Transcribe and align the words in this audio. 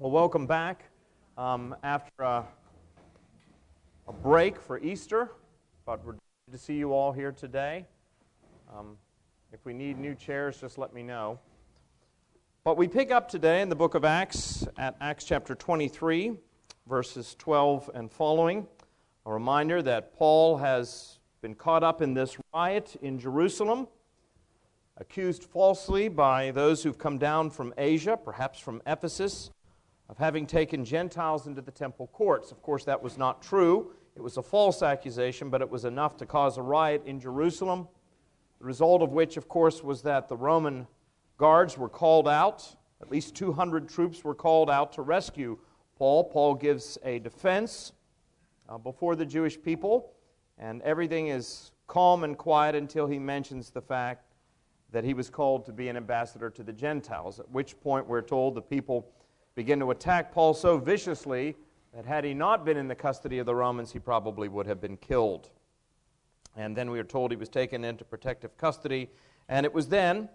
Well, 0.00 0.10
welcome 0.10 0.48
back 0.48 0.86
um, 1.38 1.76
after 1.84 2.24
a, 2.24 2.44
a, 4.08 4.12
break 4.12 4.60
for 4.60 4.80
Easter, 4.80 5.30
but 5.86 6.04
we're 6.04 6.14
glad 6.14 6.50
to 6.50 6.58
see 6.58 6.74
you 6.74 6.92
all 6.92 7.12
here 7.12 7.30
today. 7.30 7.86
Um, 8.76 8.96
if 9.52 9.64
we 9.64 9.72
need 9.72 9.96
new 9.96 10.16
chairs, 10.16 10.60
just 10.60 10.78
let 10.78 10.92
me 10.92 11.04
know. 11.04 11.38
But 12.64 12.76
we 12.76 12.88
pick 12.88 13.12
up 13.12 13.28
today 13.28 13.62
in 13.62 13.68
the 13.68 13.76
book 13.76 13.94
of 13.94 14.04
Acts 14.04 14.66
at 14.76 14.96
Acts 15.00 15.26
chapter 15.26 15.54
23, 15.54 16.32
verses 16.88 17.36
12 17.38 17.88
and 17.94 18.10
following. 18.10 18.66
A 19.26 19.32
reminder 19.32 19.80
that 19.80 20.12
Paul 20.18 20.56
has 20.56 21.20
been 21.40 21.54
caught 21.54 21.84
up 21.84 22.02
in 22.02 22.14
this 22.14 22.36
riot 22.52 22.96
in 23.00 23.16
Jerusalem, 23.16 23.86
accused 24.96 25.44
falsely 25.44 26.08
by 26.08 26.50
those 26.50 26.82
who've 26.82 26.98
come 26.98 27.16
down 27.16 27.48
from 27.48 27.72
Asia, 27.78 28.16
perhaps 28.16 28.58
from 28.58 28.82
Ephesus 28.88 29.52
of 30.08 30.18
having 30.18 30.46
taken 30.46 30.84
Gentiles 30.84 31.46
into 31.46 31.62
the 31.62 31.70
temple 31.70 32.08
courts. 32.08 32.50
Of 32.50 32.62
course, 32.62 32.84
that 32.84 33.02
was 33.02 33.16
not 33.16 33.42
true. 33.42 33.92
It 34.16 34.22
was 34.22 34.36
a 34.36 34.42
false 34.42 34.82
accusation, 34.82 35.50
but 35.50 35.60
it 35.60 35.68
was 35.68 35.84
enough 35.84 36.16
to 36.18 36.26
cause 36.26 36.58
a 36.58 36.62
riot 36.62 37.02
in 37.06 37.18
Jerusalem. 37.18 37.88
The 38.58 38.66
result 38.66 39.02
of 39.02 39.12
which, 39.12 39.36
of 39.36 39.48
course, 39.48 39.82
was 39.82 40.02
that 40.02 40.28
the 40.28 40.36
Roman 40.36 40.86
guards 41.36 41.76
were 41.76 41.88
called 41.88 42.28
out. 42.28 42.76
At 43.00 43.10
least 43.10 43.34
200 43.34 43.88
troops 43.88 44.22
were 44.22 44.34
called 44.34 44.70
out 44.70 44.92
to 44.94 45.02
rescue 45.02 45.58
Paul. 45.96 46.24
Paul 46.24 46.54
gives 46.54 46.96
a 47.04 47.18
defense 47.18 47.92
uh, 48.68 48.78
before 48.78 49.16
the 49.16 49.26
Jewish 49.26 49.60
people, 49.60 50.12
and 50.58 50.80
everything 50.82 51.28
is 51.28 51.72
calm 51.86 52.24
and 52.24 52.38
quiet 52.38 52.74
until 52.74 53.06
he 53.06 53.18
mentions 53.18 53.70
the 53.70 53.82
fact 53.82 54.24
that 54.92 55.04
he 55.04 55.12
was 55.12 55.28
called 55.28 55.66
to 55.66 55.72
be 55.72 55.88
an 55.88 55.96
ambassador 55.96 56.50
to 56.50 56.62
the 56.62 56.72
Gentiles, 56.72 57.40
at 57.40 57.50
which 57.50 57.78
point 57.80 58.06
we're 58.06 58.22
told 58.22 58.54
the 58.54 58.62
people 58.62 59.10
begin 59.54 59.78
to 59.78 59.90
attack 59.90 60.32
Paul 60.32 60.52
so 60.52 60.78
viciously 60.78 61.56
that 61.94 62.04
had 62.04 62.24
he 62.24 62.34
not 62.34 62.64
been 62.64 62.76
in 62.76 62.88
the 62.88 62.94
custody 62.94 63.38
of 63.38 63.46
the 63.46 63.54
Romans, 63.54 63.92
he 63.92 64.00
probably 64.00 64.48
would 64.48 64.66
have 64.66 64.80
been 64.80 64.96
killed. 64.96 65.50
And 66.56 66.76
then 66.76 66.90
we 66.90 66.98
are 66.98 67.04
told 67.04 67.30
he 67.30 67.36
was 67.36 67.48
taken 67.48 67.84
into 67.84 68.04
protective 68.04 68.56
custody. 68.56 69.10
And 69.48 69.64
it 69.64 69.72
was 69.72 69.88
then 69.88 70.28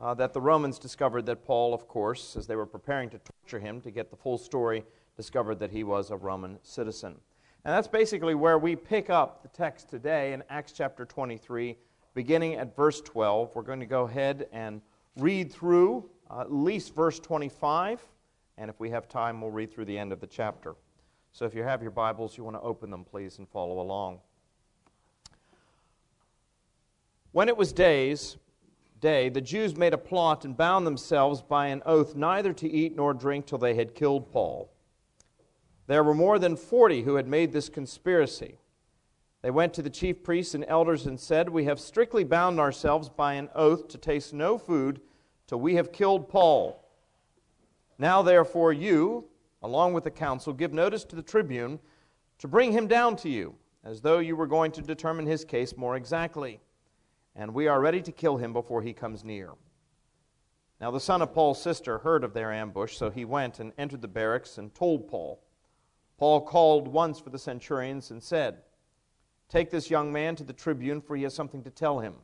uh, 0.00 0.12
that 0.14 0.34
the 0.34 0.40
Romans 0.40 0.78
discovered 0.78 1.24
that 1.26 1.44
Paul, 1.44 1.72
of 1.72 1.88
course, 1.88 2.36
as 2.36 2.46
they 2.46 2.56
were 2.56 2.66
preparing 2.66 3.08
to 3.10 3.18
torture 3.18 3.64
him 3.64 3.80
to 3.80 3.90
get 3.90 4.10
the 4.10 4.16
full 4.16 4.36
story, 4.36 4.84
discovered 5.16 5.58
that 5.60 5.70
he 5.70 5.84
was 5.84 6.10
a 6.10 6.16
Roman 6.16 6.58
citizen. 6.62 7.16
And 7.64 7.74
that's 7.74 7.88
basically 7.88 8.34
where 8.34 8.58
we 8.58 8.76
pick 8.76 9.08
up 9.08 9.42
the 9.42 9.48
text 9.48 9.88
today 9.88 10.34
in 10.34 10.42
Acts 10.50 10.72
chapter 10.72 11.06
23, 11.06 11.76
beginning 12.14 12.54
at 12.54 12.76
verse 12.76 13.00
12. 13.00 13.54
We're 13.54 13.62
going 13.62 13.80
to 13.80 13.86
go 13.86 14.04
ahead 14.04 14.48
and 14.52 14.82
read 15.16 15.50
through 15.50 16.10
uh, 16.30 16.42
at 16.42 16.52
least 16.52 16.94
verse 16.94 17.18
25 17.18 18.02
and 18.58 18.70
if 18.70 18.80
we 18.80 18.90
have 18.90 19.08
time, 19.08 19.40
we'll 19.40 19.50
read 19.50 19.72
through 19.72 19.84
the 19.84 19.98
end 19.98 20.12
of 20.12 20.20
the 20.20 20.26
chapter. 20.26 20.74
So 21.32 21.44
if 21.44 21.54
you 21.54 21.62
have 21.62 21.82
your 21.82 21.90
Bibles, 21.90 22.36
you 22.36 22.44
want 22.44 22.56
to 22.56 22.62
open 22.62 22.90
them, 22.90 23.04
please, 23.04 23.38
and 23.38 23.48
follow 23.48 23.80
along. 23.80 24.20
When 27.32 27.48
it 27.48 27.56
was 27.56 27.72
days, 27.72 28.38
day, 29.00 29.28
the 29.28 29.42
Jews 29.42 29.76
made 29.76 29.92
a 29.92 29.98
plot 29.98 30.46
and 30.46 30.56
bound 30.56 30.86
themselves 30.86 31.42
by 31.42 31.66
an 31.66 31.82
oath 31.84 32.14
neither 32.14 32.54
to 32.54 32.70
eat 32.70 32.96
nor 32.96 33.12
drink 33.12 33.46
till 33.46 33.58
they 33.58 33.74
had 33.74 33.94
killed 33.94 34.32
Paul. 34.32 34.72
There 35.86 36.02
were 36.02 36.14
more 36.14 36.38
than 36.38 36.56
forty 36.56 37.02
who 37.02 37.16
had 37.16 37.28
made 37.28 37.52
this 37.52 37.68
conspiracy. 37.68 38.58
They 39.42 39.50
went 39.50 39.74
to 39.74 39.82
the 39.82 39.90
chief 39.90 40.24
priests 40.24 40.54
and 40.54 40.64
elders 40.66 41.06
and 41.06 41.20
said, 41.20 41.48
We 41.48 41.66
have 41.66 41.78
strictly 41.78 42.24
bound 42.24 42.58
ourselves 42.58 43.08
by 43.08 43.34
an 43.34 43.50
oath 43.54 43.86
to 43.88 43.98
taste 43.98 44.32
no 44.32 44.58
food 44.58 45.00
till 45.46 45.60
we 45.60 45.74
have 45.74 45.92
killed 45.92 46.28
Paul. 46.28 46.85
Now, 47.98 48.22
therefore, 48.22 48.72
you, 48.72 49.24
along 49.62 49.94
with 49.94 50.04
the 50.04 50.10
council, 50.10 50.52
give 50.52 50.72
notice 50.72 51.04
to 51.04 51.16
the 51.16 51.22
tribune 51.22 51.78
to 52.38 52.48
bring 52.48 52.72
him 52.72 52.86
down 52.86 53.16
to 53.16 53.28
you, 53.28 53.54
as 53.84 54.00
though 54.00 54.18
you 54.18 54.36
were 54.36 54.46
going 54.46 54.72
to 54.72 54.82
determine 54.82 55.26
his 55.26 55.44
case 55.44 55.76
more 55.76 55.96
exactly. 55.96 56.60
And 57.34 57.54
we 57.54 57.68
are 57.68 57.80
ready 57.80 58.02
to 58.02 58.12
kill 58.12 58.36
him 58.36 58.52
before 58.52 58.82
he 58.82 58.92
comes 58.92 59.24
near. 59.24 59.52
Now, 60.80 60.90
the 60.90 61.00
son 61.00 61.22
of 61.22 61.32
Paul's 61.32 61.60
sister 61.60 61.98
heard 61.98 62.22
of 62.22 62.34
their 62.34 62.52
ambush, 62.52 62.96
so 62.96 63.08
he 63.08 63.24
went 63.24 63.60
and 63.60 63.72
entered 63.78 64.02
the 64.02 64.08
barracks 64.08 64.58
and 64.58 64.74
told 64.74 65.08
Paul. 65.08 65.42
Paul 66.18 66.42
called 66.42 66.88
once 66.88 67.18
for 67.18 67.30
the 67.30 67.38
centurions 67.38 68.10
and 68.10 68.22
said, 68.22 68.58
Take 69.48 69.70
this 69.70 69.90
young 69.90 70.12
man 70.12 70.36
to 70.36 70.44
the 70.44 70.52
tribune, 70.52 71.00
for 71.00 71.16
he 71.16 71.22
has 71.22 71.34
something 71.34 71.62
to 71.62 71.70
tell 71.70 72.00
him. 72.00 72.14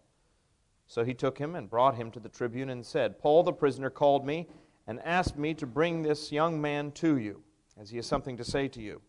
So 0.87 1.05
he 1.05 1.15
took 1.15 1.39
him 1.39 1.55
and 1.55 1.71
brought 1.71 1.95
him 1.95 2.11
to 2.11 2.21
the 2.21 2.29
tribune 2.29 2.69
and 2.69 2.85
said, 2.85 3.19
Paul 3.19 3.43
the 3.43 3.53
prisoner 3.53 3.89
called 3.89 4.27
me 4.27 4.49
and 4.87 5.01
asked 5.05 5.37
me 5.37 5.55
to 5.55 5.67
bring 5.67 6.03
this 6.03 6.33
young 6.33 6.61
man 6.61 6.91
to 6.93 7.17
you, 7.17 7.43
as 7.81 7.91
he 7.91 7.97
has 7.97 8.07
something 8.07 8.37
to 8.37 8.45
say 8.45 8.69
to 8.69 8.81
you. 8.81 9.01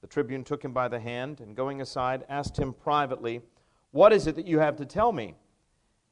The 0.00 0.06
tribune 0.06 0.44
took 0.44 0.64
him 0.64 0.72
by 0.72 0.88
the 0.88 1.00
hand, 1.00 1.40
and 1.40 1.56
going 1.56 1.80
aside, 1.80 2.24
asked 2.28 2.56
him 2.58 2.72
privately, 2.72 3.40
What 3.90 4.12
is 4.12 4.26
it 4.26 4.36
that 4.36 4.46
you 4.46 4.60
have 4.60 4.76
to 4.76 4.86
tell 4.86 5.12
me? 5.12 5.34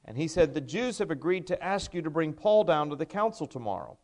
And 0.04 0.16
he 0.16 0.28
said, 0.28 0.54
The 0.54 0.60
Jews 0.60 0.98
have 0.98 1.10
agreed 1.10 1.46
to 1.48 1.62
ask 1.62 1.94
you 1.94 2.02
to 2.02 2.10
bring 2.10 2.32
Paul 2.32 2.64
down 2.64 2.90
to 2.90 2.96
the 2.96 3.06
council 3.06 3.46
tomorrow, 3.46 3.98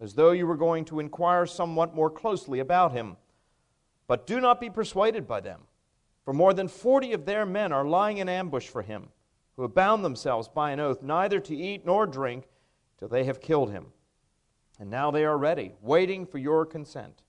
as 0.00 0.14
though 0.14 0.32
you 0.32 0.46
were 0.46 0.56
going 0.56 0.84
to 0.86 1.00
inquire 1.00 1.46
somewhat 1.46 1.94
more 1.94 2.10
closely 2.10 2.58
about 2.58 2.92
him. 2.92 3.16
But 4.06 4.26
do 4.26 4.40
not 4.40 4.60
be 4.60 4.70
persuaded 4.70 5.26
by 5.26 5.40
them, 5.40 5.62
for 6.24 6.32
more 6.32 6.54
than 6.54 6.68
forty 6.68 7.12
of 7.12 7.24
their 7.24 7.46
men 7.46 7.72
are 7.72 7.84
lying 7.84 8.18
in 8.18 8.28
ambush 8.28 8.66
for 8.66 8.82
him, 8.82 9.08
who 9.56 9.62
have 9.62 9.74
bound 9.74 10.04
themselves 10.04 10.48
by 10.48 10.72
an 10.72 10.80
oath 10.80 11.02
neither 11.02 11.40
to 11.40 11.56
eat 11.56 11.84
nor 11.84 12.06
drink 12.06 12.48
till 12.98 13.08
they 13.08 13.24
have 13.24 13.40
killed 13.40 13.70
him. 13.70 13.86
And 14.78 14.90
now 14.90 15.10
they 15.10 15.24
are 15.24 15.36
ready, 15.36 15.72
waiting 15.80 16.26
for 16.26 16.38
your 16.38 16.64
consent. 16.64 17.22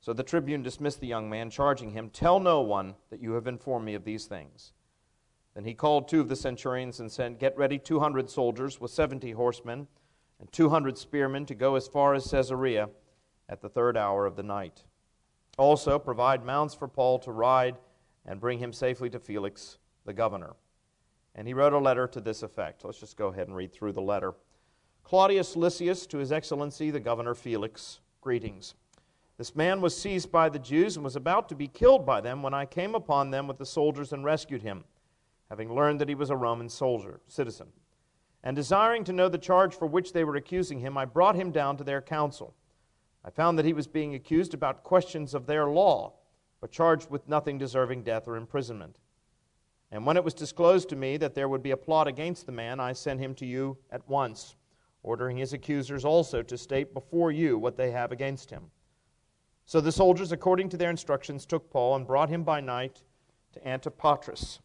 So 0.00 0.12
the 0.12 0.22
tribune 0.22 0.62
dismissed 0.62 1.00
the 1.00 1.06
young 1.06 1.28
man, 1.28 1.50
charging 1.50 1.90
him, 1.90 2.10
Tell 2.10 2.40
no 2.40 2.60
one 2.60 2.94
that 3.10 3.20
you 3.20 3.32
have 3.32 3.46
informed 3.46 3.84
me 3.84 3.94
of 3.94 4.04
these 4.04 4.26
things. 4.26 4.72
Then 5.54 5.64
he 5.64 5.74
called 5.74 6.08
two 6.08 6.20
of 6.20 6.28
the 6.28 6.36
centurions 6.36 7.00
and 7.00 7.10
said, 7.10 7.38
Get 7.38 7.56
ready 7.56 7.78
200 7.78 8.30
soldiers 8.30 8.80
with 8.80 8.90
70 8.90 9.32
horsemen 9.32 9.88
and 10.40 10.50
200 10.52 10.96
spearmen 10.96 11.46
to 11.46 11.54
go 11.54 11.74
as 11.74 11.88
far 11.88 12.14
as 12.14 12.30
Caesarea 12.30 12.90
at 13.48 13.60
the 13.60 13.68
third 13.68 13.96
hour 13.96 14.24
of 14.26 14.36
the 14.36 14.42
night. 14.42 14.84
Also, 15.56 15.98
provide 15.98 16.44
mounts 16.44 16.74
for 16.74 16.86
Paul 16.86 17.18
to 17.20 17.32
ride 17.32 17.76
and 18.24 18.40
bring 18.40 18.58
him 18.58 18.72
safely 18.72 19.10
to 19.10 19.18
Felix, 19.18 19.78
the 20.04 20.12
governor. 20.12 20.54
And 21.34 21.48
he 21.48 21.54
wrote 21.54 21.72
a 21.72 21.78
letter 21.78 22.06
to 22.06 22.20
this 22.20 22.42
effect. 22.42 22.84
Let's 22.84 23.00
just 23.00 23.16
go 23.16 23.28
ahead 23.28 23.48
and 23.48 23.56
read 23.56 23.72
through 23.72 23.92
the 23.92 24.00
letter. 24.00 24.34
Claudius 25.08 25.56
Lysias 25.56 26.06
to 26.08 26.18
His 26.18 26.30
Excellency 26.30 26.90
the 26.90 27.00
Governor 27.00 27.34
Felix, 27.34 28.00
greetings. 28.20 28.74
This 29.38 29.56
man 29.56 29.80
was 29.80 29.96
seized 29.96 30.30
by 30.30 30.50
the 30.50 30.58
Jews 30.58 30.96
and 30.96 31.02
was 31.02 31.16
about 31.16 31.48
to 31.48 31.54
be 31.54 31.66
killed 31.66 32.04
by 32.04 32.20
them 32.20 32.42
when 32.42 32.52
I 32.52 32.66
came 32.66 32.94
upon 32.94 33.30
them 33.30 33.48
with 33.48 33.56
the 33.56 33.64
soldiers 33.64 34.12
and 34.12 34.22
rescued 34.22 34.60
him, 34.60 34.84
having 35.48 35.74
learned 35.74 35.98
that 36.02 36.10
he 36.10 36.14
was 36.14 36.28
a 36.28 36.36
Roman 36.36 36.68
soldier, 36.68 37.20
citizen. 37.26 37.68
And 38.44 38.54
desiring 38.54 39.02
to 39.04 39.14
know 39.14 39.30
the 39.30 39.38
charge 39.38 39.74
for 39.74 39.86
which 39.86 40.12
they 40.12 40.24
were 40.24 40.36
accusing 40.36 40.80
him, 40.80 40.98
I 40.98 41.06
brought 41.06 41.36
him 41.36 41.52
down 41.52 41.78
to 41.78 41.84
their 41.84 42.02
council. 42.02 42.54
I 43.24 43.30
found 43.30 43.58
that 43.58 43.64
he 43.64 43.72
was 43.72 43.86
being 43.86 44.14
accused 44.14 44.52
about 44.52 44.84
questions 44.84 45.32
of 45.32 45.46
their 45.46 45.68
law, 45.68 46.12
but 46.60 46.70
charged 46.70 47.08
with 47.08 47.26
nothing 47.26 47.56
deserving 47.56 48.02
death 48.02 48.28
or 48.28 48.36
imprisonment. 48.36 48.98
And 49.90 50.04
when 50.04 50.18
it 50.18 50.24
was 50.24 50.34
disclosed 50.34 50.90
to 50.90 50.96
me 50.96 51.16
that 51.16 51.34
there 51.34 51.48
would 51.48 51.62
be 51.62 51.70
a 51.70 51.78
plot 51.78 52.06
against 52.06 52.44
the 52.44 52.52
man, 52.52 52.78
I 52.78 52.92
sent 52.92 53.20
him 53.20 53.34
to 53.36 53.46
you 53.46 53.78
at 53.90 54.06
once 54.06 54.54
ordering 55.02 55.36
his 55.36 55.52
accusers 55.52 56.04
also 56.04 56.42
to 56.42 56.58
state 56.58 56.92
before 56.92 57.30
you 57.30 57.58
what 57.58 57.76
they 57.76 57.90
have 57.90 58.12
against 58.12 58.50
him. 58.50 58.70
So 59.64 59.80
the 59.80 59.92
soldiers, 59.92 60.32
according 60.32 60.70
to 60.70 60.76
their 60.76 60.90
instructions, 60.90 61.44
took 61.44 61.70
Paul 61.70 61.96
and 61.96 62.06
brought 62.06 62.30
him 62.30 62.42
by 62.42 62.60
night 62.60 63.02
to 63.52 63.60
Antipatris. 63.60 64.60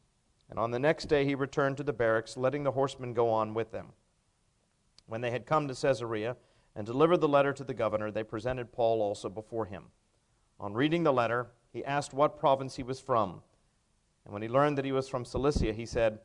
And 0.49 0.57
on 0.57 0.71
the 0.71 0.79
next 0.79 1.05
day 1.05 1.25
he 1.25 1.35
returned 1.35 1.77
to 1.77 1.83
the 1.83 1.93
barracks, 1.93 2.37
letting 2.37 2.63
the 2.63 2.71
horsemen 2.71 3.13
go 3.13 3.29
on 3.29 3.53
with 3.53 3.71
them. 3.71 3.87
When 5.07 5.21
they 5.21 5.31
had 5.31 5.45
come 5.45 5.67
to 5.67 5.75
Caesarea 5.75 6.37
and 6.75 6.85
delivered 6.85 7.17
the 7.17 7.27
letter 7.27 7.53
to 7.53 7.63
the 7.63 7.73
governor, 7.73 8.11
they 8.11 8.23
presented 8.23 8.71
Paul 8.71 9.01
also 9.01 9.29
before 9.29 9.65
him. 9.65 9.85
On 10.59 10.73
reading 10.73 11.03
the 11.03 11.13
letter, 11.13 11.47
he 11.71 11.83
asked 11.83 12.13
what 12.13 12.39
province 12.39 12.75
he 12.75 12.83
was 12.83 12.99
from. 12.99 13.41
And 14.23 14.33
when 14.33 14.41
he 14.41 14.47
learned 14.47 14.77
that 14.77 14.85
he 14.85 14.91
was 14.93 15.09
from 15.09 15.25
Cilicia, 15.25 15.73
he 15.73 15.85
said, 15.85 16.19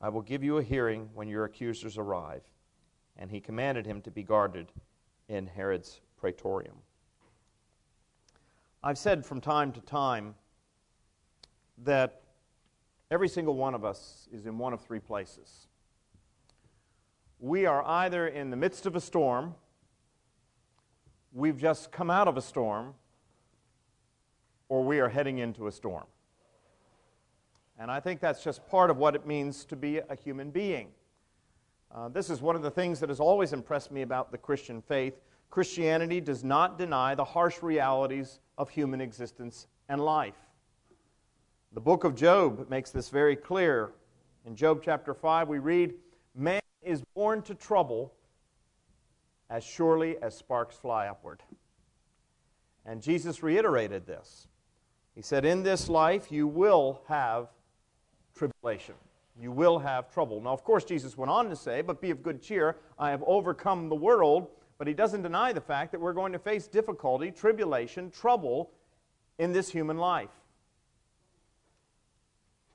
I 0.00 0.08
will 0.08 0.22
give 0.22 0.42
you 0.42 0.58
a 0.58 0.62
hearing 0.62 1.10
when 1.12 1.28
your 1.28 1.44
accusers 1.44 1.98
arrive 1.98 2.42
and 3.16 3.30
he 3.30 3.40
commanded 3.40 3.86
him 3.86 4.00
to 4.02 4.10
be 4.10 4.22
guarded 4.22 4.72
in 5.28 5.46
Herod's 5.46 6.00
praetorium. 6.16 6.76
I've 8.82 8.98
said 8.98 9.24
from 9.24 9.40
time 9.40 9.72
to 9.72 9.80
time 9.80 10.34
that 11.78 12.22
every 13.10 13.28
single 13.28 13.54
one 13.54 13.74
of 13.74 13.84
us 13.84 14.28
is 14.32 14.46
in 14.46 14.58
one 14.58 14.72
of 14.72 14.80
three 14.80 14.98
places. 14.98 15.68
We 17.40 17.66
are 17.66 17.82
either 17.84 18.28
in 18.28 18.50
the 18.50 18.56
midst 18.56 18.86
of 18.86 18.96
a 18.96 19.00
storm, 19.00 19.54
we've 21.32 21.58
just 21.58 21.92
come 21.92 22.10
out 22.10 22.28
of 22.28 22.36
a 22.36 22.42
storm, 22.42 22.94
or 24.68 24.82
we 24.82 25.00
are 25.00 25.08
heading 25.08 25.38
into 25.38 25.66
a 25.66 25.72
storm. 25.72 26.06
And 27.78 27.90
I 27.90 28.00
think 28.00 28.20
that's 28.20 28.42
just 28.42 28.66
part 28.68 28.90
of 28.90 28.98
what 28.98 29.14
it 29.14 29.26
means 29.26 29.64
to 29.66 29.76
be 29.76 29.98
a 29.98 30.14
human 30.14 30.50
being. 30.50 30.88
Uh, 31.94 32.08
this 32.08 32.28
is 32.28 32.42
one 32.42 32.56
of 32.56 32.62
the 32.62 32.70
things 32.70 32.98
that 32.98 33.08
has 33.08 33.20
always 33.20 33.52
impressed 33.52 33.92
me 33.92 34.02
about 34.02 34.32
the 34.32 34.38
Christian 34.38 34.82
faith. 34.82 35.14
Christianity 35.50 36.20
does 36.20 36.42
not 36.42 36.76
deny 36.76 37.14
the 37.14 37.24
harsh 37.24 37.62
realities 37.62 38.40
of 38.58 38.68
human 38.68 39.00
existence 39.00 39.68
and 39.88 40.04
life. 40.04 40.34
The 41.72 41.80
book 41.80 42.02
of 42.02 42.16
Job 42.16 42.68
makes 42.68 42.90
this 42.90 43.10
very 43.10 43.36
clear. 43.36 43.92
In 44.44 44.56
Job 44.56 44.80
chapter 44.84 45.14
5, 45.14 45.48
we 45.48 45.60
read, 45.60 45.94
Man 46.34 46.60
is 46.82 47.02
born 47.14 47.42
to 47.42 47.54
trouble 47.54 48.12
as 49.48 49.62
surely 49.62 50.16
as 50.20 50.36
sparks 50.36 50.76
fly 50.76 51.06
upward. 51.06 51.44
And 52.84 53.00
Jesus 53.00 53.40
reiterated 53.42 54.04
this. 54.04 54.48
He 55.14 55.22
said, 55.22 55.44
In 55.44 55.62
this 55.62 55.88
life 55.88 56.32
you 56.32 56.48
will 56.48 57.02
have 57.06 57.48
tribulation. 58.34 58.96
You 59.40 59.50
will 59.50 59.78
have 59.80 60.12
trouble. 60.12 60.40
Now, 60.40 60.52
of 60.52 60.62
course, 60.62 60.84
Jesus 60.84 61.16
went 61.16 61.30
on 61.30 61.48
to 61.50 61.56
say, 61.56 61.82
But 61.82 62.00
be 62.00 62.10
of 62.10 62.22
good 62.22 62.40
cheer, 62.40 62.76
I 62.98 63.10
have 63.10 63.22
overcome 63.26 63.88
the 63.88 63.96
world. 63.96 64.48
But 64.78 64.88
he 64.88 64.94
doesn't 64.94 65.22
deny 65.22 65.52
the 65.52 65.60
fact 65.60 65.92
that 65.92 66.00
we're 66.00 66.12
going 66.12 66.32
to 66.32 66.38
face 66.38 66.66
difficulty, 66.66 67.30
tribulation, 67.30 68.10
trouble 68.10 68.70
in 69.38 69.52
this 69.52 69.70
human 69.70 69.98
life. 69.98 70.30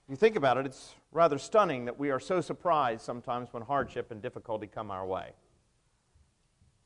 If 0.06 0.12
you 0.12 0.16
think 0.16 0.36
about 0.36 0.58
it, 0.58 0.66
it's 0.66 0.96
rather 1.12 1.38
stunning 1.38 1.86
that 1.86 2.00
we 2.00 2.10
are 2.10 2.20
so 2.20 2.42
surprised 2.42 3.02
sometimes 3.02 3.50
when 3.52 3.64
hardship 3.64 4.12
and 4.12 4.22
difficulty 4.22 4.66
come 4.66 4.92
our 4.92 5.06
way. 5.06 5.34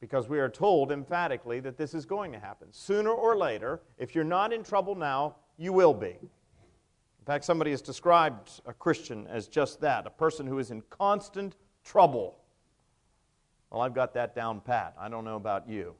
Because 0.01 0.27
we 0.27 0.39
are 0.39 0.49
told 0.49 0.91
emphatically 0.91 1.61
that 1.61 1.77
this 1.77 1.93
is 1.93 2.05
going 2.05 2.33
to 2.33 2.39
happen. 2.39 2.67
Sooner 2.71 3.11
or 3.11 3.37
later, 3.37 3.81
if 3.97 4.13
you're 4.13 4.25
not 4.25 4.51
in 4.51 4.63
trouble 4.63 4.95
now, 4.95 5.35
you 5.57 5.71
will 5.71 5.93
be. 5.93 6.17
In 7.23 7.25
fact, 7.25 7.45
somebody 7.45 7.71
has 7.71 7.81
described 7.81 8.59
a 8.65 8.73
Christian 8.73 9.27
as 9.27 9.47
just 9.47 9.79
that 9.79 10.05
a 10.05 10.09
person 10.09 10.45
who 10.45 10.59
is 10.59 10.71
in 10.71 10.81
constant 10.89 11.55
trouble. 11.85 12.37
Well, 13.71 13.79
I've 13.79 13.93
got 13.93 14.13
that 14.15 14.35
down 14.35 14.59
pat. 14.59 14.93
I 14.99 15.07
don't 15.07 15.23
know 15.23 15.37
about 15.37 15.69
you. 15.69 15.95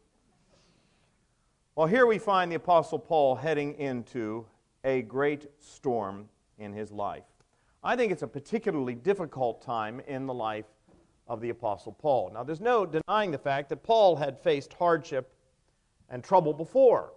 Well, 1.78 1.88
here 1.88 2.06
we 2.08 2.18
find 2.18 2.52
the 2.52 2.58
Apostle 2.58 3.00
Paul 3.00 3.36
heading 3.36 3.80
into 3.80 4.46
a 4.84 5.04
great 5.04 5.50
storm 5.60 6.28
in 6.60 6.74
his 6.74 6.92
life. 6.92 7.24
I 7.86 7.96
think 7.96 8.12
it's 8.12 8.24
a 8.24 8.28
particularly 8.28 8.94
difficult 8.94 9.62
time 9.62 10.02
in 10.06 10.26
the 10.26 10.34
life 10.34 10.66
of 11.30 11.40
the 11.40 11.52
Apostle 11.52 11.94
Paul. 11.94 12.32
Now, 12.34 12.44
there's 12.44 12.60
no 12.60 12.86
denying 12.86 13.32
the 13.32 13.38
fact 13.38 13.70
that 13.70 13.82
Paul 13.82 14.18
had 14.18 14.38
faced 14.38 14.74
hardship 14.74 15.34
and 16.10 16.22
trouble 16.22 16.54
before. 16.54 17.14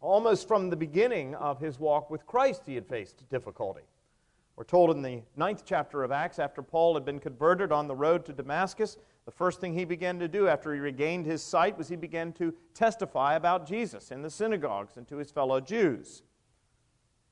Almost 0.00 0.46
from 0.48 0.70
the 0.70 0.76
beginning 0.76 1.34
of 1.36 1.60
his 1.60 1.78
walk 1.78 2.10
with 2.10 2.26
Christ, 2.26 2.62
he 2.66 2.74
had 2.74 2.86
faced 2.86 3.28
difficulty. 3.30 3.82
We're 4.56 4.64
told 4.64 4.90
in 4.90 5.02
the 5.02 5.22
ninth 5.36 5.64
chapter 5.64 6.04
of 6.04 6.12
Acts, 6.12 6.38
after 6.38 6.62
Paul 6.62 6.94
had 6.94 7.04
been 7.04 7.18
converted 7.18 7.72
on 7.72 7.88
the 7.88 7.94
road 7.94 8.24
to 8.26 8.32
Damascus, 8.32 8.98
the 9.24 9.32
first 9.32 9.60
thing 9.60 9.74
he 9.74 9.84
began 9.84 10.18
to 10.18 10.28
do 10.28 10.46
after 10.46 10.72
he 10.72 10.80
regained 10.80 11.26
his 11.26 11.42
sight 11.42 11.76
was 11.78 11.88
he 11.88 11.96
began 11.96 12.32
to 12.34 12.54
testify 12.74 13.34
about 13.34 13.66
Jesus 13.66 14.10
in 14.10 14.22
the 14.22 14.30
synagogues 14.30 14.96
and 14.96 15.08
to 15.08 15.16
his 15.16 15.30
fellow 15.30 15.60
Jews. 15.60 16.22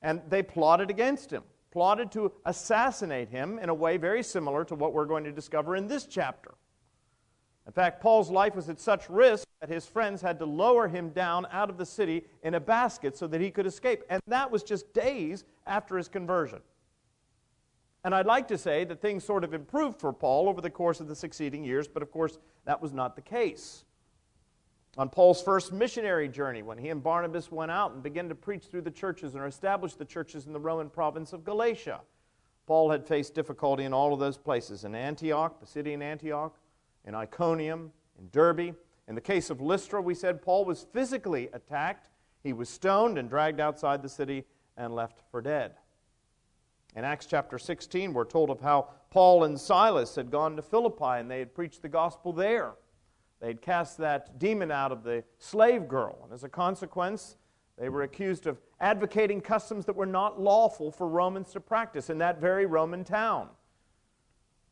And 0.01 0.23
they 0.29 0.43
plotted 0.43 0.91
against 0.91 1.31
him, 1.31 1.45
plotted 1.71 2.11
to 2.13 2.33
assassinate 2.45 3.29
him 3.29 3.59
in 3.59 3.69
a 3.69 3.75
way 3.75 3.99
very 3.99 4.23
similar 4.23 4.65
to 4.65 4.75
what 4.75 4.93
we're 4.93 5.05
going 5.05 5.25
to 5.25 5.33
discover 5.33 5.77
in 5.77 5.87
this 5.87 6.07
chapter. 6.07 6.55
In 7.67 7.73
fact, 7.73 8.01
Paul's 8.01 8.31
life 8.31 8.57
was 8.57 8.69
at 8.69 8.81
such 8.81 9.09
risk 9.09 9.47
that 9.61 9.69
his 9.69 9.87
friends 9.87 10.21
had 10.21 10.39
to 10.41 10.45
lower 10.45 10.89
him 10.89 11.11
down 11.11 11.47
out 11.53 11.71
of 11.71 11.79
the 11.79 11.87
city 11.87 12.25
in 12.43 12.55
a 12.55 12.61
basket 12.61 13.17
so 13.17 13.27
that 13.29 13.41
he 13.41 13.51
could 13.51 13.67
escape. 13.67 14.03
And 14.11 14.21
that 14.27 14.51
was 14.51 14.63
just 14.63 14.93
days 14.93 15.45
after 15.67 15.97
his 15.97 16.09
conversion. 16.09 16.59
And 18.05 18.15
I'd 18.15 18.27
like 18.27 18.49
to 18.49 18.59
say 18.59 18.85
that 18.85 19.01
things 19.01 19.23
sort 19.23 19.45
of 19.45 19.55
improved 19.55 20.01
for 20.01 20.13
Paul 20.13 20.49
over 20.49 20.61
the 20.61 20.71
course 20.71 20.99
of 20.99 21.07
the 21.07 21.15
succeeding 21.15 21.63
years, 21.63 21.87
but 21.87 22.03
of 22.03 22.11
course, 22.11 22.39
that 22.65 22.83
was 22.83 22.93
not 22.93 23.15
the 23.15 23.23
case. 23.23 23.85
On 24.99 25.09
Paul's 25.09 25.41
first 25.41 25.73
missionary 25.73 26.29
journey, 26.29 26.63
when 26.63 26.77
he 26.77 26.89
and 26.89 27.03
Barnabas 27.03 27.53
went 27.53 27.71
out 27.71 27.93
and 27.93 28.03
began 28.03 28.29
to 28.29 28.35
preach 28.35 28.65
through 28.65 28.83
the 28.83 28.91
churches 28.91 29.37
and 29.37 29.45
establish 29.45 29.95
the 29.95 30.05
churches 30.05 30.47
in 30.47 30.53
the 30.53 30.61
Roman 30.61 30.91
province 30.91 31.33
of 31.33 31.45
Galatia, 31.45 32.01
Paul 32.67 32.91
had 32.91 33.07
faced 33.07 33.35
difficulty 33.35 33.85
in 33.85 33.93
all 33.95 34.13
of 34.13 34.21
those 34.21 34.37
places 34.37 34.85
in 34.85 34.95
Antioch, 34.95 35.61
Pisidian 35.63 36.03
Antioch, 36.03 36.57
in 37.05 37.15
Iconium, 37.15 37.93
in 38.19 38.29
Derbe. 38.31 38.75
In 39.09 39.15
the 39.15 39.21
case 39.21 39.51
of 39.51 39.61
Lystra, 39.61 40.01
we 40.01 40.15
said 40.15 40.43
Paul 40.43 40.65
was 40.65 40.87
physically 40.93 41.49
attacked. 41.53 42.09
He 42.43 42.53
was 42.53 42.69
stoned 42.69 43.19
and 43.19 43.29
dragged 43.29 43.61
outside 43.61 44.03
the 44.03 44.09
city 44.09 44.45
and 44.77 44.95
left 44.95 45.21
for 45.31 45.41
dead. 45.41 45.73
In 46.95 47.05
Acts 47.05 47.27
chapter 47.27 47.59
16, 47.59 48.13
we're 48.13 48.25
told 48.25 48.51
of 48.51 48.61
how 48.61 48.89
Paul 49.11 49.45
and 49.45 49.59
Silas 49.59 50.15
had 50.15 50.31
gone 50.31 50.57
to 50.57 50.63
Philippi 50.63 51.19
and 51.21 51.31
they 51.31 51.39
had 51.39 51.55
preached 51.55 51.83
the 51.83 51.89
gospel 51.89 52.33
there. 52.33 52.73
They 53.41 53.49
had 53.49 53.63
cast 53.63 53.99
that 53.99 54.39
demon 54.39 54.71
out 54.71 54.93
of 54.93 55.03
the 55.03 55.25
slave 55.39 55.89
girl, 55.89 56.21
and 56.23 56.33
as 56.33 56.45
a 56.45 56.49
consequence, 56.49 57.37
they 57.77 57.89
were 57.89 58.03
accused 58.03 58.47
of 58.47 58.61
advocating 58.81 59.41
customs 59.41 59.85
that 59.87 59.97
were 59.97 60.07
not 60.07 60.41
lawful 60.41 60.93
for 60.93 61.09
Romans 61.09 61.51
to 61.53 61.61
practice 61.61 62.09
in 62.09 62.19
that 62.19 62.41
very 62.41 62.67
Roman 62.67 63.03
town. 63.03 63.49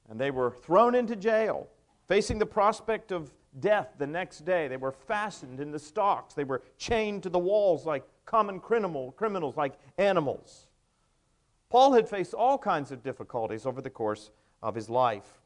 And 0.09 0.21
they 0.21 0.31
were 0.31 0.53
thrown 0.53 0.95
into 0.95 1.17
jail, 1.17 1.67
facing 2.11 2.41
the 2.41 2.47
prospect 2.47 3.13
of 3.13 3.33
death 3.61 3.95
the 3.99 4.07
next 4.07 4.45
day. 4.45 4.67
They 4.67 4.77
were 4.77 4.91
fastened 4.91 5.61
in 5.61 5.71
the 5.71 5.79
stocks, 5.79 6.35
they 6.35 6.43
were 6.43 6.61
chained 6.77 7.23
to 7.23 7.29
the 7.29 7.39
walls 7.39 7.87
like 7.87 8.03
common 8.27 8.59
criminal, 8.59 9.13
criminals, 9.13 9.57
like 9.57 9.75
animals. 9.97 10.67
Paul 11.69 11.93
had 11.93 12.09
faced 12.09 12.35
all 12.35 12.59
kinds 12.59 12.91
of 12.91 13.05
difficulties 13.05 13.65
over 13.65 13.81
the 13.81 13.91
course 13.91 14.33
of 14.61 14.75
his 14.75 14.91
life. 14.91 15.41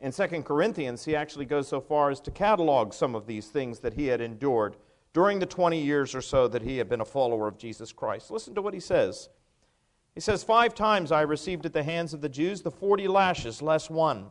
In 0.00 0.12
2 0.12 0.26
Corinthians, 0.42 1.04
he 1.04 1.16
actually 1.16 1.46
goes 1.46 1.66
so 1.66 1.80
far 1.80 2.12
as 2.12 2.20
to 2.20 2.30
catalog 2.30 2.92
some 2.92 3.16
of 3.16 3.26
these 3.26 3.48
things 3.48 3.80
that 3.80 3.94
he 3.94 4.06
had 4.06 4.20
endured 4.20 4.76
during 5.14 5.40
the 5.40 5.46
20 5.46 5.82
years 5.82 6.14
or 6.14 6.22
so 6.22 6.46
that 6.46 6.62
he 6.62 6.78
had 6.78 6.88
been 6.88 7.00
a 7.00 7.04
follower 7.04 7.48
of 7.48 7.58
Jesus 7.58 7.90
Christ. 7.92 8.30
Listen 8.30 8.54
to 8.54 8.62
what 8.62 8.74
he 8.74 8.78
says. 8.78 9.30
He 10.14 10.20
says, 10.20 10.44
Five 10.44 10.76
times 10.76 11.10
I 11.10 11.22
received 11.22 11.66
at 11.66 11.72
the 11.72 11.82
hands 11.82 12.14
of 12.14 12.20
the 12.20 12.28
Jews 12.28 12.62
the 12.62 12.70
40 12.70 13.08
lashes, 13.08 13.60
less 13.60 13.90
one. 13.90 14.30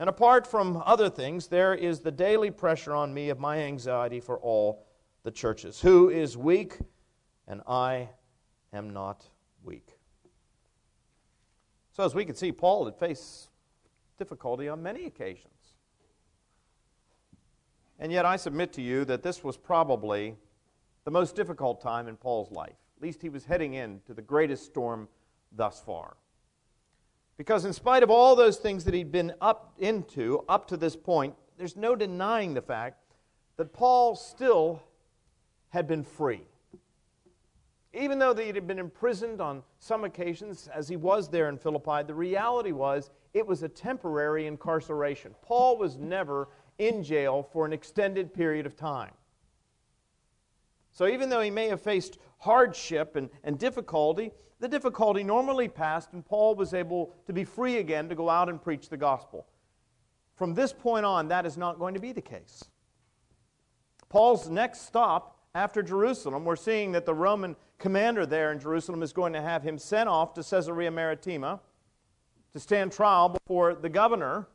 And 0.00 0.08
apart 0.08 0.46
from 0.46 0.82
other 0.86 1.10
things, 1.10 1.48
there 1.48 1.74
is 1.74 2.00
the 2.00 2.10
daily 2.10 2.50
pressure 2.50 2.94
on 2.94 3.12
me 3.12 3.28
of 3.28 3.38
my 3.38 3.58
anxiety 3.58 4.18
for 4.18 4.38
all 4.38 4.86
the 5.24 5.30
churches. 5.30 5.78
Who 5.82 6.08
is 6.08 6.38
weak, 6.38 6.78
and 7.46 7.60
I 7.68 8.08
am 8.72 8.94
not 8.94 9.26
weak. 9.62 9.98
So, 11.92 12.02
as 12.02 12.14
we 12.14 12.24
can 12.24 12.34
see, 12.34 12.50
Paul 12.50 12.86
had 12.86 12.96
faced 12.96 13.50
difficulty 14.16 14.70
on 14.70 14.82
many 14.82 15.04
occasions. 15.04 15.74
And 17.98 18.10
yet, 18.10 18.24
I 18.24 18.36
submit 18.36 18.72
to 18.72 18.82
you 18.82 19.04
that 19.04 19.22
this 19.22 19.44
was 19.44 19.58
probably 19.58 20.34
the 21.04 21.10
most 21.10 21.36
difficult 21.36 21.82
time 21.82 22.08
in 22.08 22.16
Paul's 22.16 22.50
life. 22.50 22.78
At 22.96 23.02
least 23.02 23.20
he 23.20 23.28
was 23.28 23.44
heading 23.44 23.74
into 23.74 24.14
the 24.14 24.22
greatest 24.22 24.64
storm 24.64 25.08
thus 25.52 25.82
far. 25.84 26.16
Because, 27.40 27.64
in 27.64 27.72
spite 27.72 28.02
of 28.02 28.10
all 28.10 28.36
those 28.36 28.58
things 28.58 28.84
that 28.84 28.92
he'd 28.92 29.10
been 29.10 29.32
up 29.40 29.72
into 29.78 30.44
up 30.46 30.68
to 30.68 30.76
this 30.76 30.94
point, 30.94 31.34
there's 31.56 31.74
no 31.74 31.96
denying 31.96 32.52
the 32.52 32.60
fact 32.60 33.02
that 33.56 33.72
Paul 33.72 34.14
still 34.14 34.82
had 35.70 35.88
been 35.88 36.04
free. 36.04 36.42
Even 37.94 38.18
though 38.18 38.34
he 38.34 38.48
had 38.48 38.66
been 38.66 38.78
imprisoned 38.78 39.40
on 39.40 39.62
some 39.78 40.04
occasions, 40.04 40.68
as 40.74 40.86
he 40.86 40.96
was 40.96 41.30
there 41.30 41.48
in 41.48 41.56
Philippi, 41.56 42.02
the 42.06 42.12
reality 42.12 42.72
was 42.72 43.08
it 43.32 43.46
was 43.46 43.62
a 43.62 43.70
temporary 43.70 44.46
incarceration. 44.46 45.34
Paul 45.40 45.78
was 45.78 45.96
never 45.96 46.50
in 46.76 47.02
jail 47.02 47.48
for 47.54 47.64
an 47.64 47.72
extended 47.72 48.34
period 48.34 48.66
of 48.66 48.76
time. 48.76 49.14
So 50.92 51.06
even 51.06 51.30
though 51.30 51.40
he 51.40 51.50
may 51.50 51.68
have 51.68 51.80
faced 51.80 52.18
hardship 52.40 53.16
and, 53.16 53.30
and 53.44 53.58
difficulty, 53.58 54.32
the 54.58 54.68
difficulty 54.68 55.22
normally 55.22 55.68
passed, 55.68 56.12
and 56.12 56.24
Paul 56.24 56.54
was 56.54 56.74
able 56.74 57.14
to 57.26 57.32
be 57.32 57.44
free 57.44 57.78
again 57.78 58.08
to 58.08 58.14
go 58.14 58.28
out 58.28 58.48
and 58.48 58.60
preach 58.60 58.88
the 58.88 58.96
gospel. 58.96 59.46
From 60.34 60.54
this 60.54 60.72
point 60.72 61.06
on, 61.06 61.28
that 61.28 61.46
is 61.46 61.56
not 61.56 61.78
going 61.78 61.94
to 61.94 62.00
be 62.00 62.12
the 62.12 62.22
case. 62.22 62.64
Paul's 64.08 64.50
next 64.50 64.86
stop 64.86 65.38
after 65.54 65.82
Jerusalem, 65.82 66.44
we're 66.44 66.56
seeing 66.56 66.92
that 66.92 67.06
the 67.06 67.14
Roman 67.14 67.56
commander 67.78 68.24
there 68.26 68.52
in 68.52 68.60
Jerusalem 68.60 69.02
is 69.02 69.12
going 69.12 69.32
to 69.32 69.40
have 69.40 69.62
him 69.62 69.78
sent 69.78 70.08
off 70.08 70.34
to 70.34 70.42
Caesarea 70.42 70.90
Maritima 70.90 71.60
to 72.52 72.60
stand 72.60 72.92
trial 72.92 73.28
before 73.28 73.74
the 73.74 73.88
governor, 73.88 74.46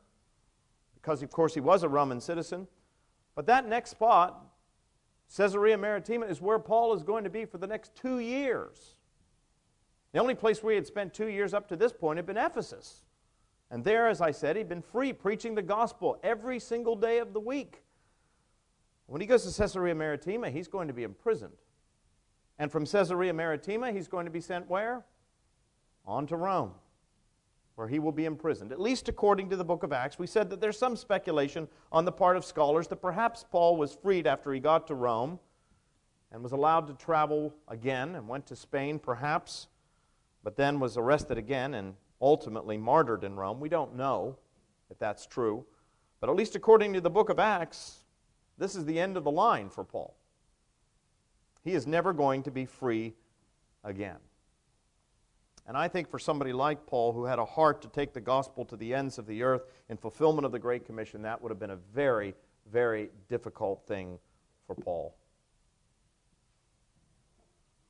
because 0.95 1.21
of 1.21 1.31
course 1.31 1.53
he 1.53 1.59
was 1.59 1.83
a 1.83 1.89
Roman 1.89 2.21
citizen. 2.21 2.67
But 3.35 3.45
that 3.47 3.67
next 3.67 3.91
spot, 3.91 4.44
Caesarea 5.35 5.77
Maritima, 5.77 6.25
is 6.25 6.41
where 6.41 6.59
Paul 6.59 6.93
is 6.93 7.03
going 7.03 7.23
to 7.23 7.29
be 7.29 7.45
for 7.45 7.57
the 7.57 7.67
next 7.67 7.95
two 7.95 8.19
years. 8.19 8.95
The 10.11 10.19
only 10.19 10.35
place 10.35 10.63
where 10.63 10.71
he 10.71 10.75
had 10.75 10.87
spent 10.87 11.13
two 11.13 11.27
years 11.27 11.53
up 11.53 11.67
to 11.69 11.75
this 11.75 11.91
point 11.91 12.17
had 12.17 12.25
been 12.25 12.37
Ephesus. 12.37 13.03
And 13.71 13.83
there, 13.83 14.07
as 14.07 14.21
I 14.21 14.31
said, 14.31 14.55
he'd 14.55 14.69
been 14.69 14.81
free 14.81 15.11
preaching 15.11 15.55
the 15.55 15.61
gospel 15.61 16.19
every 16.23 16.59
single 16.59 16.95
day 16.95 17.17
of 17.17 17.33
the 17.33 17.39
week. 17.39 17.83
When 19.07 19.21
he 19.21 19.27
goes 19.27 19.51
to 19.51 19.61
Caesarea 19.61 19.95
Maritima, 19.95 20.49
he's 20.49 20.67
going 20.67 20.87
to 20.87 20.93
be 20.93 21.03
imprisoned. 21.03 21.57
And 22.57 22.71
from 22.71 22.85
Caesarea 22.85 23.33
Maritima, 23.33 23.91
he's 23.91 24.07
going 24.07 24.25
to 24.25 24.31
be 24.31 24.41
sent 24.41 24.69
where? 24.69 25.03
On 26.05 26.25
to 26.27 26.37
Rome, 26.37 26.71
where 27.75 27.87
he 27.87 27.99
will 27.99 28.11
be 28.11 28.25
imprisoned. 28.25 28.71
At 28.71 28.79
least 28.79 29.09
according 29.09 29.49
to 29.49 29.57
the 29.57 29.65
book 29.65 29.83
of 29.83 29.91
Acts, 29.91 30.17
we 30.17 30.27
said 30.27 30.49
that 30.49 30.61
there's 30.61 30.77
some 30.77 30.95
speculation 30.95 31.67
on 31.91 32.05
the 32.05 32.11
part 32.11 32.37
of 32.37 32.45
scholars 32.45 32.87
that 32.87 32.97
perhaps 32.97 33.45
Paul 33.49 33.75
was 33.75 33.93
freed 33.93 34.27
after 34.27 34.53
he 34.53 34.59
got 34.59 34.87
to 34.87 34.95
Rome 34.95 35.39
and 36.31 36.41
was 36.41 36.53
allowed 36.53 36.87
to 36.87 36.93
travel 36.93 37.53
again 37.67 38.15
and 38.15 38.27
went 38.27 38.45
to 38.47 38.55
Spain, 38.55 38.97
perhaps, 38.97 39.67
but 40.43 40.55
then 40.55 40.79
was 40.79 40.97
arrested 40.97 41.37
again 41.37 41.73
and 41.73 41.95
ultimately 42.21 42.77
martyred 42.77 43.23
in 43.23 43.35
Rome. 43.35 43.59
We 43.59 43.69
don't 43.69 43.95
know 43.95 44.37
if 44.89 44.97
that's 44.97 45.25
true. 45.25 45.65
But 46.21 46.29
at 46.29 46.35
least 46.35 46.55
according 46.55 46.93
to 46.93 47.01
the 47.01 47.09
book 47.09 47.29
of 47.29 47.39
Acts, 47.39 48.05
this 48.57 48.75
is 48.75 48.85
the 48.85 48.99
end 48.99 49.17
of 49.17 49.25
the 49.25 49.31
line 49.31 49.69
for 49.69 49.83
Paul. 49.83 50.15
He 51.63 51.73
is 51.73 51.85
never 51.85 52.13
going 52.13 52.43
to 52.43 52.51
be 52.51 52.65
free 52.65 53.13
again. 53.83 54.17
And 55.67 55.75
I 55.75 55.87
think 55.87 56.09
for 56.09 56.19
somebody 56.19 56.53
like 56.53 56.85
Paul, 56.85 57.13
who 57.13 57.25
had 57.25 57.39
a 57.39 57.45
heart 57.45 57.81
to 57.81 57.87
take 57.87 58.13
the 58.13 58.21
gospel 58.21 58.65
to 58.65 58.77
the 58.77 58.93
ends 58.93 59.17
of 59.17 59.25
the 59.25 59.41
earth 59.41 59.63
in 59.89 59.97
fulfillment 59.97 60.45
of 60.45 60.51
the 60.51 60.59
Great 60.59 60.85
Commission, 60.85 61.23
that 61.23 61.41
would 61.41 61.49
have 61.49 61.59
been 61.59 61.71
a 61.71 61.79
very, 61.93 62.35
very 62.71 63.09
difficult 63.29 63.85
thing 63.87 64.19
for 64.67 64.75
Paul. 64.75 65.15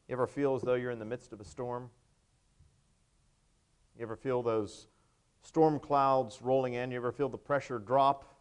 You 0.08 0.14
ever 0.14 0.28
feel 0.28 0.56
as 0.56 0.62
though 0.62 0.76
you're 0.76 0.92
in 0.92 1.00
the 1.00 1.06
midst 1.06 1.34
of 1.34 1.42
a 1.42 1.46
storm? 1.46 1.90
You 3.98 4.04
ever 4.04 4.16
feel 4.16 4.42
those 4.42 4.88
storm 5.42 5.80
clouds 5.80 6.42
rolling 6.42 6.76
in? 6.76 6.92
You 6.92 6.98
ever 6.98 7.12
feel 7.12 7.30
the 7.30 7.38
pressure 7.38 7.80
drop? 7.80 8.32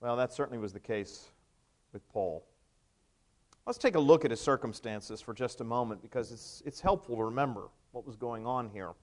Well, 0.00 0.16
that 0.16 0.32
certainly 0.32 0.58
was 0.58 0.72
the 0.72 0.80
case 0.80 1.28
with 1.92 2.08
Paul. 2.08 2.44
Let's 3.70 3.78
take 3.78 3.94
a 3.94 4.00
look 4.00 4.24
at 4.24 4.32
his 4.32 4.40
circumstances 4.40 5.20
for 5.20 5.32
just 5.32 5.60
a 5.60 5.64
moment 5.64 6.02
because 6.02 6.32
it's, 6.32 6.60
it's 6.66 6.80
helpful 6.80 7.14
to 7.14 7.22
remember 7.22 7.68
what 7.92 8.04
was 8.04 8.16
going 8.16 8.44
on 8.44 8.68
here. 8.68 8.94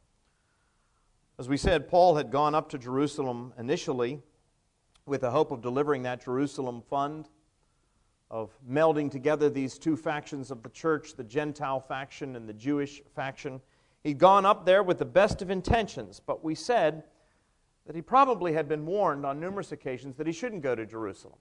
As 1.39 1.47
we 1.47 1.55
said, 1.55 1.87
Paul 1.87 2.17
had 2.17 2.31
gone 2.31 2.53
up 2.53 2.67
to 2.71 2.77
Jerusalem 2.77 3.53
initially 3.57 4.21
with 5.05 5.21
the 5.21 5.31
hope 5.31 5.51
of 5.51 5.61
delivering 5.61 6.03
that 6.03 6.21
Jerusalem 6.21 6.83
fund, 6.89 7.29
of 8.29 8.51
melding 8.69 9.09
together 9.09 9.49
these 9.49 9.77
two 9.77 9.95
factions 9.95 10.51
of 10.51 10.61
the 10.63 10.69
church, 10.69 11.15
the 11.15 11.23
Gentile 11.23 11.79
faction 11.79 12.35
and 12.35 12.45
the 12.45 12.53
Jewish 12.53 13.01
faction. 13.15 13.61
He'd 14.03 14.17
gone 14.17 14.45
up 14.45 14.65
there 14.65 14.83
with 14.83 14.99
the 14.99 15.05
best 15.05 15.41
of 15.41 15.49
intentions, 15.49 16.19
but 16.19 16.43
we 16.43 16.55
said 16.55 17.05
that 17.85 17.95
he 17.95 18.01
probably 18.01 18.51
had 18.51 18.67
been 18.67 18.85
warned 18.85 19.25
on 19.25 19.39
numerous 19.39 19.71
occasions 19.71 20.17
that 20.17 20.27
he 20.27 20.33
shouldn't 20.33 20.61
go 20.61 20.75
to 20.75 20.85
Jerusalem. 20.85 21.39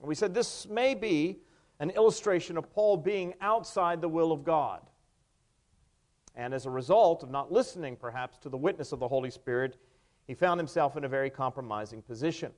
And 0.00 0.06
we 0.06 0.14
said 0.14 0.34
this 0.34 0.68
may 0.68 0.94
be 0.94 1.40
an 1.80 1.90
illustration 1.90 2.56
of 2.56 2.70
Paul 2.72 2.96
being 2.96 3.34
outside 3.40 4.00
the 4.00 4.08
will 4.08 4.30
of 4.30 4.44
God. 4.44 4.82
And 6.36 6.54
as 6.54 6.66
a 6.66 6.70
result 6.70 7.24
of 7.24 7.30
not 7.30 7.50
listening, 7.50 7.96
perhaps, 7.96 8.38
to 8.38 8.48
the 8.48 8.56
witness 8.56 8.92
of 8.92 9.00
the 9.00 9.08
Holy 9.08 9.30
Spirit, 9.30 9.76
he 10.28 10.34
found 10.34 10.60
himself 10.60 10.96
in 10.96 11.04
a 11.04 11.08
very 11.08 11.30
compromising 11.30 12.02
position. 12.02 12.52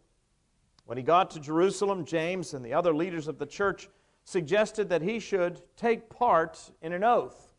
When 0.85 0.99
he 0.99 1.05
got 1.05 1.31
to 1.31 1.41
Jerusalem, 1.41 2.05
James 2.05 2.53
and 2.53 2.63
the 2.63 2.75
other 2.75 2.95
leaders 2.95 3.29
of 3.29 3.39
the 3.39 3.47
church 3.47 3.89
suggested 4.25 4.91
that 4.91 5.01
he 5.01 5.19
should 5.19 5.63
take 5.77 6.11
part 6.11 6.71
in 6.83 6.93
an 6.93 7.03
oath 7.03 7.53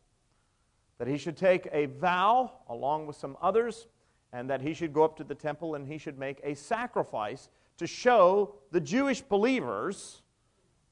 that 1.03 1.07
he 1.07 1.17
should 1.17 1.35
take 1.35 1.67
a 1.73 1.87
vow 1.87 2.49
along 2.69 3.05
with 3.05 3.17
some 3.17 3.35
others, 3.41 3.87
and 4.31 4.49
that 4.49 4.61
he 4.61 4.73
should 4.73 4.93
go 4.93 5.03
up 5.03 5.17
to 5.17 5.23
the 5.25 5.35
temple 5.35 5.75
and 5.75 5.85
he 5.85 5.97
should 5.97 6.17
make 6.17 6.39
a 6.45 6.55
sacrifice 6.55 7.49
to 7.77 7.85
show 7.85 8.55
the 8.71 8.79
Jewish 8.79 9.21
believers 9.21 10.22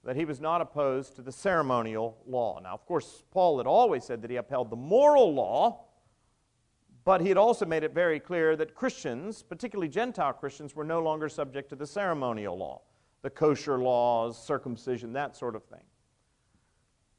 that 0.04 0.16
he 0.16 0.26
was 0.26 0.42
not 0.42 0.62
opposed 0.62 1.16
to 1.16 1.22
the 1.22 1.32
ceremonial 1.32 2.18
law. 2.26 2.60
Now, 2.60 2.74
of 2.74 2.86
course, 2.86 3.24
Paul 3.32 3.58
had 3.58 3.68
always 3.68 4.04
said 4.04 4.22
that 4.22 4.32
he 4.32 4.38
upheld 4.38 4.70
the 4.70 4.76
moral 4.76 5.34
law, 5.34 5.86
but 7.04 7.22
he 7.22 7.30
had 7.30 7.38
also 7.38 7.66
made 7.66 7.84
it 7.84 7.94
very 7.94 8.20
clear 8.20 8.56
that 8.56 8.76
Christians, 8.76 9.44
particularly 9.44 9.90
Gentile 9.90 10.34
Christians, 10.34 10.76
were 10.76 10.84
no 10.84 11.02
longer 11.02 11.30
subject 11.30 11.70
to 11.70 11.76
the 11.76 11.86
ceremonial 11.86 12.58
law, 12.58 12.82
the 13.22 13.30
kosher 13.30 13.78
laws, 13.78 14.44
circumcision, 14.44 15.14
that 15.14 15.36
sort 15.36 15.56
of 15.56 15.64
thing. 15.66 15.84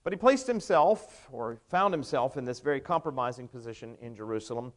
But 0.05 0.13
he 0.13 0.17
placed 0.17 0.49
himself, 0.49 1.29
or 1.31 1.61
found 1.69 1.95
himself, 1.95 2.37
in 2.37 2.45
this 2.45 2.59
very 2.59 2.81
compromising 2.81 3.47
position 3.47 3.97
in 4.01 4.17
Jerusalem, 4.17 4.73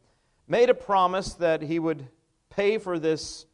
made 0.46 0.70
a 0.70 0.74
promise 0.74 1.34
that 1.34 1.62
he 1.62 1.80
would 1.80 2.06
pay 2.48 2.78
for 2.78 2.98
this 2.98 3.46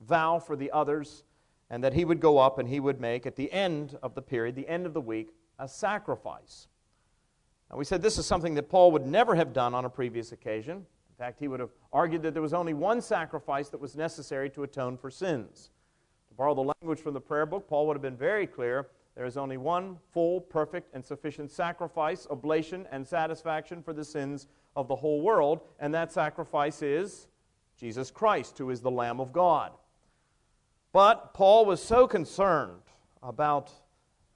vow 0.00 0.38
for 0.38 0.54
the 0.56 0.70
others, 0.70 1.23
and 1.70 1.82
that 1.82 1.94
he 1.94 2.04
would 2.04 2.20
go 2.20 2.38
up 2.38 2.58
and 2.58 2.68
he 2.68 2.80
would 2.80 3.00
make, 3.00 3.26
at 3.26 3.36
the 3.36 3.50
end 3.52 3.98
of 4.02 4.14
the 4.14 4.22
period, 4.22 4.54
the 4.54 4.68
end 4.68 4.86
of 4.86 4.94
the 4.94 5.00
week, 5.00 5.34
a 5.58 5.68
sacrifice. 5.68 6.68
Now, 7.70 7.76
we 7.76 7.84
said 7.84 8.02
this 8.02 8.18
is 8.18 8.26
something 8.26 8.54
that 8.54 8.68
Paul 8.68 8.92
would 8.92 9.06
never 9.06 9.34
have 9.34 9.52
done 9.52 9.74
on 9.74 9.84
a 9.84 9.90
previous 9.90 10.32
occasion. 10.32 10.76
In 10.76 11.16
fact, 11.18 11.38
he 11.38 11.48
would 11.48 11.60
have 11.60 11.70
argued 11.92 12.22
that 12.22 12.32
there 12.32 12.42
was 12.42 12.54
only 12.54 12.74
one 12.74 13.00
sacrifice 13.00 13.68
that 13.70 13.80
was 13.80 13.96
necessary 13.96 14.50
to 14.50 14.64
atone 14.64 14.96
for 14.96 15.10
sins. 15.10 15.70
To 16.28 16.34
borrow 16.34 16.54
the 16.54 16.74
language 16.80 17.00
from 17.00 17.14
the 17.14 17.20
prayer 17.20 17.46
book, 17.46 17.68
Paul 17.68 17.86
would 17.86 17.94
have 17.94 18.02
been 18.02 18.16
very 18.16 18.46
clear 18.46 18.88
there 19.14 19.26
is 19.26 19.36
only 19.36 19.56
one 19.56 19.98
full, 20.12 20.40
perfect, 20.40 20.92
and 20.92 21.04
sufficient 21.04 21.50
sacrifice, 21.52 22.26
oblation, 22.30 22.86
and 22.90 23.06
satisfaction 23.06 23.80
for 23.80 23.92
the 23.92 24.04
sins 24.04 24.48
of 24.74 24.88
the 24.88 24.96
whole 24.96 25.20
world, 25.20 25.60
and 25.78 25.94
that 25.94 26.12
sacrifice 26.12 26.82
is 26.82 27.28
Jesus 27.78 28.10
Christ, 28.10 28.58
who 28.58 28.70
is 28.70 28.80
the 28.80 28.90
Lamb 28.90 29.20
of 29.20 29.32
God. 29.32 29.72
But 30.94 31.34
Paul 31.34 31.66
was 31.66 31.82
so 31.82 32.06
concerned 32.06 32.82
about 33.20 33.72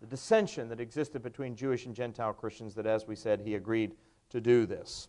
the 0.00 0.08
dissension 0.08 0.68
that 0.70 0.80
existed 0.80 1.22
between 1.22 1.54
Jewish 1.54 1.86
and 1.86 1.94
Gentile 1.94 2.32
Christians 2.32 2.74
that, 2.74 2.84
as 2.84 3.06
we 3.06 3.14
said, 3.14 3.40
he 3.40 3.54
agreed 3.54 3.94
to 4.30 4.40
do 4.40 4.66
this. 4.66 5.06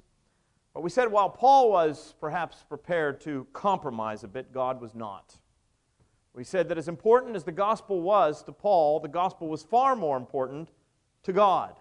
But 0.76 0.84
we 0.84 0.92
said 0.92 1.12
while 1.12 1.28
Paul 1.32 1.72
was 1.72 2.14
perhaps 2.22 2.64
prepared 2.70 3.20
to 3.22 3.48
compromise 3.52 4.24
a 4.24 4.28
bit, 4.28 4.54
God 4.54 4.80
was 4.80 4.94
not. 4.94 5.40
We 6.36 6.44
said 6.44 6.70
that 6.70 6.78
as 6.78 6.88
important 6.88 7.36
as 7.36 7.46
the 7.46 7.52
gospel 7.52 8.00
was 8.00 8.44
to 8.44 8.52
Paul, 8.52 9.00
the 9.00 9.08
gospel 9.08 9.48
was 9.48 9.64
far 9.64 9.96
more 9.96 10.18
important 10.18 10.70
to 11.24 11.34
God. 11.34 11.80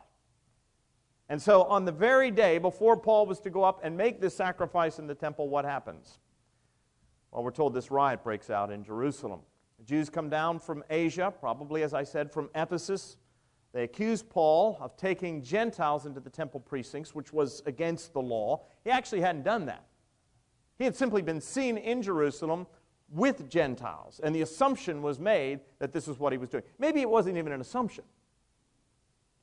And 1.29 1.43
so, 1.43 1.65
on 1.65 1.85
the 1.85 1.93
very 1.93 2.31
day 2.31 2.57
before 2.57 2.97
Paul 2.97 3.27
was 3.27 3.39
to 3.41 3.51
go 3.51 3.65
up 3.65 3.81
and 3.83 3.95
make 3.95 4.19
this 4.19 4.35
sacrifice 4.35 4.99
in 4.99 5.07
the 5.07 5.15
temple, 5.15 5.51
what 5.51 5.67
happens? 5.67 6.21
Well, 7.31 7.45
we're 7.45 7.51
told 7.51 7.75
this 7.75 7.91
riot 7.91 8.25
breaks 8.25 8.49
out 8.49 8.71
in 8.71 8.83
Jerusalem. 8.83 9.41
The 9.79 9.85
Jews 9.85 10.11
come 10.11 10.29
down 10.29 10.59
from 10.59 10.83
Asia, 10.91 11.33
probably, 11.39 11.83
as 11.83 11.95
I 11.95 12.03
said, 12.03 12.31
from 12.33 12.51
Ephesus. 12.55 13.17
They 13.73 13.85
accuse 13.85 14.23
Paul 14.23 14.79
of 14.81 14.97
taking 14.97 15.43
Gentiles 15.43 16.07
into 16.07 16.21
the 16.21 16.31
temple 16.31 16.61
precincts, 16.61 17.15
which 17.15 17.33
was 17.33 17.63
against 17.67 18.13
the 18.13 18.21
law. 18.21 18.63
He 18.85 18.91
actually 18.91 19.21
hadn't 19.21 19.43
done 19.43 19.67
that. 19.67 19.85
He 20.79 20.85
had 20.85 20.97
simply 20.97 21.23
been 21.23 21.41
seen 21.41 21.77
in 21.77 22.03
Jerusalem 22.03 22.67
with 23.11 23.49
Gentiles. 23.49 24.21
And 24.23 24.35
the 24.35 24.43
assumption 24.43 25.03
was 25.03 25.19
made 25.19 25.61
that 25.79 25.93
this 25.93 26.09
is 26.09 26.19
what 26.19 26.33
he 26.33 26.39
was 26.39 26.49
doing. 26.49 26.65
Maybe 26.79 27.01
it 27.01 27.11
wasn't 27.11 27.37
even 27.37 27.53
an 27.53 27.61
assumption. 27.61 28.05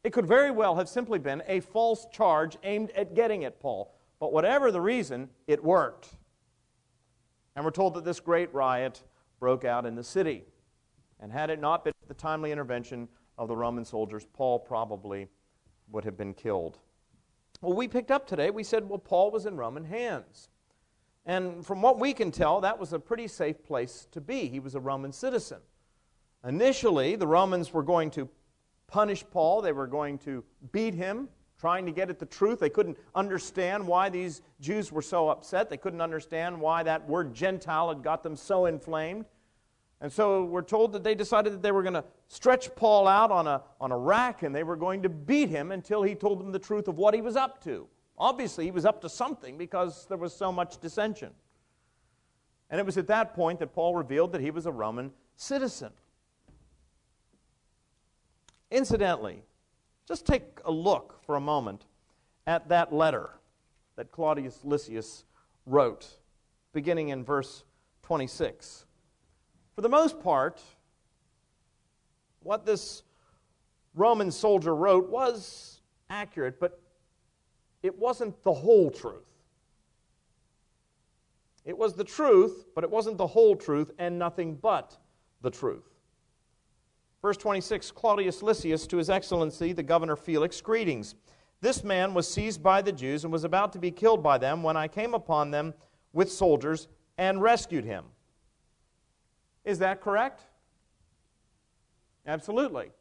It 0.03 0.13
could 0.13 0.27
very 0.27 0.51
well 0.51 0.75
have 0.75 0.87
simply 0.87 1.17
been 1.17 1.41
a 1.47 1.59
false 1.61 2.05
charge 2.11 2.57
aimed 2.63 2.91
at 2.91 3.15
getting 3.15 3.43
at 3.43 3.59
Paul. 3.59 3.93
But 4.19 4.33
whatever 4.33 4.71
the 4.71 4.81
reason, 4.81 5.29
it 5.47 5.63
worked. 5.63 6.09
And 7.55 7.65
we're 7.65 7.71
told 7.71 7.95
that 7.95 8.05
this 8.05 8.19
great 8.19 8.53
riot 8.53 9.01
broke 9.39 9.65
out 9.65 9.85
in 9.85 9.95
the 9.95 10.03
city. 10.03 10.43
And 11.19 11.31
had 11.31 11.49
it 11.49 11.59
not 11.59 11.83
been 11.83 11.93
for 11.99 12.07
the 12.07 12.13
timely 12.13 12.51
intervention 12.51 13.07
of 13.37 13.47
the 13.47 13.55
Roman 13.55 13.85
soldiers, 13.85 14.25
Paul 14.33 14.59
probably 14.59 15.27
would 15.91 16.03
have 16.03 16.17
been 16.17 16.33
killed. 16.33 16.79
Well, 17.61 17.75
we 17.75 17.87
picked 17.87 18.11
up 18.11 18.27
today, 18.27 18.49
we 18.49 18.63
said, 18.63 18.87
well, 18.87 18.99
Paul 18.99 19.31
was 19.31 19.45
in 19.45 19.55
Roman 19.55 19.85
hands. 19.85 20.49
And 21.25 21.65
from 21.65 21.81
what 21.81 21.99
we 21.99 22.13
can 22.13 22.31
tell, 22.31 22.61
that 22.61 22.77
was 22.77 22.93
a 22.93 22.99
pretty 22.99 23.27
safe 23.27 23.63
place 23.63 24.07
to 24.11 24.21
be. 24.21 24.47
He 24.47 24.59
was 24.59 24.75
a 24.75 24.79
Roman 24.79 25.11
citizen. 25.11 25.59
Initially, 26.47 27.15
the 27.15 27.25
Romans 27.25 27.73
were 27.73 27.81
going 27.81 28.11
to 28.11 28.29
punish 28.87 29.25
Paul, 29.31 29.61
they 29.61 29.71
were 29.71 29.87
going 29.87 30.19
to 30.19 30.43
beat 30.71 30.93
him, 30.93 31.27
trying 31.65 31.87
to 31.87 31.91
get 31.91 32.11
at 32.11 32.19
the 32.19 32.27
truth. 32.27 32.59
They 32.59 32.69
couldn't 32.69 32.95
understand 33.15 33.87
why 33.87 34.07
these 34.07 34.43
Jews 34.61 34.91
were 34.91 35.01
so 35.01 35.29
upset. 35.29 35.67
They 35.67 35.77
couldn't 35.77 35.99
understand 35.99 36.61
why 36.61 36.83
that 36.83 37.09
word 37.09 37.33
Gentile 37.33 37.89
had 37.89 38.03
got 38.03 38.21
them 38.21 38.35
so 38.35 38.67
inflamed. 38.67 39.25
And 39.99 40.13
so 40.13 40.43
we're 40.43 40.61
told 40.61 40.91
that 40.91 41.03
they 41.03 41.15
decided 41.15 41.53
that 41.53 41.63
they 41.63 41.71
were 41.71 41.81
going 41.81 41.95
to 41.95 42.03
stretch 42.27 42.75
Paul 42.75 43.07
out 43.07 43.31
on 43.31 43.47
a, 43.47 43.63
on 43.81 43.91
a 43.91 43.97
rack 43.97 44.43
and 44.43 44.53
they 44.53 44.61
were 44.61 44.75
going 44.75 45.01
to 45.01 45.09
beat 45.09 45.49
him 45.49 45.71
until 45.71 46.03
he 46.03 46.13
told 46.13 46.39
them 46.39 46.51
the 46.51 46.59
truth 46.59 46.87
of 46.87 46.99
what 46.99 47.15
he 47.15 47.21
was 47.21 47.35
up 47.35 47.63
to. 47.63 47.87
Obviously, 48.15 48.65
he 48.65 48.69
was 48.69 48.85
up 48.85 49.01
to 49.01 49.09
something 49.09 49.57
because 49.57 50.05
there 50.05 50.19
was 50.19 50.35
so 50.35 50.51
much 50.51 50.79
dissension. 50.79 51.31
And 52.69 52.79
it 52.79 52.85
was 52.85 52.99
at 52.99 53.07
that 53.07 53.33
point 53.33 53.57
that 53.57 53.73
Paul 53.73 53.95
revealed 53.95 54.33
that 54.33 54.41
he 54.41 54.51
was 54.51 54.67
a 54.67 54.71
Roman 54.71 55.11
citizen. 55.35 55.93
Incidentally, 58.69 59.41
just 60.07 60.25
take 60.25 60.59
a 60.65 60.71
look 60.71 61.19
for 61.25 61.35
a 61.35 61.39
moment 61.39 61.85
at 62.47 62.69
that 62.69 62.93
letter 62.93 63.31
that 63.95 64.11
Claudius 64.11 64.59
Lysias 64.63 65.23
wrote, 65.65 66.07
beginning 66.73 67.09
in 67.09 67.23
verse 67.23 67.63
26. 68.03 68.85
For 69.73 69.81
the 69.81 69.89
most 69.89 70.21
part, 70.21 70.61
what 72.41 72.65
this 72.65 73.03
Roman 73.95 74.31
soldier 74.31 74.75
wrote 74.75 75.09
was 75.09 75.81
accurate, 76.09 76.59
but 76.59 76.79
it 77.81 77.97
wasn't 77.97 78.41
the 78.43 78.53
whole 78.53 78.91
truth. 78.91 79.23
It 81.65 81.77
was 81.77 81.93
the 81.93 82.03
truth, 82.03 82.65
but 82.75 82.83
it 82.83 82.91
wasn't 82.91 83.17
the 83.17 83.25
whole 83.25 83.55
truth, 83.55 83.91
and 83.97 84.19
nothing 84.19 84.55
but 84.55 84.97
the 85.41 85.49
truth. 85.49 85.94
Verse 87.25 87.37
26 87.37 87.89
Claudius 87.89 88.43
Lysias 88.43 88.85
to 88.85 88.97
His 88.97 89.09
Excellency, 89.09 89.73
the 89.73 89.81
Governor 89.81 90.15
Felix, 90.15 90.61
greetings. 90.61 91.15
This 91.59 91.83
man 91.83 92.13
was 92.13 92.31
seized 92.31 92.61
by 92.61 92.83
the 92.83 92.91
Jews 92.91 93.23
and 93.23 93.33
was 93.33 93.43
about 93.43 93.73
to 93.73 93.79
be 93.79 93.89
killed 93.89 94.21
by 94.21 94.37
them 94.37 94.61
when 94.61 94.77
I 94.77 94.87
came 94.87 95.15
upon 95.15 95.49
them 95.49 95.73
with 96.13 96.31
soldiers 96.31 96.87
and 97.17 97.41
rescued 97.41 97.83
him. 97.83 98.05
Is 99.63 99.79
that 99.79 100.01
correct? 100.01 100.43
Absolutely. 102.27 102.91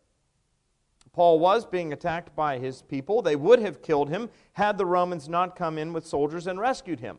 Paul 1.12 1.38
was 1.38 1.66
being 1.66 1.93
attacked 1.93 2.35
by 2.35 2.57
his 2.57 2.81
people. 2.81 3.21
They 3.21 3.37
would 3.37 3.59
have 3.59 3.83
killed 3.83 4.09
him 4.09 4.31
had 4.54 4.78
the 4.78 4.87
Romans 4.87 5.28
not 5.28 5.54
come 5.54 5.76
in 5.76 5.93
with 5.93 6.07
soldiers 6.07 6.47
and 6.47 6.59
rescued 6.59 7.00
him. 7.00 7.19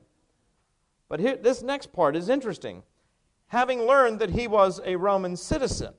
But 1.07 1.19
here, 1.19 1.35
this 1.35 1.62
next 1.62 1.93
part 1.93 2.15
is 2.15 2.29
interesting. 2.29 2.81
Having 3.50 3.83
learned 3.83 4.17
that 4.17 4.31
he 4.31 4.47
was 4.47 4.81
a 4.83 4.95
Roman 4.95 5.38
citizen 5.38 5.93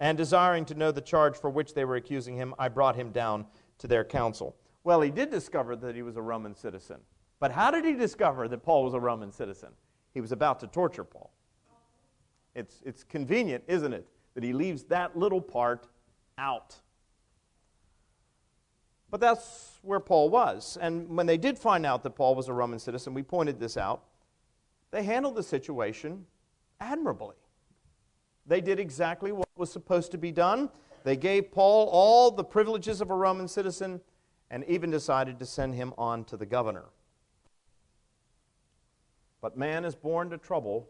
and 0.00 0.16
desiring 0.16 0.64
to 0.66 0.74
know 0.74 0.92
the 0.92 1.00
charge 1.00 1.36
for 1.36 1.50
which 1.50 1.74
they 1.74 1.84
were 1.84 1.96
accusing 1.96 2.36
him, 2.36 2.54
I 2.58 2.68
brought 2.68 2.96
him 2.96 3.10
down 3.10 3.46
to 3.78 3.86
their 3.86 4.04
council. 4.04 4.56
Well, 4.84 5.00
he 5.00 5.10
did 5.10 5.30
discover 5.30 5.76
that 5.76 5.94
he 5.94 6.02
was 6.02 6.16
a 6.16 6.22
Roman 6.22 6.54
citizen. 6.54 6.98
But 7.40 7.52
how 7.52 7.70
did 7.70 7.84
he 7.84 7.94
discover 7.94 8.48
that 8.48 8.62
Paul 8.62 8.84
was 8.84 8.94
a 8.94 9.00
Roman 9.00 9.32
citizen? 9.32 9.70
He 10.14 10.20
was 10.20 10.32
about 10.32 10.60
to 10.60 10.66
torture 10.66 11.04
Paul. 11.04 11.32
It's, 12.54 12.82
it's 12.84 13.04
convenient, 13.04 13.64
isn't 13.68 13.92
it, 13.92 14.08
that 14.34 14.42
he 14.42 14.52
leaves 14.52 14.84
that 14.84 15.16
little 15.16 15.40
part 15.40 15.86
out. 16.36 16.76
But 19.10 19.20
that's 19.20 19.78
where 19.82 20.00
Paul 20.00 20.28
was. 20.28 20.76
And 20.80 21.16
when 21.16 21.26
they 21.26 21.38
did 21.38 21.58
find 21.58 21.86
out 21.86 22.02
that 22.02 22.10
Paul 22.10 22.34
was 22.34 22.48
a 22.48 22.52
Roman 22.52 22.78
citizen, 22.78 23.14
we 23.14 23.22
pointed 23.22 23.60
this 23.60 23.76
out, 23.76 24.04
they 24.90 25.02
handled 25.02 25.36
the 25.36 25.42
situation 25.42 26.26
admirably. 26.80 27.36
They 28.48 28.62
did 28.62 28.80
exactly 28.80 29.30
what 29.30 29.48
was 29.56 29.70
supposed 29.70 30.10
to 30.12 30.18
be 30.18 30.32
done. 30.32 30.70
They 31.04 31.16
gave 31.16 31.52
Paul 31.52 31.88
all 31.92 32.30
the 32.30 32.42
privileges 32.42 33.02
of 33.02 33.10
a 33.10 33.14
Roman 33.14 33.46
citizen 33.46 34.00
and 34.50 34.64
even 34.64 34.90
decided 34.90 35.38
to 35.38 35.46
send 35.46 35.74
him 35.74 35.92
on 35.98 36.24
to 36.24 36.36
the 36.36 36.46
governor. 36.46 36.86
But 39.42 39.56
man 39.56 39.84
is 39.84 39.94
born 39.94 40.30
to 40.30 40.38
trouble 40.38 40.88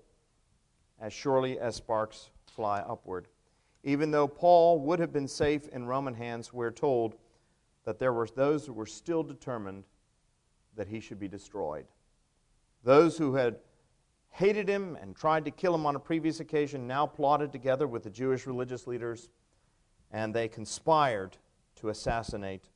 as 1.00 1.12
surely 1.12 1.58
as 1.58 1.74
sparks 1.74 2.30
fly 2.46 2.78
upward. 2.80 3.26
Even 3.82 4.12
though 4.12 4.28
Paul 4.28 4.80
would 4.80 5.00
have 5.00 5.12
been 5.12 5.28
safe 5.28 5.68
in 5.68 5.86
Roman 5.86 6.14
hands, 6.14 6.52
we're 6.52 6.70
told 6.70 7.16
that 7.84 7.98
there 7.98 8.12
were 8.12 8.28
those 8.34 8.66
who 8.66 8.72
were 8.72 8.86
still 8.86 9.22
determined 9.22 9.84
that 10.76 10.88
he 10.88 11.00
should 11.00 11.18
be 11.18 11.28
destroyed. 11.28 11.86
Those 12.84 13.18
who 13.18 13.34
had 13.34 13.56
hated 14.30 14.68
him 14.68 14.96
and 15.00 15.16
tried 15.16 15.44
to 15.44 15.50
kill 15.50 15.74
him 15.74 15.86
on 15.86 15.96
a 15.96 16.00
previous 16.00 16.40
occasion 16.40 16.86
now 16.86 17.06
plotted 17.06 17.52
together 17.52 17.86
with 17.86 18.02
the 18.02 18.10
Jewish 18.10 18.46
religious 18.46 18.86
leaders 18.86 19.28
and 20.10 20.34
they 20.34 20.48
conspired 20.48 21.36
to 21.76 21.88
assassinate 21.88 22.68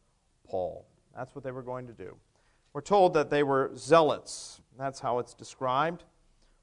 Paul. 0.45 0.87
That's 1.17 1.35
what 1.35 1.45
they 1.45 1.51
were 1.51 1.63
going 1.63 1.87
to 1.87 1.93
do. 1.93 2.17
We're 2.73 2.81
told 2.81 3.15
that 3.15 3.31
they 3.31 3.43
were 3.43 3.73
zealots. 3.77 4.61
That's 4.79 5.01
how 5.01 5.19
it's 5.19 5.35
described. 5.35 6.05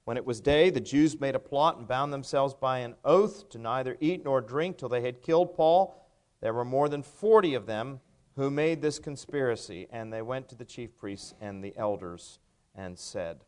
When 0.06 0.17
it 0.17 0.25
was 0.25 0.41
day, 0.41 0.69
the 0.69 0.80
Jews 0.80 1.19
made 1.19 1.36
a 1.36 1.39
plot 1.39 1.78
and 1.78 1.88
bound 1.88 2.12
themselves 2.12 2.56
by 2.56 2.80
an 2.80 2.95
oath 3.06 3.47
to 3.49 3.60
neither 3.60 3.95
eat 3.99 4.23
nor 4.25 4.41
drink 4.41 4.78
till 4.78 4.89
they 4.89 5.02
had 5.02 5.21
killed 5.21 5.54
Paul. 5.54 6.04
There 6.41 6.54
were 6.54 6.65
more 6.65 6.89
than 6.89 7.04
40 7.04 7.54
of 7.54 7.67
them 7.67 7.99
who 8.36 8.49
made 8.49 8.82
this 8.82 8.97
conspiracy, 8.97 9.88
and 9.91 10.12
they 10.12 10.21
went 10.21 10.49
to 10.49 10.56
the 10.56 10.65
chief 10.65 10.97
priests 10.97 11.34
and 11.41 11.63
the 11.63 11.73
elders 11.78 12.39
and 12.73 12.97
said, 12.97 13.43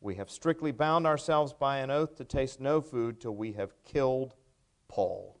We 0.00 0.14
have 0.14 0.30
strictly 0.30 0.72
bound 0.72 1.06
ourselves 1.06 1.52
by 1.52 1.78
an 1.78 1.90
oath 1.90 2.16
to 2.16 2.24
taste 2.24 2.60
no 2.60 2.80
food 2.80 3.20
till 3.20 3.34
we 3.34 3.52
have 3.52 3.72
killed 3.84 4.34
Paul. 4.88 5.38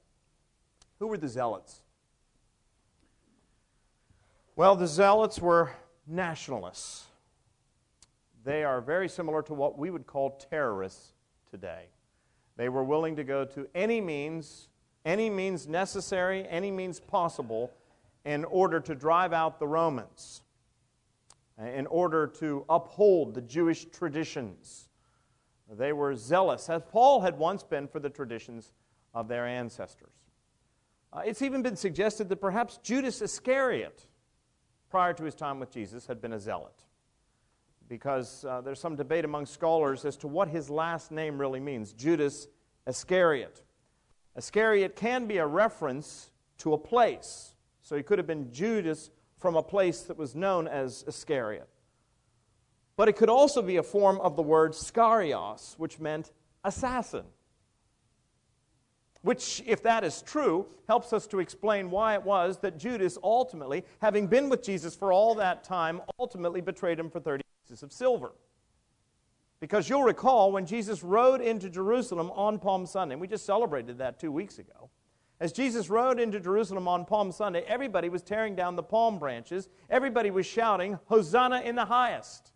Who 0.98 1.06
were 1.06 1.16
the 1.16 1.28
zealots? 1.28 1.82
Well, 4.56 4.76
the 4.76 4.86
zealots 4.86 5.38
were 5.40 5.70
nationalists. 6.06 7.06
They 8.44 8.64
are 8.64 8.80
very 8.80 9.08
similar 9.08 9.42
to 9.42 9.54
what 9.54 9.78
we 9.78 9.90
would 9.90 10.06
call 10.06 10.38
terrorists 10.50 11.14
today. 11.50 11.86
They 12.56 12.68
were 12.68 12.84
willing 12.84 13.16
to 13.16 13.24
go 13.24 13.46
to 13.46 13.66
any 13.74 14.02
means, 14.02 14.68
any 15.06 15.30
means 15.30 15.66
necessary, 15.66 16.46
any 16.48 16.70
means 16.70 17.00
possible 17.00 17.70
in 18.24 18.44
order 18.44 18.80
to 18.80 18.94
drive 18.94 19.32
out 19.32 19.58
the 19.58 19.66
Romans, 19.66 20.42
in 21.60 21.86
order 21.86 22.26
to 22.26 22.64
uphold 22.68 23.34
the 23.34 23.42
Jewish 23.42 23.86
traditions. 23.86 24.88
They 25.70 25.92
were 25.92 26.14
zealous, 26.16 26.68
as 26.68 26.82
Paul 26.88 27.20
had 27.20 27.38
once 27.38 27.62
been 27.62 27.86
for 27.86 28.00
the 28.00 28.10
traditions 28.10 28.72
of 29.14 29.28
their 29.28 29.46
ancestors. 29.46 30.14
Uh, 31.12 31.22
it's 31.24 31.42
even 31.42 31.62
been 31.62 31.76
suggested 31.76 32.28
that 32.28 32.36
perhaps 32.36 32.78
Judas 32.78 33.20
Iscariot, 33.20 34.06
prior 34.90 35.12
to 35.12 35.24
his 35.24 35.34
time 35.34 35.60
with 35.60 35.70
Jesus, 35.70 36.06
had 36.06 36.20
been 36.20 36.32
a 36.32 36.40
zealot. 36.40 36.84
Because 37.88 38.44
uh, 38.44 38.60
there's 38.60 38.80
some 38.80 38.94
debate 38.94 39.24
among 39.24 39.46
scholars 39.46 40.04
as 40.04 40.16
to 40.18 40.28
what 40.28 40.48
his 40.48 40.70
last 40.70 41.10
name 41.10 41.38
really 41.38 41.60
means 41.60 41.92
Judas 41.92 42.46
Iscariot. 42.86 43.62
Iscariot 44.36 44.94
can 44.94 45.26
be 45.26 45.38
a 45.38 45.46
reference 45.46 46.30
to 46.58 46.74
a 46.74 46.78
place. 46.78 47.54
So 47.82 47.96
he 47.96 48.02
could 48.02 48.18
have 48.18 48.26
been 48.26 48.52
Judas 48.52 49.10
from 49.40 49.56
a 49.56 49.62
place 49.62 50.02
that 50.02 50.16
was 50.16 50.36
known 50.36 50.68
as 50.68 51.04
Iscariot. 51.08 51.68
But 52.96 53.08
it 53.08 53.16
could 53.16 53.30
also 53.30 53.62
be 53.62 53.76
a 53.76 53.82
form 53.82 54.20
of 54.20 54.36
the 54.36 54.42
word 54.42 54.72
skarios, 54.72 55.74
which 55.78 55.98
meant 55.98 56.30
assassin. 56.64 57.24
Which, 59.22 59.62
if 59.66 59.82
that 59.82 60.02
is 60.02 60.22
true, 60.22 60.66
helps 60.88 61.12
us 61.12 61.26
to 61.28 61.40
explain 61.40 61.90
why 61.90 62.14
it 62.14 62.22
was 62.22 62.58
that 62.58 62.78
Judas 62.78 63.18
ultimately, 63.22 63.84
having 64.00 64.26
been 64.26 64.48
with 64.48 64.62
Jesus 64.62 64.94
for 64.94 65.12
all 65.12 65.34
that 65.34 65.62
time, 65.62 66.00
ultimately 66.18 66.62
betrayed 66.62 66.98
him 66.98 67.10
for 67.10 67.20
30 67.20 67.42
pieces 67.62 67.82
of 67.82 67.92
silver. 67.92 68.32
Because 69.60 69.90
you'll 69.90 70.04
recall 70.04 70.52
when 70.52 70.64
Jesus 70.64 71.02
rode 71.02 71.42
into 71.42 71.68
Jerusalem 71.68 72.30
on 72.30 72.58
Palm 72.58 72.86
Sunday, 72.86 73.12
and 73.12 73.20
we 73.20 73.28
just 73.28 73.44
celebrated 73.44 73.98
that 73.98 74.18
two 74.18 74.32
weeks 74.32 74.58
ago. 74.58 74.79
As 75.40 75.52
Jesus 75.52 75.88
rode 75.88 76.20
into 76.20 76.38
Jerusalem 76.38 76.86
on 76.86 77.06
Palm 77.06 77.32
Sunday, 77.32 77.64
everybody 77.66 78.10
was 78.10 78.22
tearing 78.22 78.54
down 78.54 78.76
the 78.76 78.82
palm 78.82 79.18
branches. 79.18 79.70
Everybody 79.88 80.30
was 80.30 80.44
shouting, 80.44 80.98
Hosanna 81.06 81.62
in 81.62 81.76
the 81.76 81.86
highest. 81.86 82.52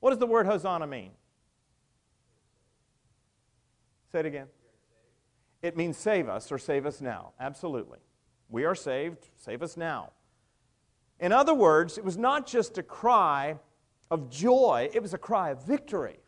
What 0.00 0.10
does 0.10 0.18
the 0.18 0.26
word 0.26 0.44
Hosanna 0.44 0.86
mean? 0.86 1.12
Say 4.12 4.20
it 4.20 4.26
again. 4.26 4.46
It 5.62 5.76
means 5.76 5.96
save 5.96 6.28
us 6.28 6.52
or 6.52 6.58
save 6.58 6.84
us 6.84 7.00
now. 7.00 7.32
Absolutely. 7.40 7.98
We 8.50 8.64
are 8.64 8.74
saved, 8.74 9.28
save 9.34 9.62
us 9.62 9.76
now. 9.76 10.12
In 11.18 11.32
other 11.32 11.54
words, 11.54 11.96
it 11.96 12.04
was 12.04 12.16
not 12.16 12.46
just 12.46 12.78
a 12.78 12.82
cry 12.82 13.58
of 14.10 14.30
joy, 14.30 14.90
it 14.92 15.02
was 15.02 15.14
a 15.14 15.18
cry 15.18 15.50
of 15.50 15.64
victory. 15.64 16.18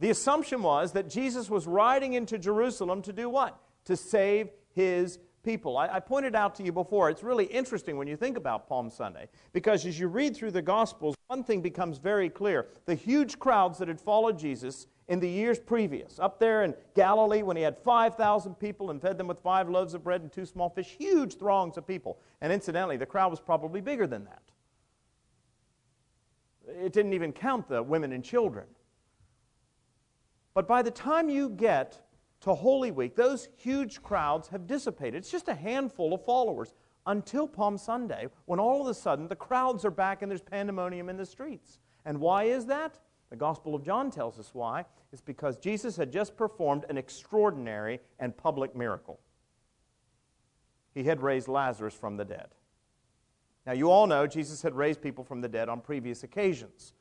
The 0.00 0.10
assumption 0.10 0.62
was 0.62 0.92
that 0.92 1.08
Jesus 1.08 1.50
was 1.50 1.66
riding 1.66 2.14
into 2.14 2.38
Jerusalem 2.38 3.02
to 3.02 3.12
do 3.12 3.28
what? 3.28 3.58
To 3.88 3.96
save 3.96 4.50
his 4.74 5.18
people. 5.42 5.78
I, 5.78 5.88
I, 5.88 6.00
pointed 6.00 6.34
out 6.34 6.54
to 6.56 6.62
you 6.62 6.72
before, 6.72 7.08
it's 7.08 7.22
really 7.22 7.46
interesting 7.46 7.96
when 7.96 8.06
you 8.06 8.18
think 8.18 8.36
about 8.36 8.68
Palm 8.68 8.90
Sunday, 8.90 9.30
because 9.54 9.86
as 9.86 9.98
you 9.98 10.08
read 10.08 10.36
through 10.36 10.50
the 10.50 10.60
Gospels, 10.60 11.14
one 11.28 11.42
thing 11.42 11.62
becomes 11.62 11.96
very 11.96 12.28
clear. 12.28 12.66
The 12.84 12.94
huge 12.94 13.38
crowds 13.38 13.78
that 13.78 13.88
had 13.88 13.98
followed 13.98 14.38
Jesus 14.38 14.88
in 15.08 15.20
the 15.20 15.28
years 15.28 15.58
previous. 15.58 16.18
Up 16.18 16.38
there 16.38 16.64
in 16.64 16.74
Galilee, 16.94 17.42
when 17.42 17.56
he 17.56 17.62
had 17.62 17.78
5,000 17.78 18.56
people 18.56 18.90
and 18.90 19.00
fed 19.00 19.16
them 19.16 19.26
with 19.26 19.40
five 19.40 19.70
loaves 19.70 19.94
of 19.94 20.04
bread 20.04 20.20
and 20.20 20.30
two 20.30 20.44
small 20.44 20.68
fish, 20.68 20.94
huge 20.98 21.38
throngs 21.38 21.78
of 21.78 21.86
people. 21.86 22.18
And 22.42 22.52
incidentally, 22.52 22.98
the 22.98 23.06
crowd 23.06 23.30
was 23.30 23.40
probably 23.40 23.80
bigger 23.80 24.06
than 24.06 24.26
that. 24.26 24.42
It 26.84 26.92
didn't 26.92 27.14
even 27.14 27.32
count 27.32 27.68
the 27.68 27.82
women 27.82 28.12
and 28.12 28.22
children. 28.22 28.66
But 30.52 30.68
by 30.68 30.82
the 30.82 30.90
time 30.90 31.30
you 31.30 31.48
get 31.48 32.02
to 32.40 32.54
Holy 32.54 32.90
Week, 32.90 33.16
those 33.16 33.48
huge 33.56 34.02
crowds 34.02 34.48
have 34.48 34.66
dissipated. 34.66 35.16
It's 35.16 35.30
just 35.30 35.48
a 35.48 35.54
handful 35.54 36.14
of 36.14 36.24
followers 36.24 36.74
until 37.06 37.48
Palm 37.48 37.78
Sunday, 37.78 38.28
when 38.44 38.60
all 38.60 38.80
of 38.80 38.86
a 38.86 38.94
sudden 38.94 39.28
the 39.28 39.36
crowds 39.36 39.84
are 39.84 39.90
back 39.90 40.22
and 40.22 40.30
there's 40.30 40.42
pandemonium 40.42 41.08
in 41.08 41.16
the 41.16 41.26
streets. 41.26 41.78
And 42.04 42.20
why 42.20 42.44
is 42.44 42.66
that? 42.66 42.98
The 43.30 43.36
Gospel 43.36 43.74
of 43.74 43.84
John 43.84 44.10
tells 44.10 44.38
us 44.38 44.50
why. 44.52 44.84
It's 45.12 45.22
because 45.22 45.56
Jesus 45.56 45.96
had 45.96 46.12
just 46.12 46.36
performed 46.36 46.84
an 46.88 46.96
extraordinary 46.96 48.00
and 48.18 48.36
public 48.36 48.76
miracle. 48.76 49.20
he 50.94 51.04
had 51.04 51.22
raised 51.22 51.48
Lazarus 51.48 51.94
from 51.94 52.16
the 52.16 52.24
dead. 52.24 52.48
Now, 53.66 53.72
you 53.72 53.90
all 53.90 54.06
know 54.06 54.26
Jesus 54.26 54.62
had 54.62 54.74
raised 54.74 55.00
people 55.00 55.22
from 55.22 55.40
the 55.40 55.48
dead 55.48 55.68
on 55.68 55.80
previous 55.80 56.24
occasions. 56.24 56.94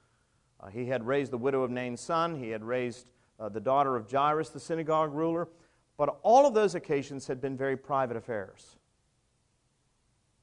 Uh, 0.59 0.67
he 0.67 0.85
had 0.85 1.07
raised 1.07 1.31
the 1.31 1.37
widow 1.37 1.63
of 1.63 1.71
Nain's 1.71 2.01
son, 2.01 2.35
he 2.35 2.49
had 2.49 2.63
raised 2.63 3.07
uh, 3.39 3.49
the 3.49 3.59
daughter 3.59 3.95
of 3.95 4.11
Jairus, 4.11 4.49
the 4.49 4.59
synagogue 4.59 5.13
ruler, 5.13 5.47
but 5.97 6.19
all 6.21 6.45
of 6.45 6.53
those 6.53 6.75
occasions 6.75 7.27
had 7.27 7.41
been 7.41 7.57
very 7.57 7.77
private 7.77 8.17
affairs. 8.17 8.77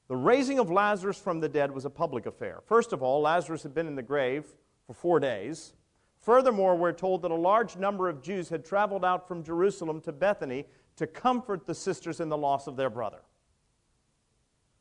The 0.07 0.15
raising 0.15 0.59
of 0.59 0.69
Lazarus 0.69 1.17
from 1.17 1.39
the 1.39 1.49
dead 1.49 1.71
was 1.71 1.85
a 1.85 1.89
public 1.89 2.25
affair. 2.25 2.61
First 2.65 2.93
of 2.93 3.01
all, 3.01 3.21
Lazarus 3.21 3.63
had 3.63 3.73
been 3.73 3.87
in 3.87 3.95
the 3.95 4.03
grave 4.03 4.45
for 4.85 4.93
four 4.93 5.19
days. 5.19 5.73
Furthermore, 6.19 6.75
we're 6.75 6.91
told 6.91 7.21
that 7.23 7.31
a 7.31 7.35
large 7.35 7.75
number 7.75 8.07
of 8.07 8.21
Jews 8.21 8.49
had 8.49 8.65
traveled 8.65 9.03
out 9.03 9.27
from 9.27 9.43
Jerusalem 9.43 10.01
to 10.01 10.11
Bethany 10.11 10.65
to 10.97 11.07
comfort 11.07 11.65
the 11.65 11.75
sisters 11.75 12.19
in 12.19 12.29
the 12.29 12.37
loss 12.37 12.67
of 12.67 12.75
their 12.75 12.89
brother. 12.89 13.21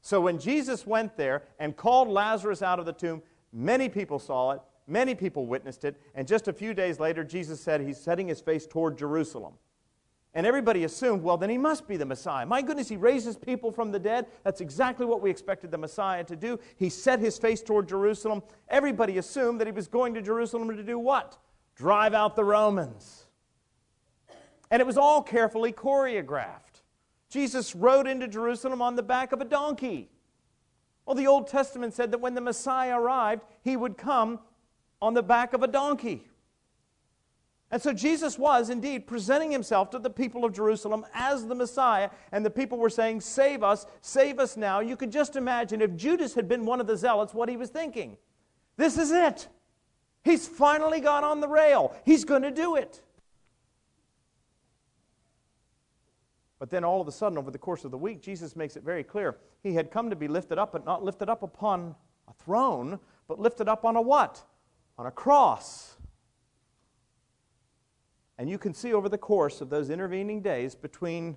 So 0.00 0.20
when 0.20 0.38
Jesus 0.38 0.86
went 0.86 1.16
there 1.16 1.44
and 1.58 1.74
called 1.76 2.08
Lazarus 2.08 2.60
out 2.60 2.78
of 2.78 2.84
the 2.84 2.92
tomb, 2.92 3.22
many 3.52 3.88
people 3.88 4.18
saw 4.18 4.52
it, 4.52 4.60
many 4.86 5.14
people 5.14 5.46
witnessed 5.46 5.84
it, 5.84 6.00
and 6.14 6.26
just 6.26 6.48
a 6.48 6.52
few 6.52 6.74
days 6.74 7.00
later, 7.00 7.24
Jesus 7.24 7.60
said 7.60 7.80
he's 7.80 7.98
setting 7.98 8.28
his 8.28 8.40
face 8.40 8.66
toward 8.66 8.98
Jerusalem. 8.98 9.54
And 10.36 10.46
everybody 10.46 10.82
assumed, 10.82 11.22
well, 11.22 11.36
then 11.36 11.48
he 11.48 11.58
must 11.58 11.86
be 11.86 11.96
the 11.96 12.04
Messiah. 12.04 12.44
My 12.44 12.60
goodness, 12.60 12.88
he 12.88 12.96
raises 12.96 13.36
people 13.36 13.70
from 13.70 13.92
the 13.92 14.00
dead. 14.00 14.26
That's 14.42 14.60
exactly 14.60 15.06
what 15.06 15.22
we 15.22 15.30
expected 15.30 15.70
the 15.70 15.78
Messiah 15.78 16.24
to 16.24 16.34
do. 16.34 16.58
He 16.76 16.88
set 16.88 17.20
his 17.20 17.38
face 17.38 17.62
toward 17.62 17.88
Jerusalem. 17.88 18.42
Everybody 18.68 19.18
assumed 19.18 19.60
that 19.60 19.68
he 19.68 19.72
was 19.72 19.86
going 19.86 20.12
to 20.14 20.22
Jerusalem 20.22 20.76
to 20.76 20.82
do 20.82 20.98
what? 20.98 21.38
Drive 21.76 22.14
out 22.14 22.34
the 22.34 22.44
Romans. 22.44 23.26
And 24.72 24.80
it 24.80 24.86
was 24.86 24.98
all 24.98 25.22
carefully 25.22 25.72
choreographed. 25.72 26.82
Jesus 27.30 27.76
rode 27.76 28.08
into 28.08 28.26
Jerusalem 28.26 28.82
on 28.82 28.96
the 28.96 29.02
back 29.04 29.30
of 29.30 29.40
a 29.40 29.44
donkey. 29.44 30.10
Well, 31.06 31.14
the 31.14 31.28
Old 31.28 31.46
Testament 31.46 31.94
said 31.94 32.10
that 32.10 32.18
when 32.18 32.34
the 32.34 32.40
Messiah 32.40 32.98
arrived, 32.98 33.42
he 33.62 33.76
would 33.76 33.96
come 33.96 34.40
on 35.04 35.12
the 35.12 35.22
back 35.22 35.52
of 35.52 35.62
a 35.62 35.66
donkey. 35.66 36.26
And 37.70 37.82
so 37.82 37.92
Jesus 37.92 38.38
was 38.38 38.70
indeed 38.70 39.06
presenting 39.06 39.50
himself 39.50 39.90
to 39.90 39.98
the 39.98 40.08
people 40.08 40.46
of 40.46 40.54
Jerusalem 40.54 41.04
as 41.12 41.46
the 41.46 41.54
Messiah, 41.54 42.08
and 42.32 42.44
the 42.44 42.50
people 42.50 42.78
were 42.78 42.88
saying, 42.88 43.20
Save 43.20 43.62
us, 43.62 43.84
save 44.00 44.38
us 44.38 44.56
now. 44.56 44.80
You 44.80 44.96
could 44.96 45.12
just 45.12 45.36
imagine 45.36 45.82
if 45.82 45.94
Judas 45.94 46.34
had 46.34 46.48
been 46.48 46.64
one 46.64 46.80
of 46.80 46.86
the 46.86 46.96
zealots, 46.96 47.34
what 47.34 47.50
he 47.50 47.56
was 47.58 47.68
thinking. 47.68 48.16
This 48.78 48.96
is 48.96 49.10
it. 49.10 49.48
He's 50.22 50.48
finally 50.48 51.00
got 51.00 51.22
on 51.22 51.40
the 51.40 51.48
rail. 51.48 51.94
He's 52.06 52.24
going 52.24 52.42
to 52.42 52.50
do 52.50 52.76
it. 52.76 53.02
But 56.58 56.70
then 56.70 56.82
all 56.82 57.02
of 57.02 57.08
a 57.08 57.12
sudden, 57.12 57.36
over 57.36 57.50
the 57.50 57.58
course 57.58 57.84
of 57.84 57.90
the 57.90 57.98
week, 57.98 58.22
Jesus 58.22 58.56
makes 58.56 58.74
it 58.74 58.82
very 58.82 59.04
clear 59.04 59.36
he 59.62 59.74
had 59.74 59.90
come 59.90 60.08
to 60.08 60.16
be 60.16 60.28
lifted 60.28 60.58
up, 60.58 60.72
but 60.72 60.86
not 60.86 61.04
lifted 61.04 61.28
up 61.28 61.42
upon 61.42 61.94
a 62.26 62.32
throne, 62.32 62.98
but 63.28 63.38
lifted 63.38 63.68
up 63.68 63.84
on 63.84 63.96
a 63.96 64.00
what? 64.00 64.42
On 64.96 65.06
a 65.06 65.10
cross. 65.10 65.96
And 68.38 68.48
you 68.48 68.58
can 68.58 68.74
see 68.74 68.92
over 68.92 69.08
the 69.08 69.18
course 69.18 69.60
of 69.60 69.70
those 69.70 69.90
intervening 69.90 70.40
days 70.40 70.74
between 70.74 71.36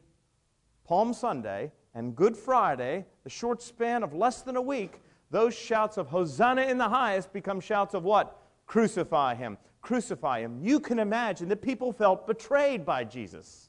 Palm 0.86 1.14
Sunday 1.14 1.72
and 1.94 2.16
Good 2.16 2.36
Friday, 2.36 3.06
the 3.24 3.30
short 3.30 3.62
span 3.62 4.04
of 4.04 4.14
less 4.14 4.42
than 4.42 4.56
a 4.56 4.62
week, 4.62 5.02
those 5.30 5.54
shouts 5.56 5.98
of 5.98 6.08
Hosanna 6.08 6.64
in 6.64 6.78
the 6.78 6.90
highest 6.90 7.34
become 7.34 7.60
shouts 7.60 7.94
of 7.94 8.04
what? 8.04 8.42
Crucify 8.66 9.36
him, 9.36 9.58
crucify 9.82 10.40
him. 10.42 10.60
You 10.62 10.80
can 10.80 11.00
imagine 11.00 11.50
that 11.50 11.62
people 11.62 11.92
felt 11.92 12.28
betrayed 12.28 12.86
by 12.86 13.04
Jesus. 13.04 13.67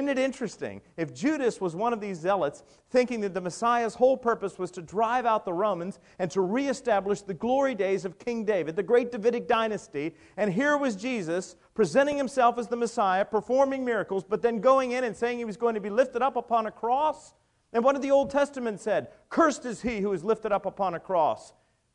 Isn't 0.00 0.08
it 0.08 0.18
interesting? 0.18 0.80
If 0.96 1.12
Judas 1.12 1.60
was 1.60 1.76
one 1.76 1.92
of 1.92 2.00
these 2.00 2.18
zealots, 2.18 2.64
thinking 2.88 3.20
that 3.20 3.34
the 3.34 3.40
Messiah's 3.42 3.94
whole 3.94 4.16
purpose 4.16 4.58
was 4.58 4.70
to 4.70 4.80
drive 4.80 5.26
out 5.26 5.44
the 5.44 5.52
Romans 5.52 5.98
and 6.18 6.30
to 6.30 6.40
reestablish 6.40 7.20
the 7.20 7.34
glory 7.34 7.74
days 7.74 8.06
of 8.06 8.18
King 8.18 8.46
David, 8.46 8.76
the 8.76 8.82
great 8.82 9.12
Davidic 9.12 9.46
dynasty, 9.46 10.14
and 10.38 10.54
here 10.54 10.78
was 10.78 10.96
Jesus 10.96 11.54
presenting 11.74 12.16
himself 12.16 12.56
as 12.56 12.66
the 12.66 12.76
Messiah, 12.76 13.26
performing 13.26 13.84
miracles, 13.84 14.24
but 14.24 14.40
then 14.40 14.58
going 14.62 14.92
in 14.92 15.04
and 15.04 15.14
saying 15.14 15.36
he 15.36 15.44
was 15.44 15.58
going 15.58 15.74
to 15.74 15.82
be 15.82 15.90
lifted 15.90 16.22
up 16.22 16.36
upon 16.36 16.64
a 16.64 16.70
cross? 16.70 17.34
And 17.74 17.84
what 17.84 17.92
did 17.92 18.00
the 18.00 18.10
Old 18.10 18.30
Testament 18.30 18.80
said? 18.80 19.08
Cursed 19.28 19.66
is 19.66 19.82
he 19.82 20.00
who 20.00 20.14
is 20.14 20.24
lifted 20.24 20.50
up 20.50 20.64
upon 20.64 20.94
a 20.94 20.98
cross. 20.98 21.52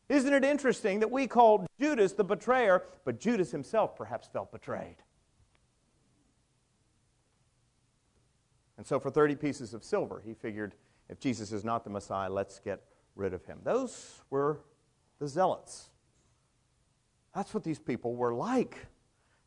Isn't 0.09 0.31
it 0.31 0.45
interesting 0.45 0.99
that 0.99 1.09
we 1.09 1.25
call 1.25 1.65
Judas 1.81 2.13
the 2.13 2.23
betrayer, 2.23 2.83
but 3.03 3.19
Judas 3.19 3.49
himself 3.49 3.95
perhaps 3.95 4.27
felt 4.27 4.51
betrayed? 4.51 4.97
And 8.77 8.85
so, 8.85 8.99
for 8.99 9.09
30 9.09 9.35
pieces 9.35 9.73
of 9.73 9.83
silver, 9.83 10.21
he 10.25 10.33
figured 10.33 10.75
if 11.09 11.19
Jesus 11.19 11.51
is 11.51 11.63
not 11.63 11.83
the 11.83 11.89
Messiah, 11.89 12.29
let's 12.29 12.59
get 12.59 12.81
rid 13.15 13.33
of 13.33 13.45
him. 13.45 13.59
Those 13.63 14.21
were 14.29 14.59
the 15.19 15.27
zealots. 15.27 15.89
That's 17.33 17.53
what 17.53 17.63
these 17.63 17.79
people 17.79 18.15
were 18.15 18.33
like. 18.33 18.77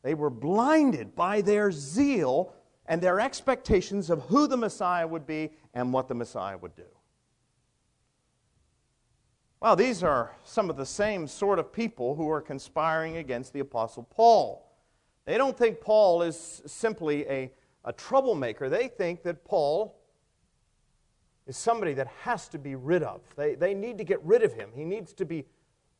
They 0.01 0.13
were 0.13 0.29
blinded 0.29 1.15
by 1.15 1.41
their 1.41 1.71
zeal 1.71 2.53
and 2.85 3.01
their 3.01 3.19
expectations 3.19 4.09
of 4.09 4.21
who 4.23 4.47
the 4.47 4.57
Messiah 4.57 5.07
would 5.07 5.27
be 5.27 5.51
and 5.73 5.93
what 5.93 6.07
the 6.07 6.15
Messiah 6.15 6.57
would 6.57 6.75
do. 6.75 6.83
Well, 9.59 9.75
these 9.75 10.03
are 10.03 10.35
some 10.43 10.69
of 10.69 10.77
the 10.77 10.85
same 10.85 11.27
sort 11.27 11.59
of 11.59 11.73
people 11.73 12.15
who 12.15 12.29
are 12.29 12.41
conspiring 12.41 13.17
against 13.17 13.51
the 13.51 13.59
Apostle 13.59 14.03
Paul. 14.03 14.65
They 15.25 15.37
don't 15.37 15.57
think 15.57 15.81
Paul 15.81 16.21
is 16.21 16.61
simply 16.65 17.27
a 17.27 17.51
a 17.85 17.93
troublemaker, 17.93 18.69
they 18.69 18.87
think 18.87 19.23
that 19.23 19.45
Paul 19.45 19.95
is 21.47 21.57
somebody 21.57 21.93
that 21.95 22.07
has 22.21 22.47
to 22.49 22.59
be 22.59 22.75
rid 22.75 23.03
of. 23.03 23.21
They, 23.35 23.55
they 23.55 23.73
need 23.73 23.97
to 23.97 24.03
get 24.03 24.23
rid 24.23 24.43
of 24.43 24.53
him. 24.53 24.69
He 24.75 24.85
needs 24.85 25.13
to 25.13 25.25
be 25.25 25.45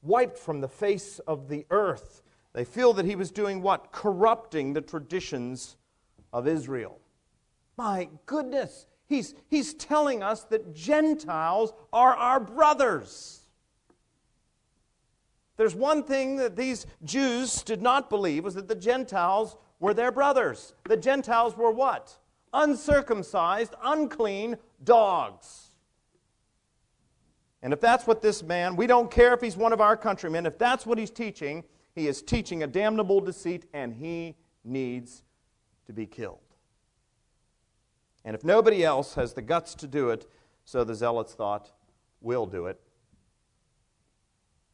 wiped 0.02 0.38
from 0.38 0.62
the 0.62 0.68
face 0.68 1.20
of 1.20 1.50
the 1.50 1.66
earth. 1.72 2.22
They 2.54 2.64
feel 2.64 2.94
that 2.94 3.06
he 3.06 3.16
was 3.16 3.32
doing 3.32 3.62
what? 3.62 3.92
Corrupting 3.92 4.74
the 4.74 4.82
traditions 4.82 5.78
of 6.32 6.48
Israel. 6.48 7.00
My 7.78 8.10
goodness, 8.26 8.86
he's, 9.08 9.34
he's 9.48 9.74
telling 9.74 10.22
us 10.22 10.44
that 10.46 10.74
Gentiles 10.74 11.74
are 11.94 12.14
our 12.14 12.40
brothers. 12.40 13.42
There's 15.58 15.76
one 15.76 16.04
thing 16.04 16.38
that 16.38 16.56
these 16.56 16.86
Jews 17.04 17.64
did 17.64 17.82
not 17.82 18.10
believe 18.10 18.44
was 18.44 18.56
that 18.56 18.68
the 18.68 18.76
Gentiles 18.76 19.58
were 19.80 19.94
their 19.94 20.12
brothers. 20.12 20.74
The 20.86 20.98
Gentiles 20.98 21.56
were 21.56 21.72
what? 21.72 22.18
Uncircumcised, 22.54 23.76
unclean 23.84 24.58
dogs. 24.84 25.68
And 27.62 27.74
if 27.74 27.82
that's 27.82 28.08
what 28.08 28.22
this 28.22 28.42
man, 28.42 28.76
we 28.76 28.88
don't 28.88 29.12
care 29.12 29.34
if 29.34 29.42
he's 29.42 29.58
one 29.58 29.74
of 29.74 29.82
our 29.82 29.98
countrymen, 29.98 30.46
if 30.46 30.58
that's 30.58 30.86
what 30.86 30.98
he's 30.98 31.12
teaching, 31.12 31.64
he 31.94 32.08
is 32.08 32.22
teaching 32.22 32.64
a 32.64 32.68
damnable 32.68 33.20
deceit 33.20 33.66
and 33.74 33.94
he 33.94 34.36
needs 34.64 35.24
to 35.86 35.94
be 35.94 36.06
killed. 36.06 36.40
And 38.24 38.36
if 38.36 38.44
nobody 38.44 38.84
else 38.84 39.16
has 39.16 39.34
the 39.34 39.42
guts 39.42 39.76
to 39.76 39.88
do 39.88 40.10
it, 40.10 40.30
so 40.64 40.84
the 40.84 40.96
zealots 40.96 41.34
thought, 41.34 41.72
we'll 42.22 42.46
do 42.46 42.68
it. 42.68 42.80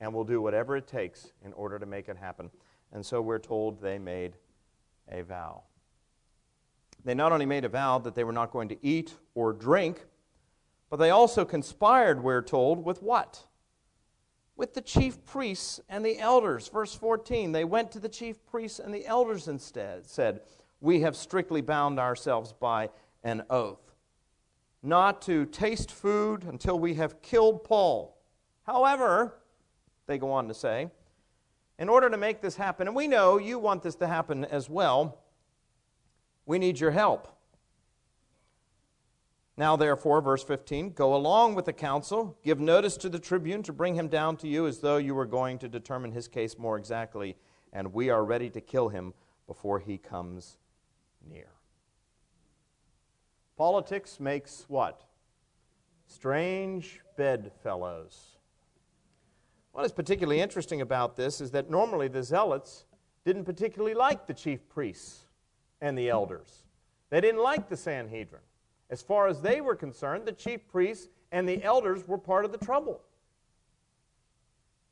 And 0.02 0.14
we'll 0.14 0.24
do 0.24 0.42
whatever 0.42 0.76
it 0.76 0.88
takes 0.88 1.32
in 1.44 1.54
order 1.54 1.80
to 1.80 1.86
make 1.86 2.10
it 2.10 2.18
happen. 2.18 2.52
And 2.92 3.06
so 3.06 3.22
we're 3.22 3.40
told 3.40 3.82
they 3.82 3.98
made 3.98 4.34
a 5.12 5.22
vow. 5.22 5.64
They 7.04 7.14
not 7.14 7.32
only 7.32 7.46
made 7.46 7.66
a 7.66 7.70
vow 7.70 8.00
that 8.00 8.16
they 8.16 8.24
were 8.24 8.32
not 8.32 8.52
going 8.52 8.70
to 8.70 8.86
eat 8.86 9.14
or 9.36 9.54
drink, 9.54 10.06
but 10.90 10.98
they 10.98 11.12
also 11.12 11.46
conspired, 11.46 12.24
we're 12.24 12.42
told, 12.42 12.84
with 12.84 13.04
what? 13.04 13.44
With 14.56 14.74
the 14.74 14.82
chief 14.82 15.24
priests 15.26 15.80
and 15.90 16.06
the 16.06 16.20
elders. 16.20 16.68
Verse 16.68 16.96
14 16.96 17.52
they 17.52 17.64
went 17.64 17.92
to 17.92 18.00
the 18.00 18.10
chief 18.10 18.46
priests 18.46 18.80
and 18.80 18.94
the 18.94 19.06
elders 19.06 19.48
instead, 19.48 20.08
said, 20.08 20.42
We 20.82 21.02
have 21.02 21.16
strictly 21.16 21.62
bound 21.62 22.00
ourselves 22.00 22.54
by 22.54 22.90
an 23.24 23.44
oath 23.50 23.86
not 24.86 25.22
to 25.24 25.46
taste 25.48 25.92
food 25.92 26.44
until 26.44 26.78
we 26.80 26.94
have 26.94 27.22
killed 27.22 27.64
Paul. 27.64 28.18
However, 28.64 29.40
they 30.06 30.18
go 30.18 30.32
on 30.32 30.48
to 30.48 30.54
say, 30.54 30.90
in 31.78 31.90
order 31.90 32.10
to 32.10 32.18
make 32.18 32.42
this 32.42 32.56
happen, 32.56 32.88
and 32.88 32.96
we 32.96 33.08
know 33.08 33.38
you 33.38 33.60
want 33.60 33.84
this 33.84 33.96
to 33.96 34.08
happen 34.08 34.46
as 34.46 34.70
well, 34.70 35.20
we 36.46 36.60
need 36.60 36.80
your 36.80 36.92
help. 36.92 37.36
Now, 39.58 39.76
therefore, 39.76 40.22
verse 40.22 40.44
15, 40.44 40.92
go 40.92 41.16
along 41.16 41.56
with 41.56 41.66
the 41.66 41.74
council, 41.74 42.38
give 42.44 42.60
notice 42.60 42.98
to 42.98 43.10
the 43.10 43.20
tribune 43.20 43.64
to 43.64 43.74
bring 43.74 43.96
him 43.96 44.10
down 44.10 44.36
to 44.38 44.48
you 44.48 44.68
as 44.68 44.80
though 44.80 44.98
you 44.98 45.16
were 45.16 45.26
going 45.26 45.58
to 45.60 45.70
determine 45.70 46.12
his 46.12 46.28
case 46.28 46.58
more 46.58 46.78
exactly, 46.78 47.38
and 47.72 47.94
we 47.94 48.10
are 48.10 48.26
ready 48.26 48.50
to 48.50 48.60
kill 48.60 48.90
him 48.90 49.14
before 49.48 49.80
he 49.80 49.98
comes 49.98 50.58
near. 51.30 51.48
Politics 53.58 54.20
makes 54.20 54.66
what? 54.68 55.06
Strange 56.08 57.00
bedfellows. 57.16 58.35
What 59.76 59.84
is 59.84 59.92
particularly 59.92 60.40
interesting 60.40 60.80
about 60.80 61.18
this 61.18 61.42
is 61.42 61.52
that 61.52 61.70
normally 61.70 62.08
the 62.08 62.24
zealots 62.24 62.86
didn't 63.26 63.44
particularly 63.44 63.94
like 63.94 64.26
the 64.26 64.34
chief 64.34 64.70
priests 64.70 65.26
and 65.82 65.98
the 65.98 66.10
elders. 66.10 66.64
They 67.10 67.20
didn't 67.20 67.42
like 67.42 67.68
the 67.68 67.76
Sanhedrin. 67.76 68.42
As 68.90 69.02
far 69.02 69.28
as 69.28 69.42
they 69.42 69.60
were 69.60 69.76
concerned, 69.76 70.26
the 70.26 70.32
chief 70.32 70.66
priests 70.70 71.10
and 71.34 71.46
the 71.46 71.62
elders 71.62 72.08
were 72.08 72.18
part 72.18 72.46
of 72.46 72.54
the 72.54 72.58
trouble. 72.58 73.02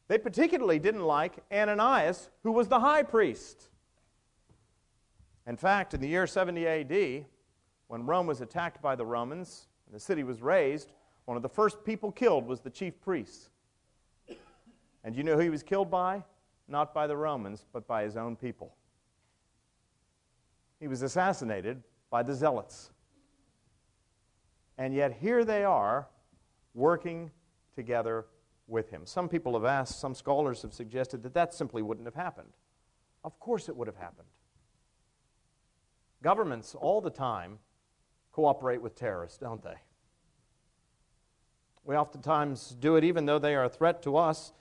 They 0.10 0.18
particularly 0.18 0.80
didn't 0.80 1.06
like 1.06 1.38
Ananias, 1.50 2.30
who 2.44 2.52
was 2.52 2.68
the 2.68 2.82
high 2.82 3.04
priest. 3.04 3.70
In 5.48 5.56
fact, 5.56 5.94
in 5.94 6.02
the 6.02 6.10
year 6.10 6.28
70 6.28 6.68
AD, 6.68 7.26
when 7.88 8.06
Rome 8.06 8.28
was 8.28 8.42
attacked 8.42 8.82
by 8.82 8.98
the 8.98 9.06
Romans 9.06 9.68
and 9.86 9.96
the 9.96 10.00
city 10.02 10.26
was 10.26 10.42
razed, 10.42 10.92
one 11.24 11.38
of 11.38 11.42
the 11.42 11.48
first 11.48 11.86
people 11.86 12.12
killed 12.12 12.46
was 12.46 12.60
the 12.60 12.70
chief 12.70 13.00
priests. 13.00 13.50
And 15.04 15.16
you 15.16 15.24
know 15.24 15.36
who 15.36 15.42
he 15.42 15.50
was 15.50 15.64
killed 15.64 15.92
by? 15.92 16.24
Not 16.68 16.94
by 16.94 17.08
the 17.08 17.18
Romans, 17.18 17.66
but 17.74 17.88
by 17.88 18.04
his 18.04 18.16
own 18.16 18.36
people. 18.36 18.76
He 20.80 20.88
was 20.88 21.02
assassinated 21.02 21.84
by 22.10 22.24
the 22.24 22.34
zealots. 22.34 22.92
And 24.78 24.94
yet 24.94 25.14
here 25.14 25.44
they 25.44 25.64
are 25.64 26.08
working 26.74 27.32
together 27.76 28.26
with 28.68 28.90
him. 28.90 29.06
Some 29.06 29.30
people 29.30 29.54
have 29.54 29.66
asked, 29.66 30.00
some 30.00 30.16
scholars 30.16 30.62
have 30.62 30.74
suggested 30.74 31.24
that 31.24 31.34
that 31.34 31.54
simply 31.54 31.82
wouldn't 31.82 32.08
have 32.08 32.16
happened. 32.16 32.54
Of 33.24 33.40
course 33.40 33.70
it 33.70 33.76
would 33.76 33.88
have 33.88 33.98
happened. 33.98 34.28
Governments 36.22 36.76
all 36.76 37.02
the 37.02 37.10
time 37.10 37.60
cooperate 38.32 38.82
with 38.82 38.96
terrorists, 38.96 39.38
don't 39.38 39.62
they? 39.62 39.76
We 41.86 41.96
oftentimes 41.96 42.76
do 42.80 42.96
it 42.96 43.04
even 43.04 43.26
though 43.26 43.40
they 43.40 43.56
are 43.56 43.66
a 43.66 43.70
threat 43.70 44.02
to 44.04 44.16
us 44.16 44.54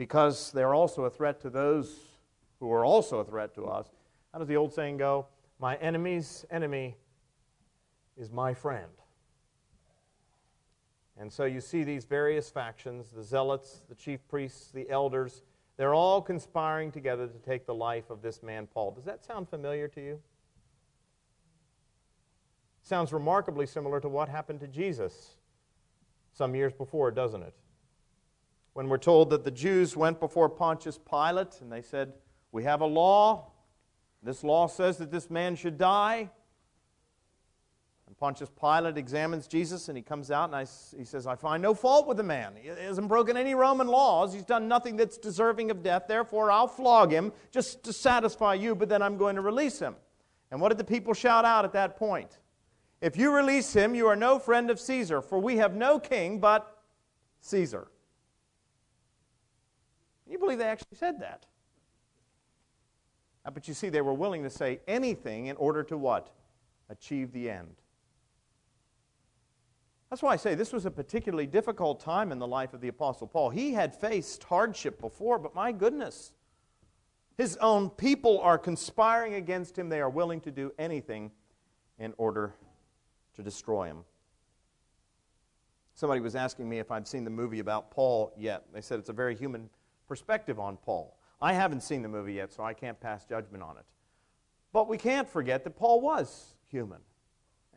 because 0.00 0.50
they're 0.52 0.72
also 0.72 1.04
a 1.04 1.10
threat 1.10 1.42
to 1.42 1.50
those 1.50 1.94
who 2.58 2.72
are 2.72 2.86
also 2.86 3.18
a 3.18 3.24
threat 3.24 3.54
to 3.54 3.66
us. 3.66 3.86
How 4.32 4.38
does 4.38 4.48
the 4.48 4.56
old 4.56 4.72
saying 4.72 4.96
go? 4.96 5.26
My 5.58 5.76
enemy's 5.76 6.46
enemy 6.50 6.96
is 8.16 8.30
my 8.30 8.54
friend. 8.54 8.90
And 11.18 11.30
so 11.30 11.44
you 11.44 11.60
see 11.60 11.84
these 11.84 12.06
various 12.06 12.48
factions 12.48 13.10
the 13.10 13.22
zealots, 13.22 13.82
the 13.90 13.94
chief 13.94 14.26
priests, 14.26 14.70
the 14.70 14.88
elders 14.88 15.42
they're 15.76 15.92
all 15.92 16.22
conspiring 16.22 16.92
together 16.92 17.26
to 17.26 17.38
take 17.38 17.66
the 17.66 17.74
life 17.74 18.08
of 18.08 18.22
this 18.22 18.42
man, 18.42 18.68
Paul. 18.72 18.92
Does 18.92 19.04
that 19.04 19.22
sound 19.22 19.50
familiar 19.50 19.86
to 19.88 20.00
you? 20.00 20.20
Sounds 22.82 23.12
remarkably 23.12 23.66
similar 23.66 24.00
to 24.00 24.08
what 24.08 24.30
happened 24.30 24.60
to 24.60 24.66
Jesus 24.66 25.36
some 26.32 26.54
years 26.54 26.72
before, 26.72 27.10
doesn't 27.10 27.42
it? 27.42 27.54
When 28.72 28.88
we're 28.88 28.98
told 28.98 29.30
that 29.30 29.44
the 29.44 29.50
Jews 29.50 29.96
went 29.96 30.20
before 30.20 30.48
Pontius 30.48 30.98
Pilate 30.98 31.60
and 31.60 31.70
they 31.70 31.82
said, 31.82 32.12
We 32.52 32.64
have 32.64 32.80
a 32.80 32.86
law. 32.86 33.50
This 34.22 34.44
law 34.44 34.66
says 34.66 34.98
that 34.98 35.10
this 35.10 35.30
man 35.30 35.56
should 35.56 35.78
die. 35.78 36.30
And 38.06 38.18
Pontius 38.18 38.50
Pilate 38.60 38.98
examines 38.98 39.46
Jesus 39.46 39.88
and 39.88 39.96
he 39.96 40.02
comes 40.02 40.30
out 40.30 40.46
and 40.46 40.56
I, 40.56 40.66
he 40.96 41.04
says, 41.04 41.26
I 41.26 41.36
find 41.36 41.62
no 41.62 41.74
fault 41.74 42.06
with 42.06 42.16
the 42.16 42.22
man. 42.22 42.54
He 42.60 42.68
hasn't 42.68 43.08
broken 43.08 43.36
any 43.36 43.54
Roman 43.54 43.86
laws. 43.86 44.34
He's 44.34 44.44
done 44.44 44.68
nothing 44.68 44.96
that's 44.96 45.16
deserving 45.16 45.70
of 45.70 45.82
death. 45.82 46.04
Therefore, 46.08 46.50
I'll 46.50 46.68
flog 46.68 47.12
him 47.12 47.32
just 47.50 47.82
to 47.84 47.92
satisfy 47.92 48.54
you, 48.54 48.74
but 48.74 48.88
then 48.88 49.00
I'm 49.00 49.16
going 49.16 49.36
to 49.36 49.42
release 49.42 49.78
him. 49.78 49.96
And 50.50 50.60
what 50.60 50.68
did 50.70 50.78
the 50.78 50.84
people 50.84 51.14
shout 51.14 51.44
out 51.44 51.64
at 51.64 51.72
that 51.72 51.96
point? 51.96 52.38
If 53.00 53.16
you 53.16 53.32
release 53.34 53.72
him, 53.72 53.94
you 53.94 54.08
are 54.08 54.16
no 54.16 54.38
friend 54.38 54.70
of 54.70 54.78
Caesar, 54.78 55.22
for 55.22 55.38
we 55.38 55.56
have 55.56 55.74
no 55.74 55.98
king 55.98 56.38
but 56.38 56.82
Caesar. 57.40 57.88
Can 60.30 60.34
you 60.34 60.38
believe 60.38 60.58
they 60.58 60.64
actually 60.66 60.96
said 60.96 61.18
that? 61.22 61.44
But 63.52 63.66
you 63.66 63.74
see, 63.74 63.88
they 63.88 64.00
were 64.00 64.14
willing 64.14 64.44
to 64.44 64.50
say 64.50 64.78
anything 64.86 65.46
in 65.46 65.56
order 65.56 65.82
to 65.82 65.98
what? 65.98 66.30
Achieve 66.88 67.32
the 67.32 67.50
end. 67.50 67.74
That's 70.08 70.22
why 70.22 70.30
I 70.30 70.36
say 70.36 70.54
this 70.54 70.72
was 70.72 70.86
a 70.86 70.90
particularly 70.92 71.48
difficult 71.48 71.98
time 71.98 72.30
in 72.30 72.38
the 72.38 72.46
life 72.46 72.74
of 72.74 72.80
the 72.80 72.86
Apostle 72.86 73.26
Paul. 73.26 73.50
He 73.50 73.72
had 73.72 73.92
faced 73.92 74.44
hardship 74.44 75.00
before, 75.00 75.40
but 75.40 75.52
my 75.52 75.72
goodness, 75.72 76.32
his 77.36 77.56
own 77.56 77.90
people 77.90 78.38
are 78.38 78.56
conspiring 78.56 79.34
against 79.34 79.76
him. 79.76 79.88
They 79.88 80.00
are 80.00 80.10
willing 80.10 80.40
to 80.42 80.52
do 80.52 80.70
anything 80.78 81.32
in 81.98 82.14
order 82.18 82.54
to 83.34 83.42
destroy 83.42 83.86
him. 83.86 84.04
Somebody 85.94 86.20
was 86.20 86.36
asking 86.36 86.68
me 86.68 86.78
if 86.78 86.92
I'd 86.92 87.08
seen 87.08 87.24
the 87.24 87.30
movie 87.30 87.58
about 87.58 87.90
Paul 87.90 88.32
yet. 88.38 88.66
They 88.72 88.80
said 88.80 89.00
it's 89.00 89.08
a 89.08 89.12
very 89.12 89.34
human 89.34 89.68
perspective 90.10 90.58
on 90.58 90.76
Paul. 90.76 91.16
I 91.40 91.52
haven't 91.52 91.84
seen 91.84 92.02
the 92.02 92.08
movie 92.08 92.32
yet, 92.32 92.52
so 92.52 92.64
I 92.64 92.74
can't 92.74 92.98
pass 93.00 93.24
judgment 93.24 93.62
on 93.62 93.76
it. 93.76 93.84
But 94.72 94.88
we 94.88 94.98
can't 94.98 95.28
forget 95.28 95.62
that 95.62 95.76
Paul 95.76 96.00
was 96.00 96.54
human. 96.66 96.98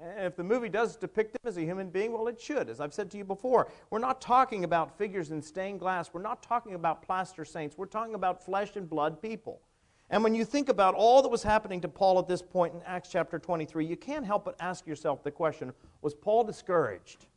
And 0.01 0.25
if 0.25 0.35
the 0.35 0.43
movie 0.43 0.67
does 0.67 0.95
depict 0.95 1.35
him 1.35 1.41
as 1.45 1.57
a 1.57 1.61
human 1.61 1.91
being, 1.91 2.11
well, 2.11 2.27
it 2.27 2.41
should. 2.41 2.69
As 2.71 2.79
I've 2.79 2.91
said 2.91 3.11
to 3.11 3.19
you 3.19 3.23
before, 3.23 3.69
we're 3.91 3.99
not 3.99 4.19
talking 4.19 4.63
about 4.63 4.97
figures 4.97 5.29
in 5.29 5.43
stained 5.43 5.79
glass. 5.79 6.09
We're 6.11 6.23
not 6.23 6.41
talking 6.41 6.73
about 6.73 7.03
plaster 7.03 7.45
saints. 7.45 7.77
We're 7.77 7.85
talking 7.85 8.15
about 8.15 8.43
flesh 8.43 8.75
and 8.77 8.89
blood 8.89 9.21
people. 9.21 9.61
And 10.09 10.23
when 10.23 10.33
you 10.33 10.43
think 10.43 10.69
about 10.69 10.95
all 10.95 11.21
that 11.21 11.29
was 11.29 11.43
happening 11.43 11.81
to 11.81 11.87
Paul 11.87 12.17
at 12.17 12.27
this 12.27 12.41
point 12.41 12.73
in 12.73 12.81
Acts 12.87 13.09
chapter 13.09 13.37
23, 13.37 13.85
you 13.85 13.95
can't 13.95 14.25
help 14.25 14.45
but 14.45 14.55
ask 14.59 14.87
yourself 14.87 15.23
the 15.23 15.29
question 15.29 15.71
was 16.01 16.15
Paul 16.15 16.43
discouraged? 16.43 17.27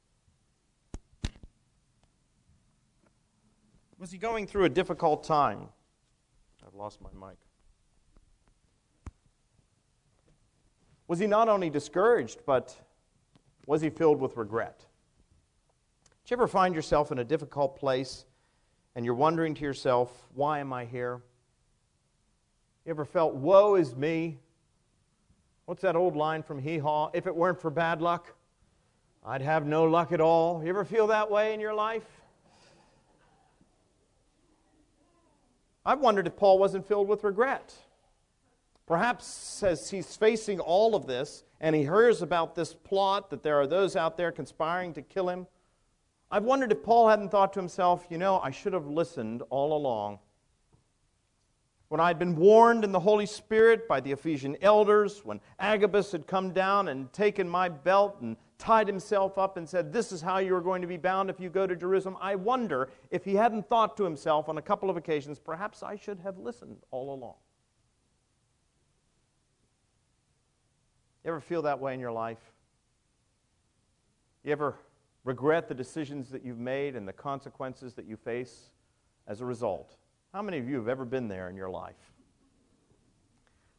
Was 3.98 4.10
he 4.12 4.18
going 4.18 4.46
through 4.46 4.64
a 4.64 4.68
difficult 4.68 5.24
time? 5.24 5.68
I've 6.66 6.74
lost 6.74 7.00
my 7.00 7.10
mic. 7.28 7.38
Was 11.08 11.18
he 11.18 11.26
not 11.26 11.48
only 11.48 11.70
discouraged, 11.70 12.40
but 12.44 12.76
was 13.66 13.80
he 13.80 13.90
filled 13.90 14.20
with 14.20 14.36
regret? 14.36 14.84
Did 16.24 16.30
you 16.30 16.36
ever 16.36 16.48
find 16.48 16.74
yourself 16.74 17.12
in 17.12 17.20
a 17.20 17.24
difficult 17.24 17.76
place 17.76 18.26
and 18.96 19.04
you're 19.04 19.14
wondering 19.14 19.54
to 19.54 19.62
yourself, 19.62 20.10
why 20.34 20.58
am 20.58 20.72
I 20.72 20.84
here? 20.84 21.22
You 22.84 22.90
ever 22.90 23.04
felt, 23.04 23.34
woe 23.34 23.76
is 23.76 23.94
me? 23.94 24.38
What's 25.66 25.82
that 25.82 25.96
old 25.96 26.16
line 26.16 26.42
from 26.42 26.58
Hee 26.58 26.78
Haw? 26.78 27.10
If 27.14 27.26
it 27.26 27.34
weren't 27.34 27.60
for 27.60 27.70
bad 27.70 28.02
luck, 28.02 28.34
I'd 29.24 29.42
have 29.42 29.66
no 29.66 29.84
luck 29.84 30.12
at 30.12 30.20
all. 30.20 30.62
You 30.62 30.68
ever 30.70 30.84
feel 30.84 31.08
that 31.08 31.30
way 31.30 31.54
in 31.54 31.60
your 31.60 31.74
life? 31.74 32.15
I've 35.86 36.00
wondered 36.00 36.26
if 36.26 36.36
Paul 36.36 36.58
wasn't 36.58 36.84
filled 36.84 37.06
with 37.06 37.22
regret. 37.22 37.72
Perhaps 38.88 39.62
as 39.62 39.88
he's 39.88 40.16
facing 40.16 40.58
all 40.58 40.96
of 40.96 41.06
this 41.06 41.44
and 41.60 41.76
he 41.76 41.82
hears 41.82 42.22
about 42.22 42.56
this 42.56 42.74
plot 42.74 43.30
that 43.30 43.44
there 43.44 43.60
are 43.60 43.68
those 43.68 43.94
out 43.94 44.16
there 44.16 44.32
conspiring 44.32 44.92
to 44.94 45.02
kill 45.02 45.28
him, 45.28 45.46
I've 46.28 46.42
wondered 46.42 46.72
if 46.72 46.82
Paul 46.82 47.08
hadn't 47.08 47.28
thought 47.28 47.52
to 47.52 47.60
himself, 47.60 48.04
you 48.10 48.18
know, 48.18 48.40
I 48.40 48.50
should 48.50 48.72
have 48.72 48.88
listened 48.88 49.44
all 49.48 49.76
along. 49.76 50.18
When 51.88 52.00
I'd 52.00 52.18
been 52.18 52.34
warned 52.34 52.82
in 52.82 52.90
the 52.90 53.00
Holy 53.00 53.26
Spirit 53.26 53.86
by 53.86 54.00
the 54.00 54.10
Ephesian 54.10 54.56
elders, 54.60 55.24
when 55.24 55.40
Agabus 55.60 56.10
had 56.10 56.26
come 56.26 56.52
down 56.52 56.88
and 56.88 57.12
taken 57.12 57.48
my 57.48 57.68
belt 57.68 58.16
and 58.20 58.36
tied 58.58 58.88
himself 58.88 59.38
up 59.38 59.56
and 59.56 59.68
said, 59.68 59.92
This 59.92 60.10
is 60.10 60.20
how 60.20 60.38
you 60.38 60.56
are 60.56 60.60
going 60.60 60.82
to 60.82 60.88
be 60.88 60.96
bound 60.96 61.30
if 61.30 61.38
you 61.38 61.48
go 61.48 61.64
to 61.64 61.76
Jerusalem, 61.76 62.16
I 62.20 62.34
wonder 62.34 62.88
if 63.10 63.24
he 63.24 63.34
hadn't 63.34 63.68
thought 63.68 63.96
to 63.98 64.04
himself 64.04 64.48
on 64.48 64.58
a 64.58 64.62
couple 64.62 64.90
of 64.90 64.96
occasions, 64.96 65.38
perhaps 65.38 65.84
I 65.84 65.94
should 65.94 66.18
have 66.20 66.38
listened 66.38 66.78
all 66.90 67.14
along. 67.14 67.34
You 71.24 71.30
ever 71.30 71.40
feel 71.40 71.62
that 71.62 71.78
way 71.78 71.94
in 71.94 72.00
your 72.00 72.12
life? 72.12 72.52
You 74.42 74.52
ever 74.52 74.76
regret 75.24 75.68
the 75.68 75.74
decisions 75.74 76.30
that 76.30 76.44
you've 76.44 76.58
made 76.58 76.96
and 76.96 77.06
the 77.06 77.12
consequences 77.12 77.94
that 77.94 78.06
you 78.06 78.16
face 78.16 78.70
as 79.26 79.40
a 79.40 79.44
result? 79.44 79.96
How 80.36 80.42
many 80.42 80.58
of 80.58 80.68
you 80.68 80.76
have 80.76 80.88
ever 80.88 81.06
been 81.06 81.28
there 81.28 81.48
in 81.48 81.56
your 81.56 81.70
life? 81.70 82.12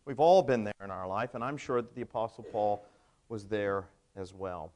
We've 0.06 0.20
all 0.20 0.41
been 0.41 0.63
there 0.63 0.74
in 0.84 0.89
our 0.89 1.08
life, 1.08 1.36
and 1.36 1.43
I'm 1.43 1.56
sure 1.56 1.84
that 1.84 1.93
the 1.93 2.02
Apostle 2.02 2.43
Paul 2.46 2.84
was 3.30 3.46
there 3.46 3.86
as 4.15 4.34
well. 4.34 4.74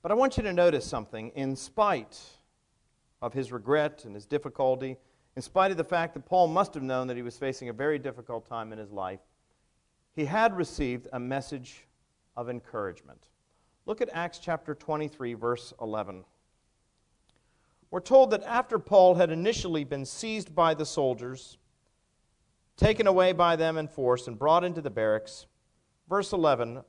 But 0.00 0.12
I 0.12 0.14
want 0.14 0.38
you 0.38 0.42
to 0.44 0.52
notice 0.54 0.86
something. 0.86 1.28
In 1.34 1.56
spite 1.56 2.18
of 3.20 3.34
his 3.34 3.52
regret 3.52 4.06
and 4.06 4.14
his 4.14 4.24
difficulty, 4.24 4.96
in 5.36 5.42
spite 5.42 5.72
of 5.72 5.76
the 5.76 5.84
fact 5.84 6.14
that 6.14 6.24
Paul 6.24 6.48
must 6.48 6.72
have 6.72 6.82
known 6.82 7.06
that 7.08 7.18
he 7.18 7.22
was 7.22 7.36
facing 7.36 7.68
a 7.68 7.74
very 7.74 7.98
difficult 7.98 8.48
time 8.48 8.72
in 8.72 8.78
his 8.78 8.90
life, 8.90 9.20
he 10.16 10.24
had 10.24 10.56
received 10.56 11.06
a 11.12 11.20
message 11.20 11.86
of 12.34 12.48
encouragement. 12.48 13.26
Look 13.84 14.00
at 14.00 14.08
Acts 14.14 14.38
chapter 14.38 14.74
23, 14.74 15.34
verse 15.34 15.74
11. 15.82 16.24
We're 17.92 18.00
told 18.00 18.30
that 18.30 18.42
after 18.44 18.78
Paul 18.78 19.16
had 19.16 19.30
initially 19.30 19.84
been 19.84 20.06
seized 20.06 20.54
by 20.54 20.72
the 20.72 20.86
soldiers, 20.86 21.58
taken 22.74 23.06
away 23.06 23.32
by 23.32 23.54
them 23.54 23.76
in 23.76 23.86
force, 23.86 24.26
and 24.26 24.38
brought 24.38 24.64
into 24.64 24.80
the 24.80 24.88
barracks, 24.88 25.44
verse 26.08 26.32
11, 26.32 26.80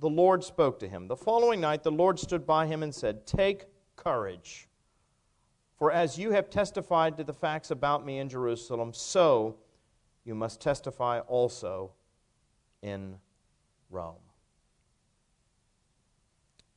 the 0.00 0.10
Lord 0.10 0.44
spoke 0.44 0.78
to 0.80 0.88
him. 0.88 1.08
The 1.08 1.16
following 1.16 1.62
night, 1.62 1.82
the 1.82 1.90
Lord 1.90 2.18
stood 2.18 2.46
by 2.46 2.66
him 2.66 2.82
and 2.82 2.94
said, 2.94 3.26
Take 3.26 3.64
courage, 3.96 4.68
for 5.78 5.90
as 5.90 6.18
you 6.18 6.32
have 6.32 6.50
testified 6.50 7.16
to 7.16 7.24
the 7.24 7.32
facts 7.32 7.70
about 7.70 8.04
me 8.04 8.18
in 8.18 8.28
Jerusalem, 8.28 8.92
so 8.92 9.56
you 10.26 10.34
must 10.34 10.60
testify 10.60 11.20
also 11.20 11.92
in 12.82 13.16
Rome. 13.88 14.16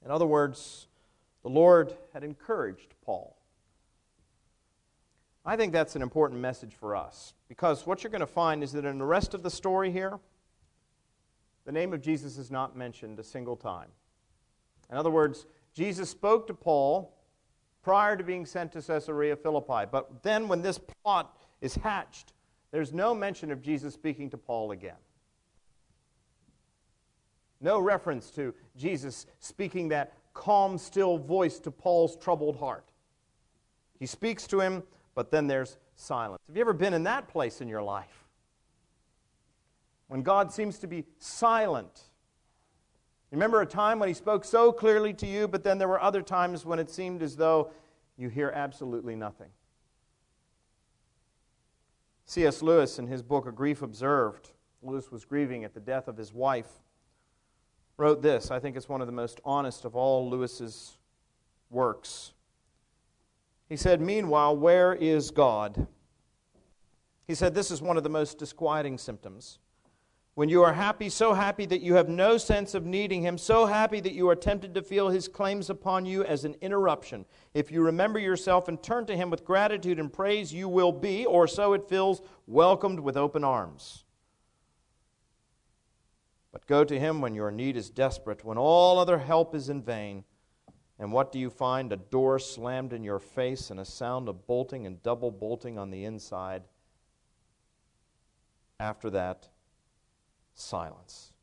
In 0.06 0.10
other 0.10 0.26
words, 0.26 0.88
the 1.41 1.50
Lord 1.50 1.98
had 2.13 2.24
encouraged 2.24 2.93
Paul. 3.04 3.36
I 5.45 5.56
think 5.58 5.73
that's 5.73 5.95
an 5.95 6.01
important 6.01 6.39
message 6.39 6.73
for 6.73 6.95
us 6.95 7.34
because 7.49 7.86
what 7.86 8.03
you're 8.03 8.12
going 8.12 8.21
to 8.21 8.27
find 8.27 8.63
is 8.63 8.71
that 8.73 8.86
in 8.86 8.97
the 8.97 9.06
rest 9.06 9.34
of 9.34 9.43
the 9.43 9.49
story 9.49 9.91
here, 9.91 10.19
the 11.65 11.71
name 11.71 11.93
of 11.93 12.01
Jesus 12.01 12.38
is 12.38 12.49
not 12.49 12.77
mentioned 12.77 13.19
a 13.19 13.23
single 13.23 13.56
time. 13.56 13.89
In 14.89 14.97
other 14.97 15.10
words, 15.10 15.45
Jesus 15.73 16.10
spoke 16.10 16.47
to 16.47 16.53
Paul 16.53 17.13
prior 17.82 18.15
to 18.15 18.23
being 18.23 18.45
sent 18.45 18.71
to 18.73 18.82
Caesarea 18.82 19.36
Philippi. 19.36 19.86
But 19.91 20.23
then, 20.23 20.47
when 20.47 20.62
this 20.62 20.79
plot 21.03 21.38
is 21.62 21.75
hatched, 21.75 22.34
there's 22.71 22.93
no 22.93 23.13
mention 23.13 23.51
of 23.51 23.62
Jesus 23.62 23.93
speaking 23.93 24.29
to 24.29 24.38
Paul 24.38 24.71
again. 24.71 24.95
No 27.62 27.79
reference 27.79 28.29
to 28.32 28.53
Jesus 28.75 29.25
speaking 29.39 29.89
that 29.89 30.13
calm, 30.34 30.77
still 30.77 31.17
voice 31.17 31.60
to 31.60 31.71
Paul's 31.71 32.17
troubled 32.17 32.58
heart. 32.58 32.86
He 33.99 34.06
speaks 34.06 34.47
to 34.47 34.60
him, 34.60 34.84
but 35.15 35.32
then 35.32 35.47
there's 35.47 35.78
silence. 35.95 36.41
Have 36.47 36.56
you 36.56 36.62
ever 36.62 36.73
been 36.73 36.93
in 36.93 37.04
that 37.04 37.28
place 37.28 37.62
in 37.62 37.67
your 37.67 37.84
life? 37.84 38.26
When 40.08 40.21
God 40.21 40.52
seems 40.52 40.80
to 40.80 40.88
be 40.88 41.06
silent. 41.19 42.02
Remember 43.32 43.62
a 43.62 43.65
time 43.65 43.99
when 43.99 44.10
He 44.10 44.13
spoke 44.13 44.45
so 44.45 44.71
clearly 44.71 45.13
to 45.13 45.26
you, 45.26 45.47
but 45.47 45.63
then 45.63 45.78
there 45.78 45.88
were 45.88 46.02
other 46.02 46.21
times 46.21 46.65
when 46.65 46.80
it 46.80 46.89
seemed 46.89 47.23
as 47.23 47.36
though 47.36 47.71
you 48.17 48.30
hear 48.30 48.52
absolutely 48.54 49.15
nothing. 49.15 49.49
C.S. 52.26 52.62
Lewis, 52.62 52.99
in 52.99 53.08
his 53.08 53.21
book 53.21 53.47
A 53.47 53.52
Grief 53.52 53.82
Observed, 53.82 54.52
Lewis 54.82 55.12
was 55.12 55.26
grieving 55.26 55.63
at 55.63 55.73
the 55.73 55.80
death 55.80 56.08
of 56.08 56.17
his 56.17 56.34
wife, 56.34 56.69
wrote 57.97 58.21
this. 58.21 58.49
I 58.49 58.60
think 58.60 58.76
it's 58.76 58.89
one 58.89 59.02
of 59.02 59.08
the 59.08 59.13
most 59.13 59.39
honest 59.43 59.86
of 59.86 59.95
all 59.95 60.30
Lewis's 60.30 60.97
works. 61.69 62.34
He 63.73 63.77
said, 63.77 64.01
Meanwhile, 64.01 64.55
where 64.57 64.93
is 64.93 65.31
God? 65.31 65.88
He 67.25 67.33
said, 67.33 67.55
This 67.55 67.71
is 67.71 67.81
one 67.81 67.97
of 67.97 68.03
the 68.03 68.09
most 68.09 68.38
disquieting 68.38 68.99
symptoms. 68.99 69.57
When 70.36 70.47
you 70.47 70.62
are 70.62 70.73
happy, 70.73 71.09
so 71.09 71.33
happy 71.33 71.65
that 71.65 71.81
you 71.81 71.95
have 71.95 72.07
no 72.07 72.38
sense 72.38 72.75
of 72.75 72.86
needing 72.86 73.23
Him, 73.23 73.36
so 73.36 73.65
happy 73.65 73.99
that 73.99 74.13
you 74.13 74.29
are 74.29 74.36
tempted 74.36 74.75
to 74.75 74.83
feel 74.83 75.09
His 75.09 75.27
claims 75.27 75.71
upon 75.71 76.05
you 76.05 76.23
as 76.23 76.45
an 76.45 76.55
interruption. 76.62 77.25
If 77.55 77.71
you 77.71 77.81
remember 77.81 78.19
yourself 78.19 78.67
and 78.67 78.81
turn 78.83 79.07
to 79.07 79.17
Him 79.17 79.31
with 79.31 79.43
gratitude 79.43 79.97
and 79.97 80.13
praise, 80.13 80.53
you 80.53 80.69
will 80.69 80.91
be, 80.91 81.25
or 81.25 81.47
so 81.47 81.73
it 81.73 81.89
feels, 81.89 82.21
welcomed 82.45 82.99
with 82.99 83.17
open 83.17 83.43
arms. 83.43 84.03
But 86.51 86.67
go 86.67 86.83
to 86.83 86.99
Him 86.99 87.21
when 87.21 87.33
your 87.33 87.49
need 87.49 87.75
is 87.75 87.89
desperate, 87.89 88.45
when 88.45 88.59
all 88.59 88.99
other 88.99 89.17
help 89.17 89.55
is 89.55 89.67
in 89.67 89.81
vain. 89.81 90.25
And 90.99 91.12
what 91.12 91.32
do 91.32 91.39
you 91.39 91.49
find? 91.49 91.91
A 91.91 91.97
door 91.97 92.39
slammed 92.39 92.93
in 92.93 93.03
your 93.03 93.19
face 93.19 93.71
and 93.71 93.79
a 93.79 93.86
sound 93.86 94.29
of 94.29 94.45
bolting 94.45 94.86
and 94.86 95.01
double 95.01 95.32
bolting 95.32 95.77
on 95.77 95.89
the 95.89 96.06
inside. 96.06 96.63
After 98.79 99.10
that, 99.10 99.49
silence. 100.53 101.34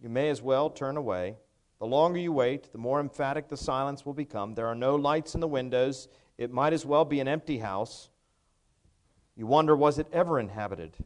You 0.00 0.08
may 0.08 0.28
as 0.28 0.42
well 0.42 0.70
turn 0.70 0.96
away. 0.96 1.36
The 1.78 1.86
longer 1.86 2.18
you 2.18 2.32
wait, 2.32 2.72
the 2.72 2.78
more 2.78 3.00
emphatic 3.00 3.48
the 3.48 3.56
silence 3.56 4.04
will 4.04 4.14
become. 4.14 4.54
There 4.54 4.66
are 4.66 4.74
no 4.74 4.96
lights 4.96 5.34
in 5.34 5.40
the 5.40 5.48
windows. 5.48 6.08
It 6.36 6.52
might 6.52 6.72
as 6.72 6.84
well 6.84 7.04
be 7.04 7.20
an 7.20 7.28
empty 7.28 7.58
house. 7.58 8.10
You 9.36 9.46
wonder, 9.46 9.76
was 9.76 9.98
it 9.98 10.08
ever 10.12 10.40
inhabited? 10.40 10.96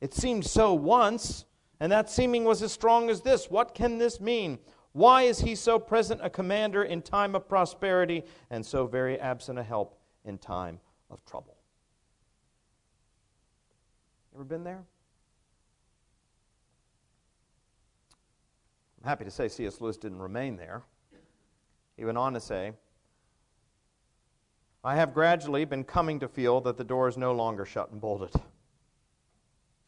It 0.00 0.12
seemed 0.14 0.44
so 0.44 0.74
once, 0.74 1.46
and 1.80 1.90
that 1.90 2.10
seeming 2.10 2.44
was 2.44 2.62
as 2.62 2.72
strong 2.72 3.08
as 3.08 3.22
this. 3.22 3.50
What 3.50 3.74
can 3.74 3.98
this 3.98 4.20
mean? 4.20 4.58
Why 4.98 5.22
is 5.22 5.38
he 5.38 5.54
so 5.54 5.78
present 5.78 6.22
a 6.24 6.28
commander 6.28 6.82
in 6.82 7.02
time 7.02 7.36
of 7.36 7.48
prosperity 7.48 8.24
and 8.50 8.66
so 8.66 8.84
very 8.88 9.16
absent 9.20 9.56
a 9.56 9.62
help 9.62 9.96
in 10.24 10.38
time 10.38 10.80
of 11.08 11.24
trouble? 11.24 11.56
Ever 14.34 14.42
been 14.42 14.64
there? 14.64 14.82
I'm 19.00 19.08
happy 19.08 19.22
to 19.22 19.30
say 19.30 19.46
C.S. 19.46 19.80
Lewis 19.80 19.96
didn't 19.96 20.18
remain 20.18 20.56
there. 20.56 20.82
He 21.96 22.04
went 22.04 22.18
on 22.18 22.32
to 22.34 22.40
say, 22.40 22.72
I 24.82 24.96
have 24.96 25.14
gradually 25.14 25.64
been 25.64 25.84
coming 25.84 26.18
to 26.18 26.26
feel 26.26 26.60
that 26.62 26.76
the 26.76 26.82
door 26.82 27.06
is 27.06 27.16
no 27.16 27.30
longer 27.30 27.64
shut 27.64 27.92
and 27.92 28.00
bolted. 28.00 28.32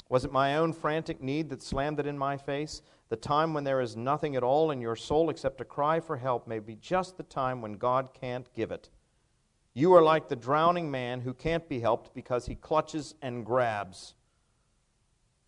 Was 0.09 0.25
it 0.25 0.31
my 0.31 0.57
own 0.57 0.73
frantic 0.73 1.21
need 1.21 1.51
that 1.51 1.65
slammed 1.65 1.99
it 1.99 2.07
in 2.07 2.17
my 2.17 2.37
face? 2.37 2.83
The 3.11 3.17
time 3.17 3.53
when 3.55 3.65
there 3.65 3.81
is 3.81 3.97
nothing 3.97 4.37
at 4.37 4.45
all 4.45 4.71
in 4.71 4.81
your 4.81 4.95
soul 4.95 5.31
except 5.31 5.61
a 5.61 5.65
cry 5.65 5.99
for 5.99 6.17
help 6.17 6.47
may 6.47 6.61
be 6.61 6.77
just 6.77 7.17
the 7.17 7.25
time 7.25 7.61
when 7.61 7.73
God 7.73 8.11
can't 8.15 8.53
give 8.55 8.71
it. 8.71 8.89
You 9.75 9.93
are 9.95 10.03
like 10.03 10.29
the 10.29 10.37
drowning 10.37 10.91
man 10.91 11.21
who 11.21 11.35
can't 11.35 11.69
be 11.69 11.81
helped 11.81 12.15
because 12.15 12.47
he 12.47 12.55
clutches 12.55 13.17
and 13.21 13.45
grabs. 13.45 14.15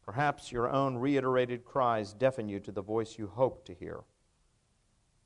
Perhaps 0.04 0.50
your 0.50 0.68
own 0.68 0.96
reiterated 0.96 1.64
cries 1.64 2.12
deafen 2.12 2.48
you 2.48 2.58
to 2.58 2.72
the 2.72 2.82
voice 2.82 3.16
you 3.16 3.28
hope 3.28 3.64
to 3.66 3.74
hear. 3.74 4.00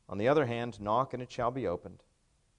On 0.07 0.19
the 0.19 0.29
other 0.29 0.45
hand, 0.45 0.79
knock 0.79 1.15
and 1.15 1.23
it 1.23 1.33
shall 1.33 1.51
be 1.51 1.67
opened. 1.67 2.03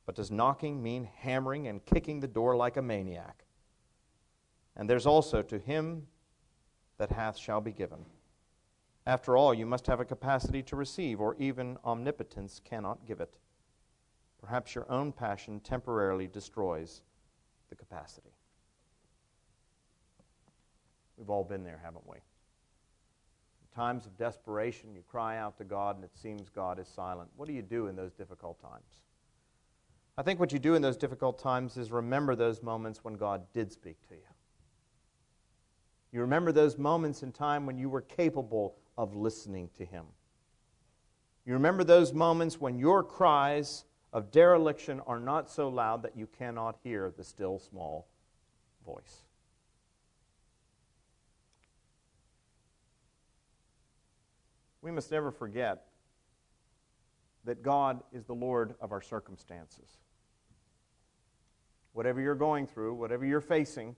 But 0.07 0.15
does 0.15 0.31
knocking 0.31 0.81
mean 0.81 1.07
hammering 1.19 1.67
and 1.67 1.85
kicking 1.85 2.19
the 2.19 2.27
door 2.27 2.55
like 2.55 2.77
a 2.77 2.81
maniac? 2.81 3.45
And 4.75 4.89
there's 4.89 5.05
also 5.05 5.43
to 5.43 5.59
him 5.59 6.07
that 6.97 7.11
hath 7.11 7.37
shall 7.37 7.61
be 7.61 7.71
given. 7.71 8.05
After 9.07 9.37
all, 9.37 9.53
you 9.53 9.65
must 9.65 9.87
have 9.87 10.01
a 10.01 10.05
capacity 10.05 10.61
to 10.63 10.75
receive, 10.75 11.21
or 11.21 11.37
even 11.39 11.77
omnipotence 11.85 12.59
cannot 12.65 13.05
give 13.07 13.21
it. 13.21 13.37
Perhaps 14.41 14.75
your 14.75 14.85
own 14.91 15.13
passion 15.13 15.61
temporarily 15.61 16.27
destroys 16.27 17.03
the 17.69 17.75
capacity. 17.75 18.35
We've 21.15 21.29
all 21.29 21.45
been 21.45 21.63
there, 21.63 21.79
haven't 21.81 22.05
we? 22.05 22.17
In 22.17 23.73
times 23.73 24.05
of 24.05 24.17
desperation, 24.17 24.93
you 24.93 25.03
cry 25.09 25.37
out 25.37 25.57
to 25.59 25.63
God 25.63 25.95
and 25.95 26.03
it 26.03 26.13
seems 26.13 26.49
God 26.49 26.77
is 26.77 26.89
silent. 26.89 27.29
What 27.37 27.47
do 27.47 27.53
you 27.53 27.61
do 27.61 27.87
in 27.87 27.95
those 27.95 28.11
difficult 28.11 28.59
times? 28.59 29.03
I 30.17 30.21
think 30.21 30.37
what 30.37 30.51
you 30.51 30.59
do 30.59 30.75
in 30.75 30.81
those 30.81 30.97
difficult 30.97 31.39
times 31.39 31.77
is 31.77 31.93
remember 31.93 32.35
those 32.35 32.61
moments 32.61 33.05
when 33.05 33.13
God 33.13 33.43
did 33.53 33.71
speak 33.71 34.05
to 34.09 34.15
you. 34.15 34.21
You 36.11 36.19
remember 36.19 36.51
those 36.51 36.77
moments 36.77 37.23
in 37.23 37.31
time 37.31 37.65
when 37.65 37.77
you 37.77 37.87
were 37.87 38.01
capable 38.01 38.75
of 38.97 39.15
listening 39.15 39.69
to 39.77 39.85
Him. 39.85 40.05
You 41.45 41.53
remember 41.53 41.83
those 41.83 42.13
moments 42.13 42.59
when 42.59 42.77
your 42.77 43.03
cries 43.03 43.85
of 44.13 44.31
dereliction 44.31 45.01
are 45.07 45.19
not 45.19 45.49
so 45.49 45.69
loud 45.69 46.03
that 46.03 46.17
you 46.17 46.27
cannot 46.27 46.77
hear 46.83 47.13
the 47.15 47.23
still 47.23 47.59
small 47.59 48.07
voice. 48.85 49.27
we 54.87 54.93
must 54.93 55.11
never 55.11 55.31
forget 55.31 55.83
that 57.43 57.61
God 57.61 58.01
is 58.13 58.23
the 58.23 58.33
Lord 58.33 58.75
of 58.79 58.93
our 58.93 59.01
circumstances. 59.01 59.97
Whatever 61.91 62.21
you're 62.21 62.35
going 62.35 62.67
through, 62.67 62.93
whatever 62.93 63.25
you're 63.25 63.41
facing, 63.41 63.97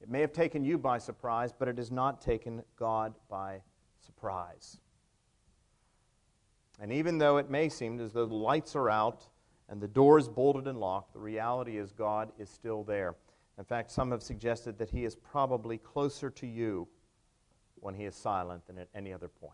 it 0.00 0.08
may 0.08 0.20
have 0.20 0.32
taken 0.32 0.64
you 0.64 0.78
by 0.78 0.98
surprise, 0.98 1.52
but 1.58 1.66
it 1.66 1.78
has 1.78 1.90
not 1.90 2.20
taken 2.20 2.62
God 2.76 3.14
by 3.28 3.54
surprise. 3.54 3.73
And 6.80 6.92
even 6.92 7.18
though 7.18 7.36
it 7.36 7.50
may 7.50 7.68
seem 7.68 8.00
as 8.00 8.12
though 8.12 8.26
the 8.26 8.34
lights 8.34 8.74
are 8.74 8.90
out 8.90 9.28
and 9.68 9.80
the 9.80 9.88
door 9.88 10.18
is 10.18 10.28
bolted 10.28 10.66
and 10.66 10.78
locked, 10.78 11.12
the 11.12 11.20
reality 11.20 11.78
is 11.78 11.92
God 11.92 12.32
is 12.38 12.50
still 12.50 12.82
there. 12.82 13.14
In 13.58 13.64
fact, 13.64 13.90
some 13.90 14.10
have 14.10 14.22
suggested 14.22 14.78
that 14.78 14.90
He 14.90 15.04
is 15.04 15.14
probably 15.14 15.78
closer 15.78 16.30
to 16.30 16.46
you 16.46 16.88
when 17.84 17.94
he 17.94 18.06
is 18.06 18.14
silent 18.16 18.66
than 18.66 18.78
at 18.78 18.88
any 18.94 19.12
other 19.12 19.28
point. 19.28 19.52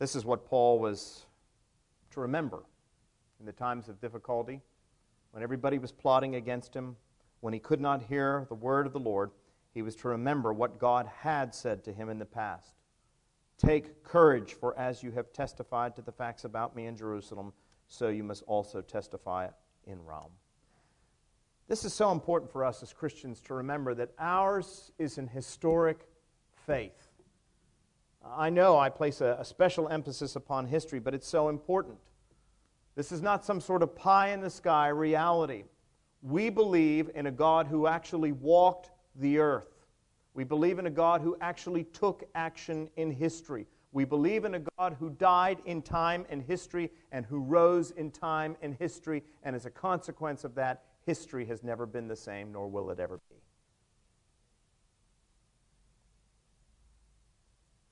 This 0.00 0.16
is 0.16 0.24
what 0.24 0.44
Paul 0.44 0.80
was 0.80 1.26
to 2.10 2.20
remember 2.20 2.64
in 3.38 3.46
the 3.46 3.52
times 3.52 3.88
of 3.88 4.00
difficulty, 4.00 4.60
when 5.30 5.44
everybody 5.44 5.78
was 5.78 5.92
plotting 5.92 6.34
against 6.34 6.74
him, 6.74 6.96
when 7.40 7.54
he 7.54 7.60
could 7.60 7.80
not 7.80 8.02
hear 8.02 8.44
the 8.48 8.56
word 8.56 8.86
of 8.86 8.92
the 8.92 8.98
Lord. 8.98 9.30
He 9.72 9.82
was 9.82 9.96
to 9.96 10.08
remember 10.08 10.52
what 10.52 10.78
God 10.78 11.08
had 11.20 11.54
said 11.54 11.84
to 11.84 11.92
him 11.92 12.08
in 12.08 12.18
the 12.18 12.24
past. 12.24 12.74
Take 13.58 14.02
courage, 14.02 14.54
for 14.54 14.76
as 14.78 15.02
you 15.02 15.10
have 15.12 15.32
testified 15.32 15.94
to 15.96 16.02
the 16.02 16.12
facts 16.12 16.44
about 16.44 16.74
me 16.74 16.86
in 16.86 16.96
Jerusalem, 16.96 17.52
so 17.88 18.08
you 18.08 18.24
must 18.24 18.42
also 18.46 18.80
testify 18.80 19.48
in 19.86 20.02
Rome. 20.04 20.32
This 21.68 21.84
is 21.84 21.92
so 21.92 22.10
important 22.10 22.50
for 22.50 22.64
us 22.64 22.82
as 22.82 22.92
Christians 22.92 23.40
to 23.42 23.54
remember 23.54 23.94
that 23.94 24.10
ours 24.18 24.90
is 24.98 25.18
an 25.18 25.28
historic 25.28 26.08
faith. 26.66 27.08
I 28.24 28.50
know 28.50 28.78
I 28.78 28.88
place 28.88 29.20
a, 29.20 29.36
a, 29.38 29.44
special 29.44 29.88
emphasis 29.88 30.36
upon 30.36 30.66
history, 30.66 30.98
but 30.98 31.14
it's 31.14 31.28
so 31.28 31.48
important. 31.48 31.98
This 32.96 33.12
is 33.12 33.22
not 33.22 33.44
some 33.44 33.60
sort 33.60 33.82
of 33.82 33.94
pie 33.94 34.30
in 34.30 34.40
the 34.40 34.50
sky 34.50 34.88
reality. 34.88 35.64
We 36.22 36.50
believe 36.50 37.10
in 37.14 37.26
a 37.26 37.30
God 37.30 37.66
who 37.66 37.86
actually 37.86 38.32
walked 38.32 38.90
the 39.16 39.38
earth, 39.38 39.86
We 40.34 40.44
believe 40.44 40.78
in 40.78 40.86
a 40.86 40.90
God 40.90 41.20
who 41.20 41.36
actually 41.40 41.84
took 41.84 42.24
action 42.34 42.88
in 42.96 43.10
history. 43.10 43.66
We 43.92 44.04
believe 44.04 44.44
in 44.44 44.54
a 44.54 44.60
God 44.78 44.96
who 44.98 45.10
died 45.10 45.58
in 45.64 45.82
time 45.82 46.24
and 46.30 46.40
history 46.42 46.90
and 47.10 47.26
who 47.26 47.40
rose 47.40 47.90
in 47.90 48.12
time 48.12 48.56
and 48.62 48.74
history. 48.74 49.24
And 49.42 49.56
as 49.56 49.66
a 49.66 49.70
consequence 49.70 50.44
of 50.44 50.54
that, 50.54 50.84
history 51.04 51.44
has 51.46 51.64
never 51.64 51.86
been 51.86 52.06
the 52.06 52.16
same, 52.16 52.52
nor 52.52 52.68
will 52.68 52.90
it 52.90 53.00
ever 53.00 53.18
be. 53.28 53.36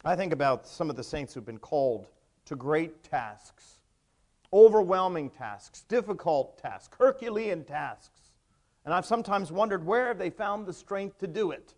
I 0.04 0.14
think 0.14 0.32
about 0.32 0.66
some 0.66 0.88
of 0.88 0.94
the 0.96 1.02
saints 1.02 1.34
who've 1.34 1.44
been 1.44 1.58
called 1.58 2.06
to 2.44 2.54
great 2.54 3.02
tasks, 3.02 3.78
overwhelming 4.52 5.28
tasks, 5.28 5.82
difficult 5.82 6.56
tasks, 6.58 6.96
Herculean 6.96 7.64
tasks. 7.64 8.17
And 8.84 8.94
I've 8.94 9.06
sometimes 9.06 9.52
wondered 9.52 9.84
where 9.84 10.08
have 10.08 10.18
they 10.18 10.30
found 10.30 10.66
the 10.66 10.72
strength 10.72 11.18
to 11.18 11.26
do 11.26 11.50
it? 11.50 11.74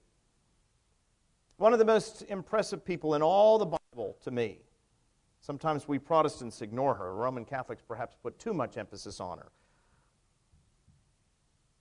One 1.56 1.72
of 1.72 1.78
the 1.78 1.84
most 1.84 2.22
impressive 2.28 2.84
people 2.84 3.14
in 3.14 3.22
all 3.22 3.58
the 3.58 3.66
Bible 3.66 4.16
to 4.22 4.30
me. 4.30 4.60
Sometimes 5.40 5.88
we 5.88 5.98
Protestants 5.98 6.62
ignore 6.62 6.94
her. 6.94 7.14
Roman 7.14 7.44
Catholics 7.44 7.82
perhaps 7.86 8.16
put 8.22 8.38
too 8.38 8.52
much 8.52 8.76
emphasis 8.76 9.20
on 9.20 9.38
her. 9.38 9.50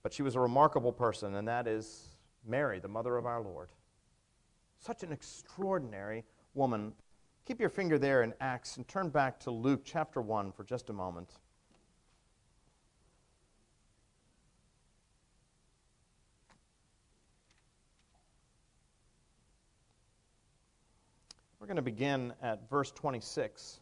But 0.02 0.12
she 0.12 0.22
was 0.22 0.34
a 0.34 0.40
remarkable 0.40 0.92
person, 0.92 1.34
and 1.34 1.46
that 1.46 1.66
is 1.66 2.08
Mary, 2.46 2.78
the 2.78 2.88
mother 2.88 3.16
of 3.16 3.26
our 3.26 3.42
Lord. 3.42 3.68
Such 4.78 5.02
an 5.02 5.12
extraordinary 5.12 6.24
woman. 6.54 6.92
Keep 7.44 7.60
your 7.60 7.68
finger 7.68 7.98
there 7.98 8.22
in 8.22 8.32
Acts 8.40 8.76
and 8.78 8.88
turn 8.88 9.10
back 9.10 9.38
to 9.40 9.50
Luke 9.50 9.82
chapter 9.84 10.22
1 10.22 10.52
for 10.52 10.64
just 10.64 10.88
a 10.88 10.92
moment. 10.94 11.34
Going 21.70 21.76
to 21.76 21.82
begin 21.82 22.32
at 22.42 22.68
verse 22.68 22.90
26. 22.90 23.78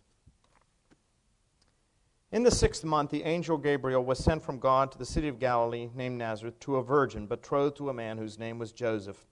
In 2.33 2.43
the 2.43 2.51
sixth 2.51 2.85
month, 2.85 3.11
the 3.11 3.23
angel 3.23 3.57
Gabriel 3.57 4.05
was 4.05 4.19
sent 4.19 4.43
from 4.43 4.59
God 4.59 4.93
to 4.93 4.99
the 4.99 5.07
city 5.07 5.27
of 5.27 5.39
Galilee 5.39 5.89
named 5.95 6.19
Nazareth 6.19 6.61
to 6.61 6.77
a 6.77 6.83
virgin 6.83 7.27
betrothed 7.27 7.79
to 7.79 7.89
a 7.89 7.95
man 7.95 8.19
whose 8.19 8.39
name 8.39 8.59
was 8.59 8.73
Joseph 8.73 9.25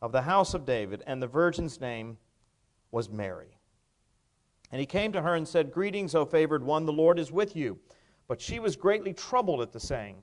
of 0.00 0.10
the 0.10 0.22
house 0.22 0.54
of 0.54 0.64
David, 0.64 1.02
and 1.06 1.22
the 1.22 1.26
virgin's 1.26 1.82
name 1.82 2.16
was 2.92 3.10
Mary. 3.10 3.58
And 4.72 4.80
he 4.80 4.86
came 4.86 5.12
to 5.12 5.20
her 5.20 5.34
and 5.34 5.46
said, 5.46 5.70
Greetings, 5.70 6.14
O 6.14 6.24
favored 6.24 6.62
one, 6.62 6.86
the 6.86 6.92
Lord 6.94 7.18
is 7.18 7.30
with 7.30 7.54
you. 7.54 7.78
But 8.26 8.40
she 8.40 8.58
was 8.58 8.74
greatly 8.74 9.12
troubled 9.12 9.60
at 9.60 9.72
the 9.72 9.80
saying 9.80 10.22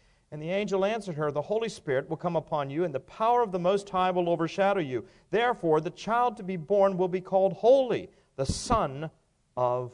And 0.31 0.41
the 0.41 0.49
angel 0.49 0.85
answered 0.85 1.15
her, 1.15 1.29
The 1.29 1.41
Holy 1.41 1.67
Spirit 1.67 2.09
will 2.09 2.17
come 2.17 2.37
upon 2.37 2.69
you, 2.69 2.85
and 2.85 2.95
the 2.95 3.01
power 3.01 3.41
of 3.41 3.51
the 3.51 3.59
Most 3.59 3.89
High 3.89 4.11
will 4.11 4.29
overshadow 4.29 4.79
you. 4.79 5.05
Therefore, 5.29 5.81
the 5.81 5.89
child 5.89 6.37
to 6.37 6.43
be 6.43 6.55
born 6.55 6.97
will 6.97 7.09
be 7.09 7.19
called 7.19 7.53
Holy, 7.53 8.09
the 8.37 8.45
Son 8.45 9.11
of 9.57 9.91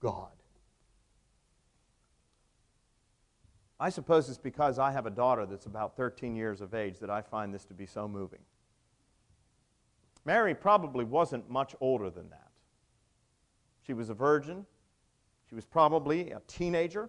God. 0.00 0.28
I 3.80 3.90
suppose 3.90 4.28
it's 4.28 4.38
because 4.38 4.78
I 4.78 4.90
have 4.90 5.06
a 5.06 5.10
daughter 5.10 5.46
that's 5.46 5.66
about 5.66 5.96
13 5.96 6.34
years 6.34 6.60
of 6.60 6.74
age 6.74 6.98
that 6.98 7.10
I 7.10 7.22
find 7.22 7.54
this 7.54 7.64
to 7.66 7.74
be 7.74 7.86
so 7.86 8.08
moving. 8.08 8.40
Mary 10.24 10.54
probably 10.54 11.04
wasn't 11.04 11.48
much 11.48 11.74
older 11.80 12.10
than 12.10 12.28
that. 12.30 12.50
She 13.86 13.94
was 13.94 14.10
a 14.10 14.14
virgin. 14.14 14.66
She 15.48 15.54
was 15.54 15.64
probably 15.64 16.32
a 16.32 16.42
teenager. 16.46 17.08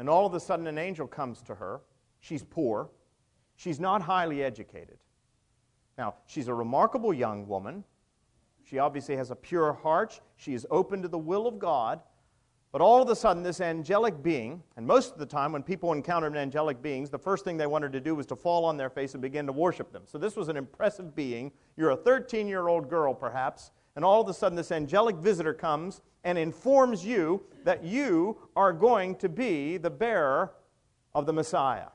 And 0.00 0.08
all 0.08 0.24
of 0.24 0.32
a 0.32 0.40
sudden, 0.40 0.66
an 0.66 0.78
angel 0.78 1.06
comes 1.06 1.42
to 1.42 1.54
her. 1.56 1.82
She's 2.20 2.42
poor. 2.42 2.88
She's 3.56 3.78
not 3.78 4.00
highly 4.00 4.42
educated. 4.42 4.96
Now, 5.98 6.14
she's 6.24 6.48
a 6.48 6.54
remarkable 6.54 7.12
young 7.12 7.46
woman. 7.46 7.84
She 8.64 8.78
obviously 8.78 9.14
has 9.16 9.30
a 9.30 9.36
pure 9.36 9.74
heart. 9.74 10.22
She 10.36 10.54
is 10.54 10.66
open 10.70 11.02
to 11.02 11.08
the 11.08 11.18
will 11.18 11.46
of 11.46 11.58
God. 11.58 12.00
But 12.72 12.80
all 12.80 13.02
of 13.02 13.10
a 13.10 13.14
sudden, 13.14 13.42
this 13.42 13.60
angelic 13.60 14.22
being, 14.22 14.62
and 14.78 14.86
most 14.86 15.12
of 15.12 15.18
the 15.18 15.26
time 15.26 15.52
when 15.52 15.62
people 15.62 15.92
encountered 15.92 16.34
angelic 16.34 16.80
beings, 16.80 17.10
the 17.10 17.18
first 17.18 17.44
thing 17.44 17.58
they 17.58 17.66
wanted 17.66 17.92
to 17.92 18.00
do 18.00 18.14
was 18.14 18.24
to 18.28 18.36
fall 18.36 18.64
on 18.64 18.78
their 18.78 18.88
face 18.88 19.12
and 19.12 19.20
begin 19.20 19.44
to 19.44 19.52
worship 19.52 19.92
them. 19.92 20.04
So 20.06 20.16
this 20.16 20.34
was 20.34 20.48
an 20.48 20.56
impressive 20.56 21.14
being. 21.14 21.52
You're 21.76 21.90
a 21.90 21.96
13 21.96 22.48
year 22.48 22.68
old 22.68 22.88
girl, 22.88 23.12
perhaps, 23.12 23.70
and 23.96 24.02
all 24.02 24.22
of 24.22 24.28
a 24.30 24.32
sudden 24.32 24.56
this 24.56 24.72
angelic 24.72 25.16
visitor 25.16 25.52
comes 25.52 26.00
and 26.24 26.38
informs 26.38 27.04
you 27.04 27.42
that 27.64 27.84
you 27.84 28.36
are 28.56 28.72
going 28.72 29.16
to 29.16 29.28
be 29.28 29.76
the 29.76 29.90
bearer 29.90 30.52
of 31.14 31.26
the 31.26 31.32
Messiah. 31.32 31.88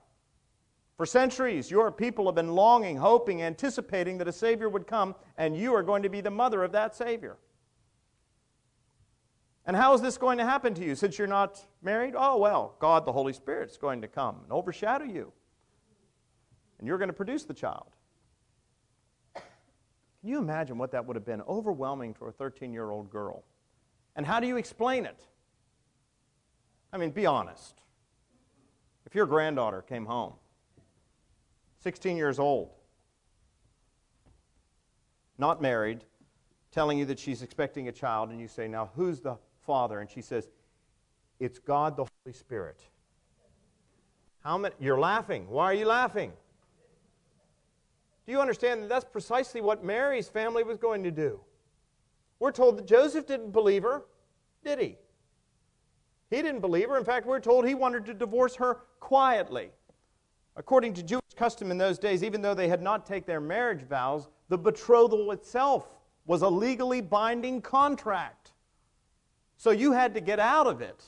For 0.97 1.05
centuries, 1.05 1.69
your 1.69 1.91
people 1.91 2.25
have 2.25 2.35
been 2.35 2.55
longing, 2.55 2.97
hoping, 2.97 3.41
anticipating 3.41 4.17
that 4.19 4.27
a 4.27 4.31
Savior 4.31 4.69
would 4.69 4.87
come, 4.87 5.15
and 5.37 5.55
you 5.55 5.73
are 5.73 5.83
going 5.83 6.03
to 6.03 6.09
be 6.09 6.21
the 6.21 6.31
mother 6.31 6.63
of 6.63 6.71
that 6.71 6.95
Savior. 6.95 7.37
And 9.65 9.75
how 9.75 9.93
is 9.93 10.01
this 10.01 10.17
going 10.17 10.37
to 10.37 10.45
happen 10.45 10.73
to 10.75 10.85
you 10.85 10.95
since 10.95 11.17
you're 11.17 11.27
not 11.27 11.59
married? 11.81 12.13
Oh, 12.15 12.37
well, 12.37 12.75
God, 12.79 13.05
the 13.05 13.11
Holy 13.11 13.33
Spirit, 13.33 13.71
is 13.71 13.77
going 13.77 14.01
to 14.01 14.07
come 14.07 14.39
and 14.43 14.51
overshadow 14.51 15.05
you. 15.05 15.33
And 16.79 16.87
you're 16.87 16.97
going 16.97 17.09
to 17.09 17.13
produce 17.13 17.43
the 17.43 17.53
child. 17.53 17.87
Can 19.33 20.29
you 20.29 20.37
imagine 20.37 20.77
what 20.77 20.91
that 20.91 21.05
would 21.05 21.15
have 21.15 21.25
been? 21.25 21.41
Overwhelming 21.41 22.13
to 22.15 22.25
a 22.25 22.31
13 22.31 22.73
year 22.73 22.91
old 22.91 23.09
girl. 23.09 23.43
And 24.15 24.25
how 24.25 24.39
do 24.39 24.47
you 24.47 24.57
explain 24.57 25.05
it? 25.05 25.19
I 26.93 26.97
mean, 26.97 27.11
be 27.11 27.25
honest. 27.25 27.81
If 29.05 29.13
your 29.13 29.25
granddaughter 29.25 29.81
came 29.81 30.05
home, 30.05 30.33
16 31.79 32.17
years 32.17 32.39
old, 32.39 32.71
not 35.37 35.61
married, 35.61 36.03
telling 36.71 36.97
you 36.97 37.05
that 37.05 37.19
she's 37.19 37.41
expecting 37.41 37.87
a 37.87 37.91
child, 37.91 38.29
and 38.29 38.39
you 38.39 38.47
say, 38.47 38.67
Now, 38.67 38.89
who's 38.95 39.19
the 39.19 39.37
father? 39.65 39.99
And 39.99 40.09
she 40.09 40.21
says, 40.21 40.49
It's 41.39 41.59
God 41.59 41.97
the 41.97 42.05
Holy 42.05 42.33
Spirit. 42.33 42.79
How 44.43 44.57
many? 44.57 44.75
You're 44.79 44.99
laughing. 44.99 45.47
Why 45.49 45.65
are 45.65 45.73
you 45.73 45.85
laughing? 45.85 46.31
Do 48.25 48.31
you 48.31 48.39
understand 48.39 48.83
that 48.83 48.89
that's 48.89 49.05
precisely 49.05 49.61
what 49.61 49.83
Mary's 49.83 50.27
family 50.27 50.63
was 50.63 50.77
going 50.77 51.03
to 51.03 51.11
do? 51.11 51.39
We're 52.39 52.51
told 52.51 52.77
that 52.77 52.85
Joseph 52.85 53.25
didn't 53.25 53.51
believe 53.51 53.83
her, 53.83 54.05
did 54.63 54.79
he? 54.79 54.97
He 56.29 56.41
didn't 56.41 56.61
believe 56.61 56.89
her. 56.89 56.97
In 56.97 57.05
fact, 57.05 57.25
we're 57.25 57.39
told 57.39 57.67
he 57.67 57.75
wanted 57.75 58.05
to 58.05 58.13
divorce 58.13 58.55
her 58.55 58.81
quietly. 58.99 59.71
According 60.55 60.93
to 60.95 61.03
Jewish 61.03 61.21
custom 61.35 61.71
in 61.71 61.77
those 61.77 61.99
days, 61.99 62.23
even 62.23 62.41
though 62.41 62.53
they 62.53 62.67
had 62.67 62.81
not 62.81 63.05
taken 63.05 63.27
their 63.27 63.41
marriage 63.41 63.83
vows, 63.83 64.29
the 64.49 64.57
betrothal 64.57 65.31
itself 65.31 65.87
was 66.25 66.41
a 66.41 66.49
legally 66.49 67.01
binding 67.01 67.61
contract. 67.61 68.51
So 69.57 69.71
you 69.71 69.91
had 69.91 70.13
to 70.15 70.21
get 70.21 70.39
out 70.39 70.67
of 70.67 70.81
it 70.81 71.03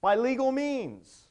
by 0.00 0.16
legal 0.16 0.52
means. 0.52 1.28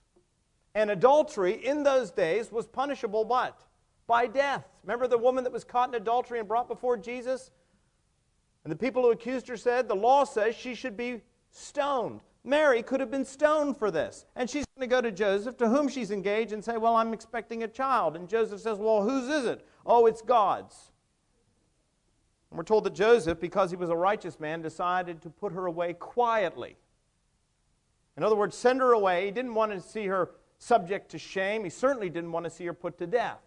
And 0.76 0.92
adultery 0.92 1.66
in 1.66 1.84
those 1.84 2.12
days 2.12 2.52
was 2.52 2.68
punishable 2.68 3.26
but 3.26 3.66
by 4.08 4.28
death. 4.28 4.68
Remember 4.84 5.08
the 5.08 5.18
woman 5.18 5.44
that 5.44 5.54
was 5.54 5.64
caught 5.64 5.90
in 5.90 5.96
adultery 5.96 6.40
and 6.40 6.48
brought 6.48 6.68
before 6.68 6.98
Jesus? 6.98 7.52
And 8.64 8.72
the 8.72 8.78
people 8.78 9.04
who 9.04 9.12
accused 9.12 9.48
her 9.48 9.58
said, 9.58 9.88
The 9.88 9.96
law 9.96 10.24
says 10.24 10.56
she 10.56 10.76
should 10.76 10.98
be 10.98 11.22
stoned. 11.52 12.22
Mary 12.44 12.82
could 12.82 13.00
have 13.00 13.12
been 13.12 13.26
stoned 13.26 13.78
for 13.78 13.92
this. 13.92 14.26
And 14.36 14.50
she's 14.50 14.66
going 14.76 14.90
to 14.90 14.96
go 14.96 15.02
to 15.02 15.12
Joseph, 15.12 15.58
to 15.58 15.70
whom 15.70 15.88
she's 15.88 16.12
engaged, 16.12 16.52
and 16.52 16.64
say, 16.64 16.78
Well, 16.78 16.96
I'm 16.96 17.14
expecting 17.14 17.64
a 17.64 17.68
child. 17.68 18.16
And 18.16 18.28
Joseph 18.28 18.62
says, 18.62 18.78
Well, 18.78 19.04
whose 19.04 19.30
is 19.30 19.46
it? 19.46 19.66
Oh, 19.86 20.06
it's 20.06 20.22
God's. 20.22 20.92
And 22.50 22.58
we're 22.58 22.64
told 22.64 22.84
that 22.86 22.96
Joseph, 22.96 23.40
because 23.40 23.70
he 23.70 23.78
was 23.78 23.90
a 23.90 23.96
righteous 23.96 24.40
man, 24.40 24.62
decided 24.62 25.22
to 25.22 25.30
put 25.30 25.54
her 25.54 25.66
away 25.68 25.94
quietly. 25.94 26.78
In 28.18 28.24
other 28.24 28.36
words, 28.36 28.58
send 28.58 28.82
her 28.82 28.92
away. 28.92 29.26
He 29.26 29.32
didn't 29.32 29.54
want 29.54 29.72
to 29.72 29.80
see 29.80 30.08
her 30.08 30.32
subject 30.58 31.12
to 31.12 31.18
shame. 31.18 31.64
He 31.64 31.70
certainly 31.70 32.10
didn't 32.10 32.32
want 32.32 32.46
to 32.46 32.50
see 32.50 32.66
her 32.66 32.74
put 32.74 32.98
to 32.98 33.08
death. 33.08 33.40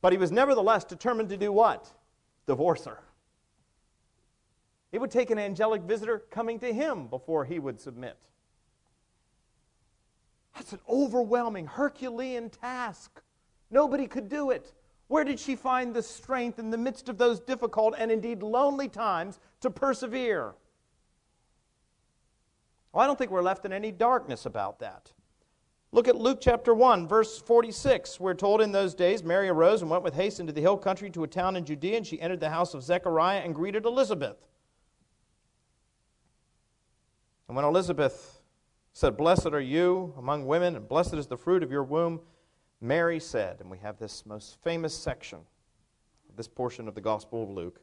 But 0.00 0.12
he 0.12 0.18
was 0.18 0.30
nevertheless 0.30 0.84
determined 0.84 1.28
to 1.30 1.36
do 1.36 1.52
what? 1.52 1.90
Divorce 2.46 2.84
her. 2.84 3.00
It 4.94 5.00
would 5.00 5.10
take 5.10 5.32
an 5.32 5.40
angelic 5.40 5.82
visitor 5.82 6.20
coming 6.30 6.60
to 6.60 6.72
him 6.72 7.08
before 7.08 7.44
he 7.44 7.58
would 7.58 7.80
submit. 7.80 8.16
That's 10.54 10.72
an 10.72 10.78
overwhelming, 10.88 11.66
Herculean 11.66 12.48
task. 12.48 13.20
Nobody 13.72 14.06
could 14.06 14.28
do 14.28 14.52
it. 14.52 14.72
Where 15.08 15.24
did 15.24 15.40
she 15.40 15.56
find 15.56 15.92
the 15.92 16.00
strength 16.00 16.60
in 16.60 16.70
the 16.70 16.78
midst 16.78 17.08
of 17.08 17.18
those 17.18 17.40
difficult 17.40 17.96
and 17.98 18.12
indeed 18.12 18.40
lonely 18.40 18.86
times 18.86 19.40
to 19.62 19.68
persevere? 19.68 20.54
Well, 22.92 23.02
I 23.02 23.08
don't 23.08 23.18
think 23.18 23.32
we're 23.32 23.42
left 23.42 23.64
in 23.64 23.72
any 23.72 23.90
darkness 23.90 24.46
about 24.46 24.78
that. 24.78 25.10
Look 25.90 26.06
at 26.06 26.14
Luke 26.14 26.38
chapter 26.40 26.72
1, 26.72 27.08
verse 27.08 27.40
46. 27.40 28.20
We're 28.20 28.34
told 28.34 28.60
in 28.60 28.70
those 28.70 28.94
days 28.94 29.24
Mary 29.24 29.48
arose 29.48 29.82
and 29.82 29.90
went 29.90 30.04
with 30.04 30.14
haste 30.14 30.38
into 30.38 30.52
the 30.52 30.60
hill 30.60 30.76
country 30.76 31.10
to 31.10 31.24
a 31.24 31.26
town 31.26 31.56
in 31.56 31.64
Judea, 31.64 31.96
and 31.96 32.06
she 32.06 32.20
entered 32.20 32.38
the 32.38 32.50
house 32.50 32.74
of 32.74 32.84
Zechariah 32.84 33.40
and 33.40 33.56
greeted 33.56 33.86
Elizabeth. 33.86 34.36
And 37.48 37.56
when 37.56 37.64
Elizabeth 37.64 38.40
said, 38.92 39.16
Blessed 39.16 39.48
are 39.48 39.60
you 39.60 40.14
among 40.18 40.46
women, 40.46 40.76
and 40.76 40.88
blessed 40.88 41.14
is 41.14 41.26
the 41.26 41.36
fruit 41.36 41.62
of 41.62 41.70
your 41.70 41.84
womb, 41.84 42.20
Mary 42.80 43.20
said, 43.20 43.60
and 43.60 43.70
we 43.70 43.78
have 43.78 43.98
this 43.98 44.26
most 44.26 44.62
famous 44.62 44.94
section, 44.94 45.40
this 46.36 46.48
portion 46.48 46.88
of 46.88 46.94
the 46.94 47.00
Gospel 47.00 47.44
of 47.44 47.50
Luke, 47.50 47.80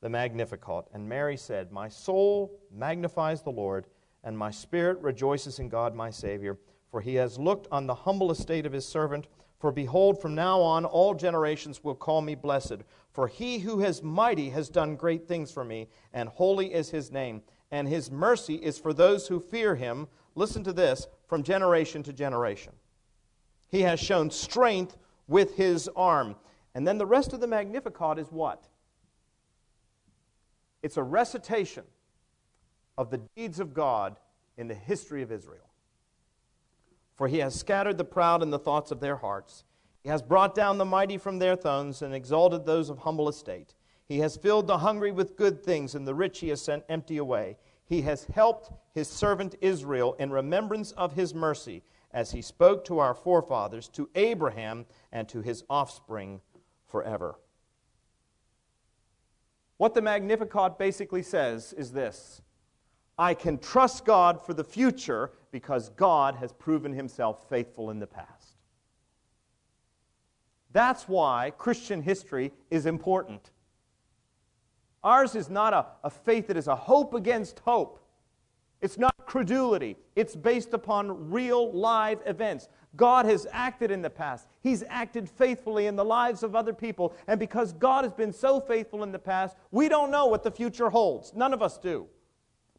the 0.00 0.08
Magnificat. 0.08 0.84
And 0.92 1.08
Mary 1.08 1.36
said, 1.36 1.72
My 1.72 1.88
soul 1.88 2.60
magnifies 2.70 3.42
the 3.42 3.50
Lord, 3.50 3.86
and 4.22 4.36
my 4.36 4.50
spirit 4.50 4.98
rejoices 5.00 5.58
in 5.58 5.68
God 5.68 5.94
my 5.94 6.10
Savior 6.10 6.58
for 6.94 7.00
he 7.00 7.16
has 7.16 7.40
looked 7.40 7.66
on 7.72 7.88
the 7.88 7.94
humble 7.94 8.30
estate 8.30 8.66
of 8.66 8.72
his 8.72 8.86
servant. 8.86 9.26
For 9.58 9.72
behold, 9.72 10.22
from 10.22 10.36
now 10.36 10.60
on 10.60 10.84
all 10.84 11.12
generations 11.12 11.82
will 11.82 11.96
call 11.96 12.22
me 12.22 12.36
blessed. 12.36 12.84
For 13.10 13.26
he 13.26 13.58
who 13.58 13.82
is 13.82 14.00
mighty 14.00 14.48
has 14.50 14.68
done 14.68 14.94
great 14.94 15.26
things 15.26 15.50
for 15.50 15.64
me, 15.64 15.88
and 16.12 16.28
holy 16.28 16.72
is 16.72 16.90
his 16.90 17.10
name. 17.10 17.42
And 17.70 17.88
his 17.88 18.10
mercy 18.10 18.54
is 18.56 18.78
for 18.78 18.92
those 18.92 19.28
who 19.28 19.40
fear 19.40 19.74
him. 19.74 20.08
Listen 20.34 20.62
to 20.64 20.72
this 20.72 21.06
from 21.26 21.42
generation 21.42 22.02
to 22.04 22.12
generation. 22.12 22.72
He 23.68 23.82
has 23.82 23.98
shown 23.98 24.30
strength 24.30 24.96
with 25.26 25.56
his 25.56 25.88
arm. 25.96 26.36
And 26.74 26.86
then 26.86 26.98
the 26.98 27.06
rest 27.06 27.32
of 27.32 27.40
the 27.40 27.46
Magnificat 27.46 28.18
is 28.18 28.30
what? 28.30 28.68
It's 30.82 30.96
a 30.96 31.02
recitation 31.02 31.84
of 32.98 33.10
the 33.10 33.20
deeds 33.36 33.58
of 33.58 33.74
God 33.74 34.18
in 34.56 34.68
the 34.68 34.74
history 34.74 35.22
of 35.22 35.32
Israel. 35.32 35.70
For 37.14 37.28
he 37.28 37.38
has 37.38 37.54
scattered 37.54 37.96
the 37.96 38.04
proud 38.04 38.42
in 38.42 38.50
the 38.50 38.58
thoughts 38.58 38.90
of 38.90 39.00
their 39.00 39.16
hearts. 39.16 39.64
He 40.02 40.08
has 40.10 40.20
brought 40.20 40.54
down 40.54 40.78
the 40.78 40.84
mighty 40.84 41.16
from 41.16 41.38
their 41.38 41.56
thrones 41.56 42.02
and 42.02 42.14
exalted 42.14 42.66
those 42.66 42.90
of 42.90 42.98
humble 42.98 43.28
estate. 43.28 43.74
He 44.06 44.18
has 44.18 44.36
filled 44.36 44.66
the 44.66 44.78
hungry 44.78 45.12
with 45.12 45.36
good 45.36 45.62
things, 45.62 45.94
and 45.94 46.06
the 46.06 46.14
rich 46.14 46.40
he 46.40 46.50
has 46.50 46.60
sent 46.60 46.84
empty 46.88 47.16
away. 47.16 47.56
He 47.86 48.02
has 48.02 48.24
helped 48.24 48.70
his 48.92 49.08
servant 49.08 49.54
Israel 49.60 50.14
in 50.18 50.30
remembrance 50.30 50.92
of 50.92 51.14
his 51.14 51.34
mercy, 51.34 51.82
as 52.12 52.30
he 52.30 52.42
spoke 52.42 52.84
to 52.84 52.98
our 52.98 53.14
forefathers, 53.14 53.88
to 53.88 54.08
Abraham, 54.14 54.86
and 55.10 55.28
to 55.28 55.40
his 55.40 55.64
offspring 55.68 56.40
forever. 56.86 57.38
What 59.78 59.94
the 59.94 60.02
Magnificat 60.02 60.78
basically 60.78 61.22
says 61.22 61.72
is 61.72 61.92
this 61.92 62.42
I 63.18 63.34
can 63.34 63.58
trust 63.58 64.04
God 64.04 64.44
for 64.44 64.54
the 64.54 64.64
future 64.64 65.32
because 65.50 65.88
God 65.90 66.36
has 66.36 66.52
proven 66.52 66.92
himself 66.92 67.48
faithful 67.48 67.90
in 67.90 67.98
the 67.98 68.06
past. 68.06 68.56
That's 70.72 71.08
why 71.08 71.52
Christian 71.56 72.02
history 72.02 72.52
is 72.70 72.86
important. 72.86 73.50
Ours 75.04 75.36
is 75.36 75.50
not 75.50 75.74
a, 75.74 75.86
a 76.02 76.10
faith 76.10 76.48
that 76.48 76.56
is 76.56 76.66
a 76.66 76.74
hope 76.74 77.14
against 77.14 77.60
hope. 77.60 78.00
It's 78.80 78.98
not 78.98 79.14
credulity. 79.26 79.96
It's 80.16 80.34
based 80.34 80.74
upon 80.74 81.30
real 81.30 81.72
live 81.72 82.20
events. 82.26 82.68
God 82.96 83.26
has 83.26 83.46
acted 83.50 83.90
in 83.90 84.02
the 84.02 84.10
past. 84.10 84.46
He's 84.62 84.82
acted 84.88 85.28
faithfully 85.28 85.86
in 85.86 85.96
the 85.96 86.04
lives 86.04 86.42
of 86.42 86.54
other 86.54 86.72
people. 86.72 87.14
And 87.26 87.38
because 87.38 87.72
God 87.72 88.04
has 88.04 88.12
been 88.12 88.32
so 88.32 88.60
faithful 88.60 89.02
in 89.02 89.12
the 89.12 89.18
past, 89.18 89.56
we 89.70 89.88
don't 89.88 90.10
know 90.10 90.26
what 90.26 90.42
the 90.42 90.50
future 90.50 90.90
holds. 90.90 91.34
None 91.34 91.52
of 91.52 91.62
us 91.62 91.78
do. 91.78 92.06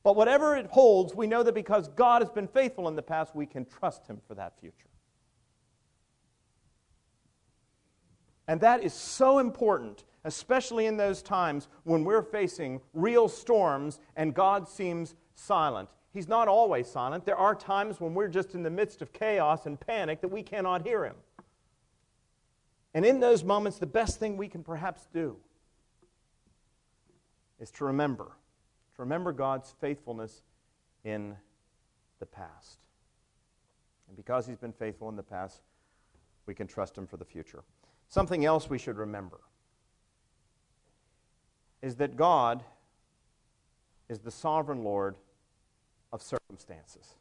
But 0.04 0.16
whatever 0.16 0.56
it 0.56 0.68
holds, 0.68 1.16
we 1.16 1.28
know 1.28 1.44
that 1.44 1.56
because 1.56 1.88
God 1.90 2.22
has 2.22 2.30
been 2.30 2.48
faithful 2.48 2.88
in 2.88 2.96
the 2.96 3.02
past, 3.02 3.36
we 3.36 3.46
can 3.48 3.66
trust 3.66 4.08
Him 4.08 4.22
for 4.28 4.36
that 4.36 4.60
future. 4.60 4.88
And 8.48 8.62
that 8.62 8.84
is 8.84 8.94
so 8.94 9.40
important, 9.40 10.06
especially 10.26 10.88
in 10.88 10.98
those 10.98 11.22
times 11.22 11.70
when 11.84 12.04
we're 12.04 12.24
facing 12.24 12.82
real 12.94 13.30
storms 13.30 14.00
and 14.18 14.34
God 14.34 14.68
seems 14.68 15.16
silent. 15.36 15.88
He's 16.12 16.28
not 16.28 16.48
always 16.48 16.88
silent. 16.88 17.26
There 17.26 17.38
are 17.38 17.56
times 17.56 18.02
when 18.02 18.14
we're 18.14 18.28
just 18.28 18.56
in 18.56 18.64
the 18.64 18.70
midst 18.70 19.02
of 19.02 19.14
chaos 19.14 19.66
and 19.66 19.80
panic 19.80 20.22
that 20.22 20.30
we 20.30 20.44
cannot 20.44 20.86
hear 20.86 21.06
Him. 21.06 21.16
And 22.94 23.06
in 23.06 23.20
those 23.20 23.44
moments, 23.44 23.78
the 23.78 23.86
best 23.86 24.20
thing 24.20 24.36
we 24.36 24.48
can 24.48 24.64
perhaps 24.64 25.08
do 25.14 25.38
is 27.60 27.72
to 27.72 27.86
remember 27.86 28.32
to 28.96 29.02
remember 29.02 29.34
God's 29.34 29.76
faithfulness 29.82 30.42
in 31.04 31.36
the 32.20 32.26
past. 32.26 32.80
And 34.08 34.16
because 34.16 34.48
He's 34.48 34.58
been 34.58 34.72
faithful 34.72 35.10
in 35.10 35.18
the 35.18 35.24
past, 35.24 35.62
we 36.46 36.54
can 36.54 36.66
trust 36.66 36.98
Him 36.98 37.06
for 37.06 37.18
the 37.18 37.26
future. 37.26 37.64
Something 38.08 38.46
else 38.46 38.70
we 38.70 38.78
should 38.78 38.98
remember 38.98 39.42
is 41.86 41.96
that 41.96 42.16
God 42.16 42.64
is 44.10 44.20
the 44.20 44.32
sovereign 44.32 44.84
Lord 44.84 45.16
of 46.12 46.22
circumstances. 46.22 47.16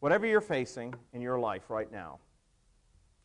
Whatever 0.00 0.26
you're 0.26 0.40
facing 0.40 0.94
in 1.12 1.20
your 1.20 1.38
life 1.38 1.70
right 1.70 1.90
now, 1.90 2.18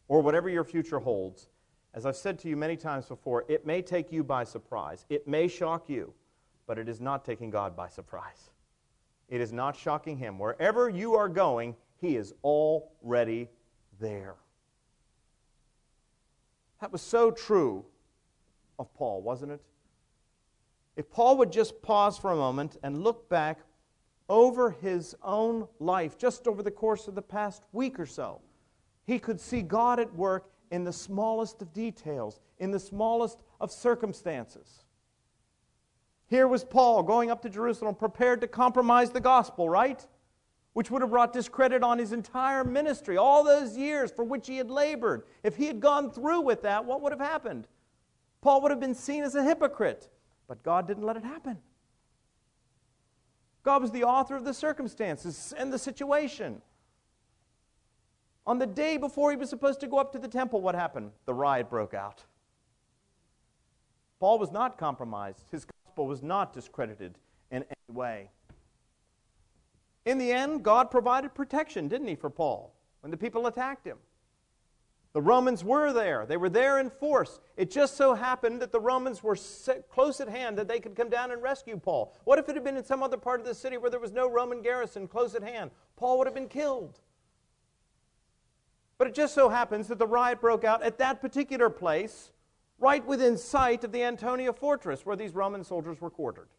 or 0.07 0.21
whatever 0.21 0.49
your 0.49 0.63
future 0.63 0.99
holds, 0.99 1.49
as 1.93 2.05
I've 2.05 2.15
said 2.15 2.39
to 2.39 2.49
you 2.49 2.55
many 2.55 2.75
times 2.75 3.05
before, 3.07 3.45
it 3.47 3.65
may 3.65 3.81
take 3.81 4.11
you 4.11 4.23
by 4.23 4.43
surprise. 4.43 5.05
It 5.09 5.27
may 5.27 5.47
shock 5.47 5.89
you 5.89 6.13
but 6.67 6.77
it 6.77 6.89
is 6.89 6.99
not 7.01 7.25
taking 7.25 7.49
God 7.49 7.75
by 7.75 7.87
surprise. 7.87 8.51
It 9.29 9.41
is 9.41 9.51
not 9.51 9.75
shocking 9.75 10.17
Him. 10.17 10.37
Wherever 10.37 10.89
you 10.89 11.15
are 11.15 11.29
going, 11.29 11.75
He 11.99 12.17
is 12.17 12.33
already 12.43 13.49
there. 13.99 14.35
That 16.81 16.91
was 16.91 17.01
so 17.01 17.31
true 17.31 17.85
of 18.79 18.93
Paul, 18.93 19.21
wasn't 19.21 19.51
it? 19.51 19.61
If 20.95 21.09
Paul 21.11 21.37
would 21.37 21.51
just 21.51 21.81
pause 21.81 22.17
for 22.17 22.31
a 22.31 22.35
moment 22.35 22.77
and 22.83 23.03
look 23.03 23.29
back 23.29 23.59
over 24.29 24.71
his 24.71 25.15
own 25.23 25.67
life, 25.79 26.17
just 26.17 26.47
over 26.47 26.63
the 26.63 26.71
course 26.71 27.07
of 27.07 27.15
the 27.15 27.21
past 27.21 27.63
week 27.71 27.99
or 27.99 28.05
so, 28.05 28.41
he 29.05 29.19
could 29.19 29.39
see 29.39 29.61
God 29.61 29.99
at 29.99 30.13
work 30.15 30.49
in 30.71 30.83
the 30.83 30.91
smallest 30.91 31.61
of 31.61 31.71
details, 31.73 32.39
in 32.59 32.71
the 32.71 32.79
smallest 32.79 33.39
of 33.61 33.71
circumstances. 33.71 34.83
Here 36.27 36.47
was 36.47 36.65
Paul 36.65 37.03
going 37.03 37.31
up 37.31 37.41
to 37.43 37.49
Jerusalem 37.49 37.95
prepared 37.95 38.41
to 38.41 38.47
compromise 38.47 39.11
the 39.11 39.21
gospel, 39.21 39.69
right? 39.69 40.05
Which 40.73 40.91
would 40.91 41.01
have 41.01 41.11
brought 41.11 41.31
discredit 41.31 41.83
on 41.83 41.99
his 41.99 42.11
entire 42.11 42.65
ministry, 42.65 43.15
all 43.15 43.43
those 43.43 43.77
years 43.77 44.11
for 44.11 44.25
which 44.25 44.47
he 44.47 44.57
had 44.57 44.69
labored. 44.69 45.23
If 45.41 45.55
he 45.55 45.67
had 45.67 45.79
gone 45.79 46.11
through 46.11 46.41
with 46.41 46.63
that, 46.63 46.83
what 46.83 47.01
would 47.01 47.13
have 47.13 47.21
happened? 47.21 47.67
Paul 48.41 48.61
would 48.61 48.71
have 48.71 48.79
been 48.79 48.95
seen 48.95 49.23
as 49.23 49.35
a 49.35 49.43
hypocrite, 49.43 50.09
but 50.47 50.63
God 50.63 50.87
didn't 50.87 51.03
let 51.03 51.17
it 51.17 51.23
happen. 51.23 51.57
God 53.63 53.81
was 53.81 53.91
the 53.91 54.03
author 54.03 54.35
of 54.35 54.45
the 54.45 54.53
circumstances 54.53 55.53
and 55.57 55.73
the 55.73 55.79
situation. 55.79 56.61
On 58.45 58.59
the 58.59 58.65
day 58.65 58.95
before 58.95 59.31
he 59.31 59.37
was 59.37 59.49
supposed 59.49 59.81
to 59.81 59.87
go 59.87 59.97
up 59.97 60.13
to 60.13 60.19
the 60.19 60.27
temple, 60.27 60.61
what 60.61 60.73
happened? 60.73 61.11
The 61.25 61.33
riot 61.33 61.69
broke 61.69 61.93
out. 61.93 62.23
Paul 64.19 64.39
was 64.39 64.51
not 64.51 64.77
compromised. 64.77 65.49
His 65.51 65.65
gospel 65.65 66.07
was 66.07 66.23
not 66.23 66.53
discredited 66.53 67.17
in 67.51 67.63
any 67.63 67.95
way. 67.95 68.29
In 70.05 70.17
the 70.17 70.31
end, 70.31 70.63
God 70.63 70.89
provided 70.89 71.35
protection, 71.35 71.89
didn't 71.89 72.07
He, 72.07 72.15
for 72.15 72.29
Paul 72.29 72.73
when 73.01 73.11
the 73.11 73.17
people 73.17 73.47
attacked 73.47 73.85
him? 73.85 73.97
The 75.17 75.21
Romans 75.23 75.63
were 75.63 75.93
there. 75.93 76.27
They 76.27 76.37
were 76.37 76.47
there 76.47 76.77
in 76.77 76.91
force. 76.91 77.39
It 77.55 77.71
just 77.71 77.97
so 77.97 78.13
happened 78.13 78.61
that 78.61 78.71
the 78.71 78.79
Romans 78.79 79.23
were 79.23 79.35
close 79.89 80.21
at 80.21 80.29
hand 80.29 80.59
that 80.59 80.67
they 80.67 80.79
could 80.79 80.95
come 80.95 81.09
down 81.09 81.31
and 81.31 81.41
rescue 81.41 81.75
Paul. 81.75 82.13
What 82.23 82.37
if 82.37 82.47
it 82.47 82.53
had 82.53 82.63
been 82.63 82.77
in 82.77 82.85
some 82.85 83.01
other 83.01 83.17
part 83.17 83.39
of 83.39 83.47
the 83.47 83.55
city 83.55 83.77
where 83.77 83.89
there 83.89 83.99
was 83.99 84.11
no 84.11 84.29
Roman 84.29 84.61
garrison 84.61 85.07
close 85.07 85.33
at 85.33 85.41
hand? 85.41 85.71
Paul 85.95 86.19
would 86.19 86.27
have 86.27 86.35
been 86.35 86.47
killed. 86.47 86.99
But 88.99 89.07
it 89.07 89.15
just 89.15 89.33
so 89.33 89.49
happens 89.49 89.87
that 89.87 89.97
the 89.97 90.05
riot 90.05 90.39
broke 90.39 90.63
out 90.63 90.83
at 90.83 90.99
that 90.99 91.19
particular 91.19 91.71
place 91.71 92.31
right 92.77 93.03
within 93.03 93.39
sight 93.39 93.83
of 93.83 93.91
the 93.91 94.03
Antonia 94.03 94.53
fortress 94.53 95.03
where 95.03 95.15
these 95.15 95.33
Roman 95.33 95.63
soldiers 95.63 95.99
were 95.99 96.11
quartered. 96.11 96.49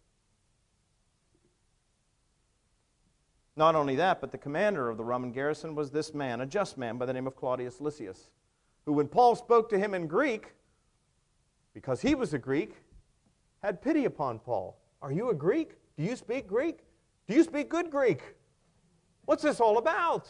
Not 3.55 3.77
only 3.77 3.95
that, 3.95 4.21
but 4.21 4.33
the 4.33 4.39
commander 4.39 4.89
of 4.89 4.97
the 4.97 5.05
Roman 5.05 5.31
garrison 5.31 5.77
was 5.77 5.93
this 5.93 6.13
man, 6.13 6.41
a 6.41 6.47
just 6.47 6.77
man 6.77 6.99
by 6.99 7.07
the 7.07 7.13
name 7.13 7.29
of 7.29 7.37
Claudius 7.37 7.81
Lysias, 7.81 8.31
who, 8.89 8.95
when 8.95 9.07
Paul 9.07 9.37
spoke 9.37 9.69
to 9.69 9.79
him 9.79 9.93
in 9.93 10.07
Greek, 10.07 10.55
because 11.75 12.01
he 12.01 12.15
was 12.15 12.33
a 12.33 12.39
Greek, 12.39 12.77
had 13.63 13.83
pity 13.83 14.07
upon 14.07 14.39
Paul. 14.39 14.79
Are 15.03 15.13
you 15.13 15.29
a 15.29 15.35
Greek? 15.35 15.73
Do 15.99 16.05
you 16.05 16.17
speak 16.17 16.47
Greek? 16.47 16.79
Do 17.27 17.35
you 17.35 17.45
speak 17.45 17.69
good 17.69 17.91
Greek? 17.91 18.23
What's 19.27 19.43
this 19.43 19.61
all 19.61 19.77
about? 19.77 20.27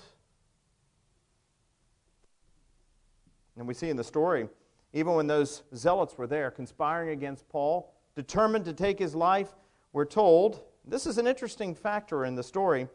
And 3.56 3.68
we 3.68 3.74
see 3.74 3.90
in 3.90 3.96
the 3.96 4.02
story, 4.02 4.48
even 4.92 5.14
when 5.14 5.28
those 5.28 5.62
zealots 5.76 6.18
were 6.18 6.26
there 6.26 6.50
conspiring 6.50 7.10
against 7.10 7.48
Paul, 7.48 7.94
determined 8.16 8.64
to 8.64 8.72
take 8.72 8.98
his 8.98 9.14
life, 9.14 9.54
we're 9.92 10.04
told, 10.04 10.62
this 10.84 11.06
is 11.06 11.16
an 11.16 11.28
interesting 11.28 11.76
factor 11.76 12.24
in 12.24 12.34
the 12.34 12.42
story, 12.42 12.88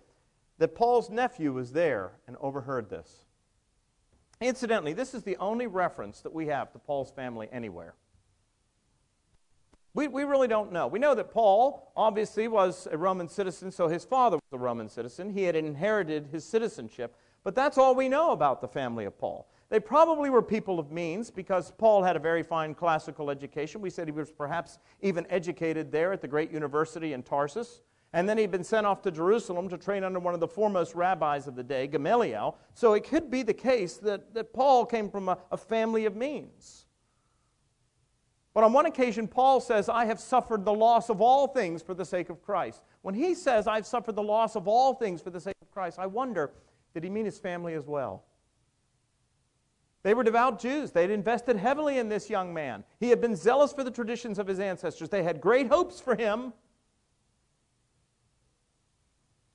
that 0.58 0.76
Paul's 0.76 1.10
nephew 1.10 1.54
was 1.54 1.72
there 1.72 2.12
and 2.28 2.36
overheard 2.42 2.90
this. 2.90 3.23
Incidentally, 4.44 4.92
this 4.92 5.14
is 5.14 5.24
the 5.24 5.38
only 5.38 5.68
reference 5.68 6.20
that 6.20 6.34
we 6.34 6.48
have 6.48 6.70
to 6.74 6.80
Paul's 6.80 7.12
family 7.12 7.48
anywhere. 7.54 7.96
We, 9.94 10.10
we 10.10 10.26
really 10.26 10.50
don't 10.50 10.74
know. 10.74 10.86
We 10.86 11.00
know 11.00 11.16
that 11.16 11.32
Paul 11.32 11.94
obviously 11.96 12.50
was 12.50 12.86
a 12.92 12.98
Roman 12.98 13.30
citizen, 13.30 13.72
so 13.72 13.88
his 13.88 14.04
father 14.04 14.36
was 14.36 14.60
a 14.60 14.62
Roman 14.62 14.90
citizen. 14.90 15.30
He 15.30 15.44
had 15.44 15.56
inherited 15.56 16.28
his 16.30 16.44
citizenship, 16.44 17.16
but 17.46 17.56
that's 17.56 17.78
all 17.78 17.96
we 17.96 18.10
know 18.10 18.32
about 18.32 18.60
the 18.60 18.68
family 18.68 19.06
of 19.06 19.18
Paul. 19.18 19.48
They 19.70 19.80
probably 19.80 20.30
were 20.30 20.42
people 20.42 20.78
of 20.78 20.92
means 20.92 21.32
because 21.32 21.72
Paul 21.78 22.04
had 22.04 22.18
a 22.18 22.20
very 22.20 22.44
fine 22.44 22.76
classical 22.76 23.30
education. 23.30 23.80
We 23.80 23.90
said 23.90 24.10
he 24.10 24.12
was 24.12 24.30
perhaps 24.30 24.78
even 25.02 25.26
educated 25.30 25.90
there 25.90 26.12
at 26.12 26.22
the 26.22 26.28
great 26.28 26.52
university 26.52 27.14
in 27.14 27.24
Tarsus. 27.24 27.82
And 28.14 28.30
then 28.30 28.38
he'd 28.38 28.52
been 28.52 28.64
sent 28.64 28.86
off 28.86 29.02
to 29.02 29.12
Jerusalem 29.12 29.68
to 29.70 29.78
train 29.78 30.04
under 30.04 30.20
one 30.20 30.36
of 30.36 30.40
the 30.40 30.48
foremost 30.48 30.94
rabbis 30.94 31.48
of 31.48 31.56
the 31.56 31.64
day, 31.64 31.88
Gamaliel. 31.88 32.56
So 32.76 32.94
it 32.94 33.04
could 33.04 33.32
be 33.32 33.42
the 33.42 33.54
case 33.54 33.98
that, 33.98 34.36
that 34.36 34.54
Paul 34.54 34.86
came 34.86 35.10
from 35.10 35.30
a, 35.30 35.38
a 35.52 35.58
family 35.58 36.06
of 36.06 36.16
means. 36.16 36.86
But 38.54 38.64
on 38.64 38.72
one 38.72 38.86
occasion, 38.86 39.28
Paul 39.28 39.60
says, 39.60 39.90
I 39.90 40.06
have 40.06 40.20
suffered 40.20 40.64
the 40.64 40.74
loss 40.74 41.10
of 41.10 41.22
all 41.22 41.48
things 41.48 41.82
for 41.82 41.96
the 41.96 42.06
sake 42.06 42.30
of 42.30 42.44
Christ. 42.44 42.84
When 43.02 43.16
he 43.16 43.34
says, 43.34 43.66
I've 43.66 43.88
suffered 43.88 44.16
the 44.16 44.22
loss 44.22 44.56
of 44.56 44.68
all 44.68 44.94
things 44.94 45.22
for 45.22 45.32
the 45.32 45.42
sake 45.42 45.56
of 45.62 45.72
Christ, 45.72 45.98
I 45.98 46.06
wonder, 46.06 46.52
did 46.94 47.04
he 47.04 47.10
mean 47.10 47.26
his 47.26 47.40
family 47.40 47.74
as 47.74 47.88
well? 47.88 48.26
They 50.04 50.14
were 50.14 50.24
devout 50.24 50.60
Jews. 50.60 50.92
They'd 50.92 51.10
invested 51.10 51.58
heavily 51.58 51.98
in 51.98 52.10
this 52.10 52.30
young 52.30 52.54
man. 52.54 52.84
He 53.00 53.10
had 53.10 53.22
been 53.22 53.36
zealous 53.36 53.74
for 53.74 53.84
the 53.84 53.90
traditions 53.90 54.38
of 54.38 54.46
his 54.46 54.60
ancestors. 54.60 55.10
They 55.10 55.24
had 55.24 55.42
great 55.42 55.68
hopes 55.68 56.00
for 56.00 56.16
him. 56.16 56.54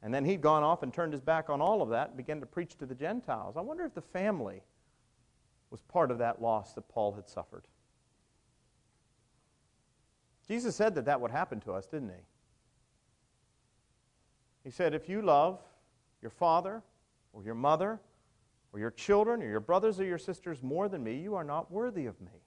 And 0.03 0.15
then 0.15 0.25
he'd 0.25 0.41
gone 0.41 0.63
off 0.63 0.83
and 0.83 0.95
turned 0.95 1.13
his 1.13 1.21
back 1.21 1.51
on 1.51 1.61
all 1.61 1.83
of 1.83 1.89
that 1.91 2.09
and 2.09 2.17
began 2.17 2.41
to 2.41 2.47
preach 2.47 2.77
to 2.79 2.87
the 2.87 2.95
Gentiles. 2.95 3.57
I 3.57 3.61
wonder 3.61 3.85
if 3.85 3.95
the 3.95 4.01
family 4.01 4.63
was 5.71 5.83
part 5.83 6.11
of 6.11 6.19
that 6.19 6.41
loss 6.41 6.75
that 6.75 6.89
Paul 6.89 7.13
had 7.13 7.29
suffered. 7.29 7.67
Jesus 10.47 10.77
said 10.77 10.95
that 10.95 11.05
that 11.07 11.21
would 11.21 11.31
happen 11.31 11.61
to 11.61 11.73
us, 11.73 11.87
didn't 11.87 12.11
he? 12.11 12.23
He 14.65 14.71
said, 14.71 14.95
If 14.95 15.09
you 15.09 15.21
love 15.21 15.61
your 16.23 16.31
father 16.31 16.83
or 17.33 17.43
your 17.43 17.55
mother 17.55 18.01
or 18.73 18.81
your 18.81 18.91
children 18.91 19.43
or 19.43 19.49
your 19.49 19.61
brothers 19.61 20.01
or 20.01 20.05
your 20.05 20.19
sisters 20.19 20.63
more 20.63 20.89
than 20.89 21.03
me, 21.03 21.17
you 21.17 21.35
are 21.35 21.45
not 21.45 21.71
worthy 21.71 22.07
of 22.07 22.19
me. 22.21 22.43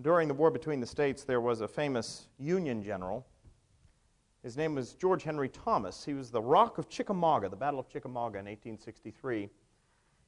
During 0.00 0.28
the 0.28 0.34
war 0.34 0.50
between 0.50 0.80
the 0.80 0.86
states, 0.86 1.24
there 1.24 1.40
was 1.40 1.60
a 1.60 1.68
famous 1.68 2.28
Union 2.38 2.82
general 2.82 3.26
his 4.42 4.56
name 4.56 4.74
was 4.74 4.94
George 4.94 5.22
Henry 5.22 5.48
Thomas. 5.48 6.04
He 6.04 6.14
was 6.14 6.30
the 6.30 6.42
Rock 6.42 6.78
of 6.78 6.88
Chickamauga, 6.88 7.48
the 7.48 7.56
Battle 7.56 7.78
of 7.78 7.88
Chickamauga 7.88 8.38
in 8.38 8.46
1863. 8.46 9.48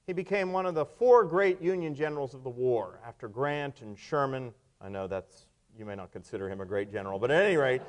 He 0.06 0.12
became 0.12 0.52
one 0.52 0.66
of 0.66 0.74
the 0.74 0.84
four 0.84 1.24
great 1.24 1.60
Union 1.60 1.94
generals 1.94 2.34
of 2.34 2.44
the 2.44 2.50
war 2.50 3.00
after 3.04 3.26
Grant 3.26 3.80
and 3.80 3.98
Sherman. 3.98 4.52
I 4.80 4.88
know 4.88 5.06
that's, 5.06 5.46
you 5.76 5.84
may 5.84 5.94
not 5.96 6.12
consider 6.12 6.48
him 6.48 6.60
a 6.60 6.64
great 6.64 6.92
general, 6.92 7.18
but 7.18 7.30
at 7.30 7.44
any 7.44 7.56
rate, 7.56 7.82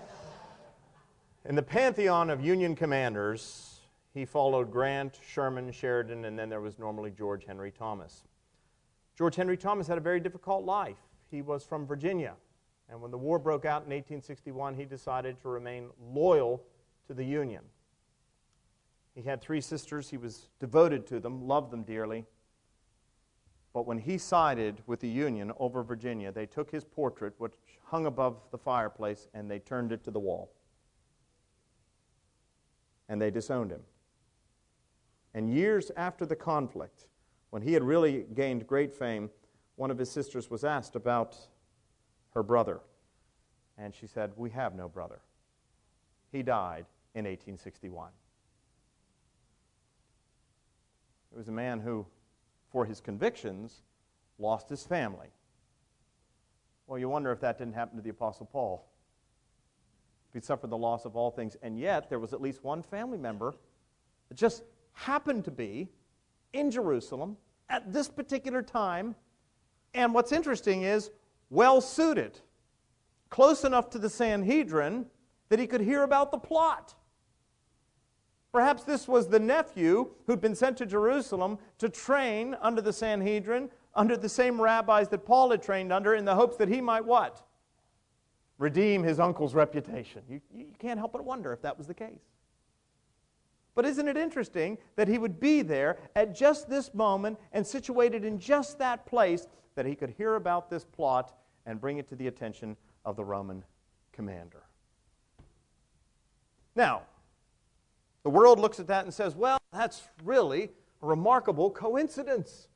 in 1.47 1.55
the 1.55 1.61
pantheon 1.61 2.32
of 2.32 2.43
Union 2.43 2.76
commanders, 2.76 3.82
he 4.15 4.26
followed 4.26 4.71
Grant, 4.71 5.19
Sherman, 5.28 5.71
Sheridan, 5.71 6.26
and 6.26 6.39
then 6.39 6.49
there 6.49 6.61
was 6.61 6.80
normally 6.80 7.11
George 7.11 7.45
Henry 7.45 7.69
Thomas. 7.69 8.23
George 9.15 9.36
Henry 9.36 9.57
Thomas 9.57 9.88
had 9.88 9.97
a 9.97 10.01
very 10.01 10.19
difficult 10.19 10.65
life. 10.65 10.97
He 11.30 11.41
was 11.41 11.63
from 11.63 11.86
Virginia. 11.86 12.34
And 12.89 13.01
when 13.01 13.11
the 13.11 13.17
war 13.17 13.39
broke 13.39 13.65
out 13.65 13.83
in 13.83 13.89
1861, 13.89 14.75
he 14.75 14.86
decided 14.86 15.41
to 15.41 15.49
remain 15.49 15.89
loyal 15.99 16.63
to 17.07 17.13
the 17.13 17.23
Union. 17.23 17.63
He 19.15 19.21
had 19.21 19.41
three 19.41 19.61
sisters. 19.61 20.09
He 20.09 20.17
was 20.17 20.49
devoted 20.59 21.07
to 21.07 21.19
them, 21.19 21.47
loved 21.47 21.71
them 21.71 21.83
dearly. 21.83 22.25
But 23.73 23.88
when 23.88 23.97
he 23.97 24.17
sided 24.17 24.81
with 24.88 24.99
the 24.99 25.09
Union 25.09 25.51
over 25.57 25.83
Virginia, 25.83 26.31
they 26.31 26.45
took 26.45 26.71
his 26.71 26.83
portrait, 26.83 27.33
which 27.38 27.53
hung 27.83 28.05
above 28.05 28.38
the 28.51 28.57
fireplace, 28.57 29.27
and 29.33 29.49
they 29.49 29.59
turned 29.59 29.91
it 29.91 30.03
to 30.05 30.11
the 30.11 30.19
wall. 30.19 30.51
And 33.09 33.21
they 33.21 33.31
disowned 33.31 33.71
him. 33.71 33.81
And 35.33 35.53
years 35.53 35.91
after 35.97 36.25
the 36.25 36.36
conflict, 36.36 37.07
when 37.49 37.61
he 37.61 37.73
had 37.73 37.83
really 37.83 38.25
gained 38.33 38.65
great 38.65 38.93
fame, 38.93 39.29
one 39.75 39.91
of 39.91 39.97
his 39.97 40.09
sisters 40.09 40.49
was 40.49 40.63
asked 40.63 40.95
about 40.95 41.38
her 42.36 42.43
brother. 42.43 42.81
And 43.77 43.93
she 43.95 44.05
said, 44.07 44.31
We 44.36 44.51
have 44.51 44.75
no 44.75 44.88
brother. 44.88 45.19
He 46.31 46.43
died 46.43 46.86
in 47.15 47.25
1861. 47.25 48.09
It 51.33 51.38
was 51.38 51.47
a 51.47 51.51
man 51.51 51.79
who, 51.79 52.05
for 52.71 52.86
his 52.86 53.01
convictions, 53.01 53.81
lost 54.38 54.69
his 54.69 54.83
family. 54.86 55.27
Well, 56.88 56.99
you 56.99 57.09
wonder 57.09 57.31
if 57.31 57.39
that 57.41 57.57
didn't 57.57 57.73
happen 57.73 57.97
to 57.97 58.03
the 58.03 58.09
Apostle 58.09 58.45
Paul. 58.45 58.86
He 60.33 60.39
suffered 60.39 60.69
the 60.69 60.77
loss 60.77 61.05
of 61.05 61.15
all 61.15 61.31
things, 61.31 61.57
and 61.61 61.79
yet 61.79 62.09
there 62.09 62.19
was 62.19 62.33
at 62.33 62.41
least 62.41 62.63
one 62.63 62.81
family 62.81 63.17
member 63.17 63.55
that 64.29 64.36
just 64.36 64.63
happened 64.93 65.45
to 65.45 65.51
be 65.51 65.89
in 66.53 66.69
Jerusalem 66.69 67.38
at 67.69 67.91
this 67.91 68.07
particular 68.07 68.61
time. 68.61 69.15
And 69.93 70.13
what's 70.13 70.31
interesting 70.31 70.83
is 70.83 71.11
well 71.49 71.81
suited, 71.81 72.39
close 73.29 73.63
enough 73.63 73.89
to 73.91 73.99
the 73.99 74.09
Sanhedrin 74.09 75.05
that 75.49 75.59
he 75.59 75.67
could 75.67 75.81
hear 75.81 76.03
about 76.03 76.31
the 76.31 76.37
plot. 76.37 76.95
Perhaps 78.51 78.83
this 78.83 79.07
was 79.07 79.27
the 79.27 79.39
nephew 79.39 80.11
who'd 80.27 80.39
been 80.39 80.55
sent 80.55 80.77
to 80.77 80.85
Jerusalem 80.85 81.57
to 81.77 81.89
train 81.89 82.55
under 82.61 82.81
the 82.81 82.93
Sanhedrin, 82.93 83.69
under 83.93 84.15
the 84.15 84.29
same 84.29 84.61
rabbis 84.61 85.09
that 85.09 85.25
Paul 85.25 85.51
had 85.51 85.61
trained 85.61 85.91
under, 85.91 86.15
in 86.15 86.23
the 86.23 86.35
hopes 86.35 86.55
that 86.57 86.69
he 86.69 86.79
might 86.79 87.03
what? 87.03 87.45
Redeem 88.57 89.03
his 89.03 89.19
uncle's 89.19 89.53
reputation. 89.53 90.21
You, 90.29 90.39
you 90.53 90.67
can't 90.79 90.97
help 90.97 91.11
but 91.11 91.25
wonder 91.25 91.51
if 91.51 91.61
that 91.63 91.77
was 91.77 91.87
the 91.87 91.93
case. 91.93 92.21
But 93.75 93.85
isn't 93.85 94.07
it 94.07 94.15
interesting 94.15 94.77
that 94.95 95.09
he 95.09 95.17
would 95.17 95.37
be 95.37 95.61
there 95.61 95.97
at 96.15 96.33
just 96.33 96.69
this 96.69 96.93
moment 96.93 97.37
and 97.51 97.67
situated 97.67 98.23
in 98.23 98.39
just 98.39 98.79
that 98.79 99.05
place 99.05 99.47
that 99.76 99.86
he 99.86 99.95
could 99.95 100.09
hear 100.09 100.36
about 100.36 100.69
this 100.69 100.84
plot 100.84 101.38
and 101.65 101.80
bring 101.80 101.97
it 101.97 102.07
to 102.09 102.15
the 102.15 102.28
attention 102.28 102.76
of 103.03 103.15
the 103.15 103.23
Roman 103.23 103.63
commander. 104.11 104.63
Now, 106.76 107.03
the 108.23 108.30
world 108.30 108.59
looks 108.59 108.80
at 108.80 108.88
that 108.88 109.05
and 109.05 109.13
says, 109.13 109.36
well, 109.36 109.59
that's 109.71 110.03
really 110.23 110.71
a 111.01 111.05
remarkable 111.05 111.69
coincidence. 111.69 112.67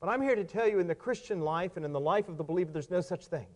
But 0.00 0.08
I'm 0.08 0.20
here 0.20 0.34
to 0.34 0.44
tell 0.44 0.68
you 0.68 0.80
in 0.80 0.86
the 0.86 0.94
Christian 0.94 1.40
life 1.40 1.76
and 1.76 1.84
in 1.84 1.92
the 1.92 2.00
life 2.00 2.28
of 2.28 2.36
the 2.36 2.44
believer, 2.44 2.72
there's 2.72 2.90
no 2.90 3.00
such 3.00 3.26
thing. 3.26 3.46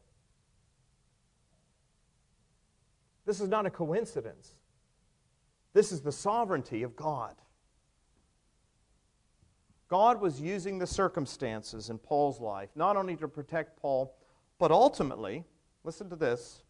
This 3.27 3.41
is 3.41 3.49
not 3.49 3.67
a 3.67 3.71
coincidence. 3.71 4.55
This 5.73 5.91
is 5.91 6.01
the 6.01 6.13
sovereignty 6.13 6.85
of 6.85 6.95
God. 6.95 7.35
God 9.89 10.21
was 10.21 10.41
using 10.41 10.79
the 10.79 10.87
circumstances 10.87 11.91
in 11.91 11.99
Paul's 11.99 12.41
life 12.41 12.71
not 12.75 12.97
only 12.97 13.17
to 13.17 13.29
protect 13.29 13.81
Paul, 13.81 14.17
but 14.59 14.71
ultimately, 14.71 15.45
listen 15.85 16.11
to 16.11 16.17
this, 16.17 16.63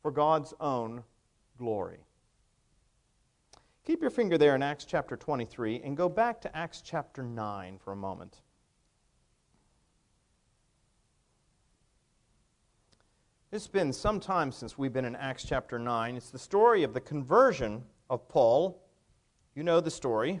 for 0.00 0.10
God's 0.10 0.54
own 0.60 1.02
glory. 1.58 1.98
Keep 3.84 4.00
your 4.00 4.10
finger 4.10 4.38
there 4.38 4.54
in 4.54 4.62
Acts 4.62 4.84
chapter 4.84 5.16
23 5.16 5.82
and 5.84 5.96
go 5.96 6.08
back 6.08 6.40
to 6.40 6.56
Acts 6.56 6.80
chapter 6.80 7.22
9 7.22 7.78
for 7.78 7.92
a 7.92 7.96
moment. 7.96 8.40
It's 13.52 13.68
been 13.68 13.92
some 13.92 14.20
time 14.20 14.52
since 14.52 14.76
we've 14.76 14.92
been 14.92 15.04
in 15.04 15.14
Acts 15.16 15.44
chapter 15.44 15.78
9. 15.78 16.16
It's 16.16 16.30
the 16.30 16.38
story 16.38 16.82
of 16.82 16.94
the 16.94 17.00
conversion 17.00 17.84
of 18.10 18.28
Paul. 18.28 18.82
You 19.54 19.62
know 19.62 19.80
the 19.80 19.90
story 19.90 20.40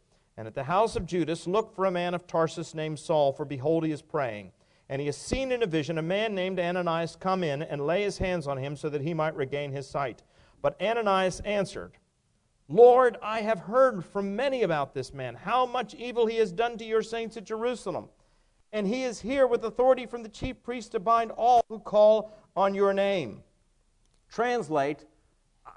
and 0.37 0.47
at 0.47 0.55
the 0.55 0.63
house 0.63 0.95
of 0.95 1.05
Judas 1.05 1.47
look 1.47 1.75
for 1.75 1.85
a 1.85 1.91
man 1.91 2.13
of 2.13 2.25
Tarsus 2.25 2.73
named 2.73 2.99
Saul, 2.99 3.33
for 3.33 3.45
behold, 3.45 3.85
he 3.85 3.91
is 3.91 4.01
praying. 4.01 4.51
And 4.89 4.99
he 4.99 5.05
has 5.05 5.17
seen 5.17 5.51
in 5.51 5.63
a 5.63 5.67
vision 5.67 5.97
a 5.97 6.01
man 6.01 6.35
named 6.35 6.59
Ananias 6.59 7.15
come 7.15 7.43
in 7.43 7.61
and 7.61 7.85
lay 7.85 8.03
his 8.03 8.17
hands 8.17 8.47
on 8.47 8.57
him 8.57 8.75
so 8.75 8.89
that 8.89 9.01
he 9.01 9.13
might 9.13 9.35
regain 9.35 9.71
his 9.71 9.87
sight. 9.87 10.23
But 10.61 10.81
Ananias 10.81 11.39
answered, 11.41 11.93
Lord, 12.67 13.17
I 13.21 13.41
have 13.41 13.59
heard 13.59 14.05
from 14.05 14.35
many 14.35 14.63
about 14.63 14.93
this 14.93 15.13
man, 15.13 15.35
how 15.35 15.65
much 15.65 15.93
evil 15.93 16.25
he 16.25 16.37
has 16.37 16.51
done 16.51 16.77
to 16.77 16.85
your 16.85 17.01
saints 17.01 17.37
at 17.37 17.43
Jerusalem. 17.43 18.07
And 18.73 18.87
he 18.87 19.03
is 19.03 19.19
here 19.19 19.47
with 19.47 19.65
authority 19.65 20.05
from 20.05 20.23
the 20.23 20.29
chief 20.29 20.63
priest 20.63 20.93
to 20.93 20.99
bind 20.99 21.31
all 21.31 21.63
who 21.67 21.79
call 21.79 22.37
on 22.55 22.73
your 22.73 22.93
name. 22.93 23.43
Translate, 24.29 25.05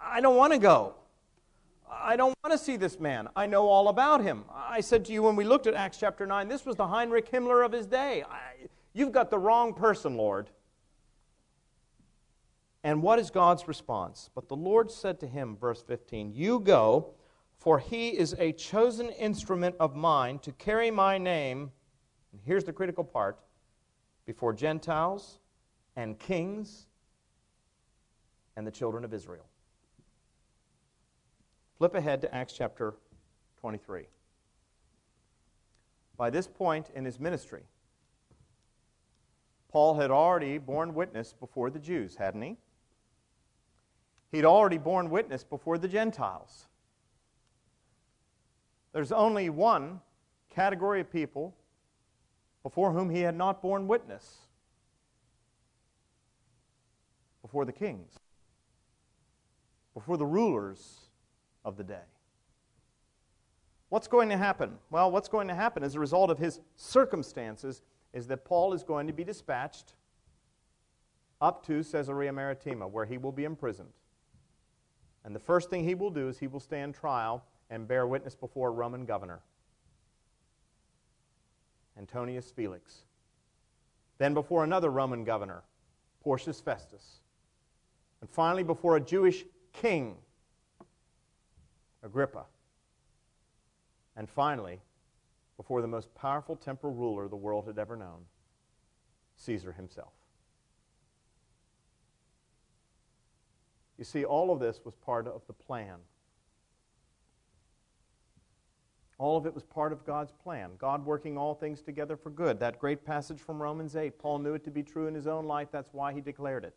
I 0.00 0.20
don't 0.20 0.36
want 0.36 0.52
to 0.52 0.58
go. 0.58 0.94
I 2.02 2.16
don't 2.16 2.34
want 2.42 2.52
to 2.52 2.58
see 2.58 2.76
this 2.76 2.98
man. 2.98 3.28
I 3.34 3.46
know 3.46 3.66
all 3.68 3.88
about 3.88 4.22
him. 4.22 4.44
I 4.52 4.80
said 4.80 5.04
to 5.06 5.12
you 5.12 5.22
when 5.22 5.36
we 5.36 5.44
looked 5.44 5.66
at 5.66 5.74
Acts 5.74 5.98
chapter 5.98 6.26
9, 6.26 6.48
this 6.48 6.66
was 6.66 6.76
the 6.76 6.86
Heinrich 6.86 7.30
Himmler 7.30 7.64
of 7.64 7.72
his 7.72 7.86
day. 7.86 8.22
I, 8.22 8.68
You've 8.94 9.12
got 9.12 9.28
the 9.28 9.38
wrong 9.38 9.74
person, 9.74 10.16
Lord. 10.16 10.50
And 12.84 13.02
what 13.02 13.18
is 13.18 13.30
God's 13.30 13.66
response? 13.66 14.30
But 14.34 14.48
the 14.48 14.56
Lord 14.56 14.90
said 14.90 15.18
to 15.20 15.26
him, 15.26 15.56
verse 15.56 15.82
15, 15.82 16.32
You 16.32 16.60
go, 16.60 17.14
for 17.58 17.80
he 17.80 18.10
is 18.10 18.36
a 18.38 18.52
chosen 18.52 19.10
instrument 19.10 19.74
of 19.80 19.96
mine 19.96 20.38
to 20.40 20.52
carry 20.52 20.90
my 20.92 21.18
name, 21.18 21.72
and 22.30 22.40
here's 22.44 22.64
the 22.64 22.72
critical 22.72 23.02
part, 23.02 23.38
before 24.26 24.52
Gentiles 24.52 25.38
and 25.96 26.18
kings 26.18 26.86
and 28.56 28.66
the 28.66 28.70
children 28.70 29.04
of 29.04 29.12
Israel. 29.12 29.46
Flip 31.78 31.94
ahead 31.94 32.20
to 32.20 32.32
Acts 32.32 32.52
chapter 32.52 32.94
23. 33.60 34.06
By 36.16 36.30
this 36.30 36.46
point 36.46 36.90
in 36.94 37.04
his 37.04 37.18
ministry, 37.18 37.62
Paul 39.72 39.96
had 39.96 40.12
already 40.12 40.58
borne 40.58 40.94
witness 40.94 41.32
before 41.32 41.70
the 41.70 41.80
Jews, 41.80 42.14
hadn't 42.14 42.42
he? 42.42 42.56
He'd 44.30 44.44
already 44.44 44.78
borne 44.78 45.10
witness 45.10 45.42
before 45.42 45.78
the 45.78 45.88
Gentiles. 45.88 46.66
There's 48.92 49.10
only 49.10 49.50
one 49.50 50.00
category 50.50 51.00
of 51.00 51.10
people 51.10 51.56
before 52.62 52.92
whom 52.92 53.10
he 53.10 53.22
had 53.22 53.36
not 53.36 53.60
borne 53.60 53.88
witness 53.88 54.38
before 57.42 57.64
the 57.64 57.72
kings, 57.72 58.12
before 59.92 60.16
the 60.16 60.24
rulers 60.26 61.03
of 61.64 61.76
the 61.76 61.84
day. 61.84 62.02
What's 63.88 64.08
going 64.08 64.28
to 64.30 64.36
happen? 64.36 64.78
Well, 64.90 65.10
what's 65.10 65.28
going 65.28 65.48
to 65.48 65.54
happen 65.54 65.82
as 65.82 65.94
a 65.94 66.00
result 66.00 66.30
of 66.30 66.38
his 66.38 66.60
circumstances 66.76 67.82
is 68.12 68.26
that 68.28 68.44
Paul 68.44 68.72
is 68.72 68.82
going 68.82 69.06
to 69.06 69.12
be 69.12 69.24
dispatched 69.24 69.94
up 71.40 71.64
to 71.66 71.82
Caesarea 71.84 72.32
Maritima, 72.32 72.88
where 72.88 73.04
he 73.04 73.18
will 73.18 73.32
be 73.32 73.44
imprisoned. 73.44 73.92
And 75.24 75.34
the 75.34 75.40
first 75.40 75.70
thing 75.70 75.84
he 75.84 75.94
will 75.94 76.10
do 76.10 76.28
is 76.28 76.38
he 76.38 76.46
will 76.46 76.60
stand 76.60 76.94
trial 76.94 77.44
and 77.70 77.88
bear 77.88 78.06
witness 78.06 78.34
before 78.34 78.68
a 78.68 78.72
Roman 78.72 79.04
governor, 79.04 79.40
Antonius 81.98 82.50
Felix. 82.50 83.04
Then 84.18 84.34
before 84.34 84.64
another 84.64 84.90
Roman 84.90 85.24
governor, 85.24 85.62
Porcius 86.22 86.60
Festus. 86.60 87.20
And 88.20 88.30
finally 88.30 88.62
before 88.62 88.96
a 88.96 89.00
Jewish 89.00 89.44
king, 89.72 90.16
Agrippa. 92.04 92.44
And 94.16 94.28
finally, 94.28 94.80
before 95.56 95.80
the 95.80 95.88
most 95.88 96.14
powerful 96.14 96.56
temporal 96.56 96.92
ruler 96.92 97.28
the 97.28 97.36
world 97.36 97.66
had 97.66 97.78
ever 97.78 97.96
known, 97.96 98.26
Caesar 99.36 99.72
himself. 99.72 100.12
You 103.98 104.04
see, 104.04 104.24
all 104.24 104.52
of 104.52 104.60
this 104.60 104.80
was 104.84 104.94
part 104.94 105.26
of 105.26 105.42
the 105.46 105.52
plan. 105.52 105.96
All 109.18 109.36
of 109.36 109.46
it 109.46 109.54
was 109.54 109.62
part 109.62 109.92
of 109.92 110.04
God's 110.04 110.32
plan. 110.32 110.72
God 110.78 111.04
working 111.06 111.38
all 111.38 111.54
things 111.54 111.80
together 111.80 112.16
for 112.16 112.30
good. 112.30 112.58
That 112.58 112.80
great 112.80 113.04
passage 113.04 113.40
from 113.40 113.62
Romans 113.62 113.94
8, 113.94 114.18
Paul 114.18 114.40
knew 114.40 114.54
it 114.54 114.64
to 114.64 114.70
be 114.70 114.82
true 114.82 115.06
in 115.06 115.14
his 115.14 115.28
own 115.28 115.46
life. 115.46 115.68
That's 115.70 115.94
why 115.94 116.12
he 116.12 116.20
declared 116.20 116.64
it. 116.64 116.74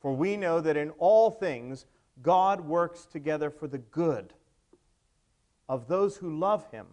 For 0.00 0.12
we 0.12 0.36
know 0.36 0.60
that 0.60 0.76
in 0.76 0.90
all 0.98 1.30
things, 1.30 1.86
God 2.20 2.60
works 2.60 3.06
together 3.06 3.48
for 3.48 3.68
the 3.68 3.78
good 3.78 4.34
of 5.72 5.88
those 5.88 6.18
who 6.18 6.38
love 6.38 6.70
him 6.70 6.84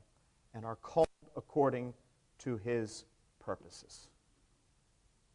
and 0.53 0.63
are 0.63 0.77
called 0.77 1.09
according 1.35 1.93
to 2.37 2.55
his 2.55 3.03
purposes. 3.37 4.07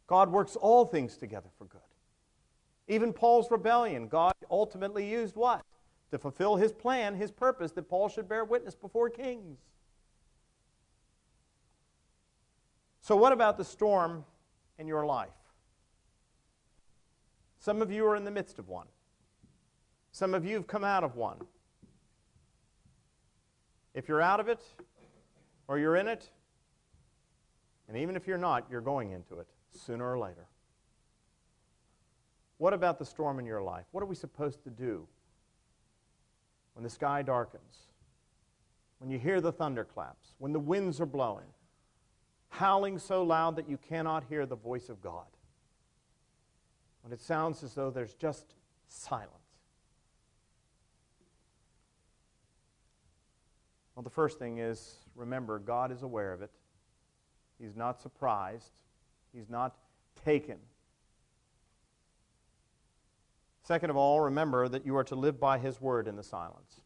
God 0.07 0.33
works 0.33 0.57
all 0.57 0.87
things 0.87 1.19
together 1.19 1.51
for 1.59 1.67
good. 1.67 1.83
Even 2.89 3.13
Paul's 3.13 3.51
rebellion, 3.51 4.09
God 4.09 4.33
ultimately 4.51 5.07
used 5.07 5.37
what? 5.37 5.61
To 6.11 6.19
fulfill 6.19 6.57
his 6.57 6.73
plan, 6.73 7.17
his 7.17 7.31
purpose, 7.31 7.73
that 7.73 7.87
Paul 7.87 8.09
should 8.09 8.31
bear 8.31 8.47
witness 8.47 8.75
before 8.75 9.11
kings. 9.11 9.59
So, 13.03 13.15
what 13.15 13.35
about 13.35 13.59
the 13.59 13.65
storm 13.65 14.25
in 14.79 14.89
your 14.89 15.05
life? 15.05 15.29
Some 17.59 17.83
of 17.83 17.93
you 17.93 18.07
are 18.07 18.17
in 18.17 18.25
the 18.25 18.31
midst 18.31 18.59
of 18.59 18.71
one. 18.71 18.87
Some 20.13 20.33
of 20.33 20.47
you 20.47 20.55
have 20.55 20.67
come 20.67 20.83
out 20.85 21.05
of 21.05 21.15
one. 21.15 21.43
If 23.95 24.09
you're 24.09 24.21
out 24.21 24.41
of 24.41 24.49
it, 24.49 24.61
or 25.69 25.79
you're 25.79 25.97
in 25.97 26.09
it, 26.09 26.29
and 27.89 27.97
even 27.97 28.17
if 28.17 28.27
you're 28.27 28.39
not, 28.39 28.67
you're 28.71 28.81
going 28.81 29.13
into 29.13 29.39
it 29.39 29.47
sooner 29.71 30.11
or 30.11 30.19
later. 30.19 30.47
What 32.59 32.73
about 32.73 32.99
the 32.99 33.05
storm 33.05 33.39
in 33.39 33.47
your 33.47 33.63
life? 33.63 33.85
What 33.93 34.03
are 34.03 34.07
we 34.07 34.15
supposed 34.15 34.63
to 34.65 34.71
do 34.71 35.07
when 36.75 36.83
the 36.83 36.91
sky 36.91 37.23
darkens? 37.23 37.79
When 38.99 39.11
you 39.11 39.19
hear 39.19 39.41
the 39.41 39.53
thunderclaps? 39.53 40.35
When 40.39 40.53
the 40.53 40.61
winds 40.61 41.01
are 41.01 41.07
blowing? 41.07 41.47
Howling 42.49 42.99
so 42.99 43.23
loud 43.23 43.57
that 43.57 43.69
you 43.69 43.77
cannot 43.77 44.25
hear 44.29 44.47
the 44.47 44.57
voice 44.57 44.89
of 44.89 45.03
God? 45.03 45.27
When 47.03 47.13
it 47.13 47.21
sounds 47.21 47.63
as 47.63 47.75
though 47.75 47.91
there's 47.91 48.15
just 48.15 48.55
silence? 48.89 49.44
Well, 53.95 54.03
the 54.03 54.11
first 54.11 54.39
thing 54.39 54.59
is 54.59 54.97
remember, 55.15 55.59
God 55.59 55.93
is 55.93 56.03
aware 56.03 56.33
of 56.33 56.43
it. 56.43 56.51
He's 57.59 57.77
not 57.77 58.01
surprised, 58.01 58.73
He's 59.33 59.49
not 59.49 59.77
taken. 60.25 60.59
Second 63.63 63.91
of 63.91 63.97
all, 63.97 64.21
remember 64.21 64.69
that 64.69 64.85
you 64.85 64.97
are 64.97 65.05
to 65.05 65.15
live 65.15 65.41
by 65.41 65.59
His 65.59 65.81
word 65.81 66.07
in 66.07 66.17
the 66.17 66.23
silence. 66.23 66.81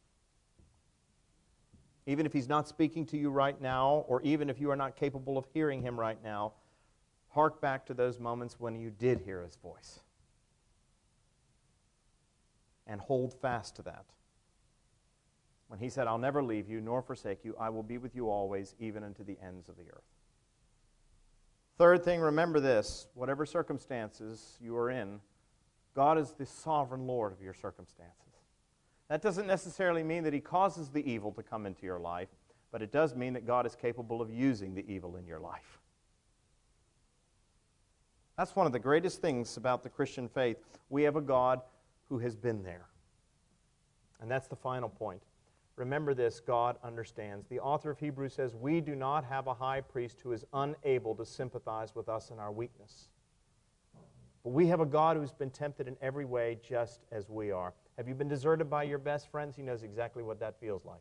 Even 2.07 2.25
if 2.27 2.33
He's 2.33 2.49
not 2.49 2.69
speaking 2.69 3.05
to 3.07 3.17
you 3.17 3.31
right 3.31 3.61
now, 3.61 4.05
or 4.07 4.23
even 4.23 4.49
if 4.49 4.61
you 4.61 4.71
are 4.71 4.77
not 4.77 4.95
capable 4.95 5.37
of 5.39 5.47
hearing 5.53 5.83
Him 5.83 5.99
right 5.99 6.23
now, 6.23 6.53
hark 7.31 7.61
back 7.61 7.87
to 7.87 7.95
those 7.95 8.21
moments 8.21 8.61
when 8.61 8.77
you 8.77 8.91
did 8.91 9.21
hear 9.21 9.43
His 9.43 9.57
voice. 9.57 10.01
And 12.87 13.01
hold 13.01 13.35
fast 13.35 13.77
to 13.77 13.83
that 13.83 14.05
when 15.69 15.79
he 15.79 15.89
said, 15.89 16.07
I'll 16.07 16.19
never 16.19 16.43
leave 16.43 16.69
you 16.69 16.81
nor 16.81 17.03
forsake 17.03 17.45
you, 17.45 17.55
I 17.59 17.71
will 17.71 17.83
be 17.83 17.99
with 17.99 18.17
you 18.17 18.29
always, 18.29 18.75
even 18.81 19.05
unto 19.05 19.23
the 19.23 19.37
ends 19.43 19.69
of 19.69 19.77
the 19.77 19.85
earth. 19.85 20.03
Third 21.77 22.05
thing, 22.05 22.21
remember 22.21 22.59
this 22.59 23.07
whatever 23.15 23.47
circumstances 23.47 24.59
you 24.61 24.77
are 24.77 24.91
in, 24.91 25.21
God 25.95 26.19
is 26.19 26.33
the 26.33 26.47
sovereign 26.47 27.07
Lord 27.07 27.33
of 27.33 27.41
your 27.41 27.55
circumstances. 27.55 28.15
That 29.09 29.23
doesn't 29.23 29.47
necessarily 29.47 30.03
mean 30.03 30.25
that 30.25 30.33
He 30.33 30.41
causes 30.41 30.89
the 30.89 31.09
evil 31.09 31.33
to 31.33 31.43
come 31.43 31.67
into 31.67 31.87
your 31.87 32.01
life, 32.01 32.29
but 32.73 32.83
it 32.83 32.91
does 32.91 33.15
mean 33.15 33.33
that 33.35 33.47
God 33.47 33.65
is 33.65 33.75
capable 33.75 34.21
of 34.21 34.31
using 34.31 34.75
the 34.75 34.85
evil 34.91 35.17
in 35.17 35.27
your 35.27 35.39
life. 35.39 35.79
That's 38.37 38.55
one 38.55 38.67
of 38.67 38.73
the 38.73 38.79
greatest 38.79 39.21
things 39.21 39.57
about 39.57 39.83
the 39.83 39.89
Christian 39.89 40.29
faith. 40.29 40.59
We 40.91 41.03
have 41.05 41.17
a 41.17 41.21
God 41.21 41.61
who 42.09 42.19
has 42.19 42.37
been 42.37 42.63
there. 42.63 42.87
And 44.21 44.31
that's 44.31 44.47
the 44.47 44.57
final 44.57 44.89
point. 44.89 45.23
Remember 45.79 46.15
this 46.15 46.41
God 46.41 46.77
understands. 46.83 47.47
The 47.49 47.61
author 47.61 47.91
of 47.91 47.99
Hebrews 47.99 48.35
says, 48.35 48.55
We 48.55 48.81
do 48.81 48.95
not 48.95 49.25
have 49.25 49.47
a 49.47 49.55
high 49.55 49.81
priest 49.81 50.21
who 50.21 50.33
is 50.33 50.45
unable 50.53 51.15
to 51.15 51.25
sympathize 51.25 51.95
with 51.95 52.09
us 52.09 52.31
in 52.31 52.39
our 52.39 52.53
weakness. 52.53 53.09
But 54.43 54.51
we 54.51 54.67
have 54.69 54.81
a 54.81 54.87
God 54.87 55.17
who's 55.17 55.33
been 55.33 55.51
tempted 55.51 55.89
in 55.89 55.97
every 56.01 56.25
way 56.25 56.59
just 56.67 57.01
as 57.13 57.29
we 57.29 57.51
are. 57.51 57.75
Have 57.97 58.09
you 58.09 58.15
been 58.15 58.29
deserted 58.29 58.71
by 58.71 58.85
your 58.85 58.99
best 58.99 59.31
friends? 59.31 59.57
He 59.57 59.63
knows 59.63 59.83
exactly 59.83 60.23
what 60.23 60.41
that 60.41 60.61
feels 60.61 60.85
like. 60.85 61.01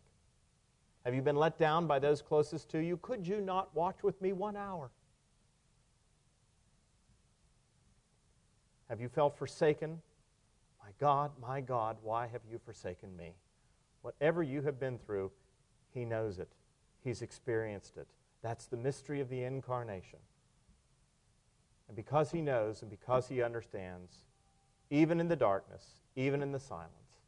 Have 1.06 1.14
you 1.14 1.22
been 1.22 1.36
let 1.36 1.58
down 1.58 1.88
by 1.88 2.00
those 2.00 2.22
closest 2.22 2.70
to 2.72 2.80
you? 2.80 2.98
Could 2.98 3.26
you 3.26 3.40
not 3.40 3.74
watch 3.76 4.04
with 4.04 4.22
me 4.22 4.34
one 4.34 4.58
hour? 4.58 4.92
Have 8.90 9.00
you 9.00 9.10
felt 9.10 9.38
forsaken? 9.38 10.02
My 10.84 10.90
God, 11.00 11.32
my 11.42 11.62
God, 11.62 11.98
why 12.02 12.28
have 12.28 12.42
you 12.50 12.60
forsaken 12.66 13.16
me? 13.16 13.34
Whatever 14.08 14.42
you 14.42 14.62
have 14.62 14.80
been 14.80 14.98
through, 14.98 15.32
He 15.94 16.06
knows 16.06 16.40
it. 16.40 16.48
He's 17.04 17.22
experienced 17.22 17.98
it. 17.98 18.08
That's 18.42 18.66
the 18.66 18.78
mystery 18.78 19.20
of 19.20 19.28
the 19.28 19.44
incarnation. 19.44 20.20
And 21.90 21.98
because 21.98 22.32
He 22.32 22.42
knows 22.42 22.82
and 22.82 22.90
because 22.90 23.28
He 23.28 23.42
understands, 23.42 24.20
even 24.90 25.20
in 25.20 25.28
the 25.28 25.36
darkness, 25.36 25.86
even 26.16 26.42
in 26.42 26.54
the 26.54 26.60
silence, 26.60 27.20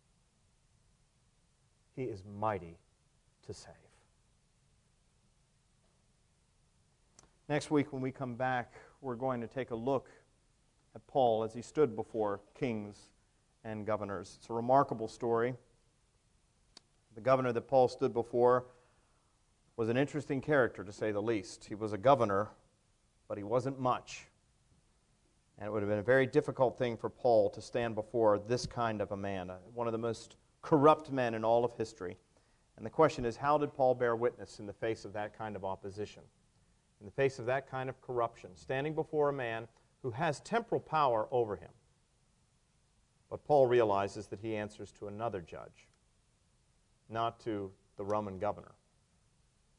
He 1.98 2.04
is 2.04 2.24
mighty 2.40 2.78
to 3.46 3.54
save. 3.54 3.74
Next 7.50 7.70
week, 7.70 7.92
when 7.92 8.02
we 8.02 8.14
come 8.14 8.36
back, 8.36 8.76
we're 9.02 9.16
going 9.16 9.42
to 9.42 9.48
take 9.48 9.72
a 9.72 9.76
look 9.76 10.08
at 10.96 11.06
Paul 11.08 11.44
as 11.44 11.54
he 11.54 11.62
stood 11.62 11.94
before 11.94 12.40
kings 12.58 13.10
and 13.66 13.86
governors. 13.86 14.38
It's 14.40 14.50
a 14.50 14.54
remarkable 14.54 15.10
story. 15.10 15.56
The 17.20 17.26
governor 17.26 17.52
that 17.52 17.68
Paul 17.68 17.90
stood 17.90 18.14
before 18.14 18.68
was 19.76 19.90
an 19.90 19.98
interesting 19.98 20.40
character, 20.40 20.86
to 20.86 20.94
say 20.94 21.12
the 21.12 21.22
least. 21.22 21.66
He 21.66 21.76
was 21.76 21.92
a 21.92 21.98
governor, 21.98 22.48
but 23.28 23.38
he 23.38 23.44
wasn't 23.44 23.78
much. 23.78 24.28
And 25.58 25.68
it 25.68 25.70
would 25.70 25.82
have 25.82 25.90
been 25.90 26.00
a 26.00 26.02
very 26.02 26.26
difficult 26.26 26.78
thing 26.78 26.96
for 26.96 27.10
Paul 27.10 27.50
to 27.50 27.62
stand 27.62 27.94
before 27.94 28.40
this 28.40 28.66
kind 28.66 29.02
of 29.02 29.12
a 29.12 29.18
man, 29.18 29.50
uh, 29.50 29.58
one 29.74 29.86
of 29.86 29.92
the 29.92 29.98
most 29.98 30.38
corrupt 30.62 31.12
men 31.12 31.34
in 31.34 31.44
all 31.44 31.66
of 31.66 31.74
history. 31.74 32.16
And 32.78 32.86
the 32.86 32.90
question 32.90 33.26
is 33.26 33.36
how 33.36 33.58
did 33.58 33.74
Paul 33.74 33.96
bear 33.96 34.16
witness 34.16 34.60
in 34.60 34.66
the 34.66 34.72
face 34.72 35.04
of 35.04 35.12
that 35.12 35.38
kind 35.38 35.58
of 35.58 35.66
opposition? 35.66 36.24
In 37.02 37.06
the 37.06 37.12
face 37.12 37.38
of 37.38 37.46
that 37.48 37.70
kind 37.70 37.90
of 37.90 38.00
corruption, 38.00 38.52
standing 38.56 38.96
before 38.96 39.28
a 39.28 39.34
man 39.34 39.68
who 40.04 40.12
has 40.12 40.40
temporal 40.40 40.80
power 40.80 41.28
over 41.32 41.58
him. 41.58 41.72
But 43.30 43.44
Paul 43.44 43.68
realizes 43.68 44.28
that 44.28 44.40
he 44.40 44.56
answers 44.56 44.94
to 44.94 45.10
another 45.10 45.42
judge, 45.42 45.89
not 47.10 47.40
to 47.42 47.72
the 47.98 48.04
Roman 48.04 48.40
governor, 48.40 48.72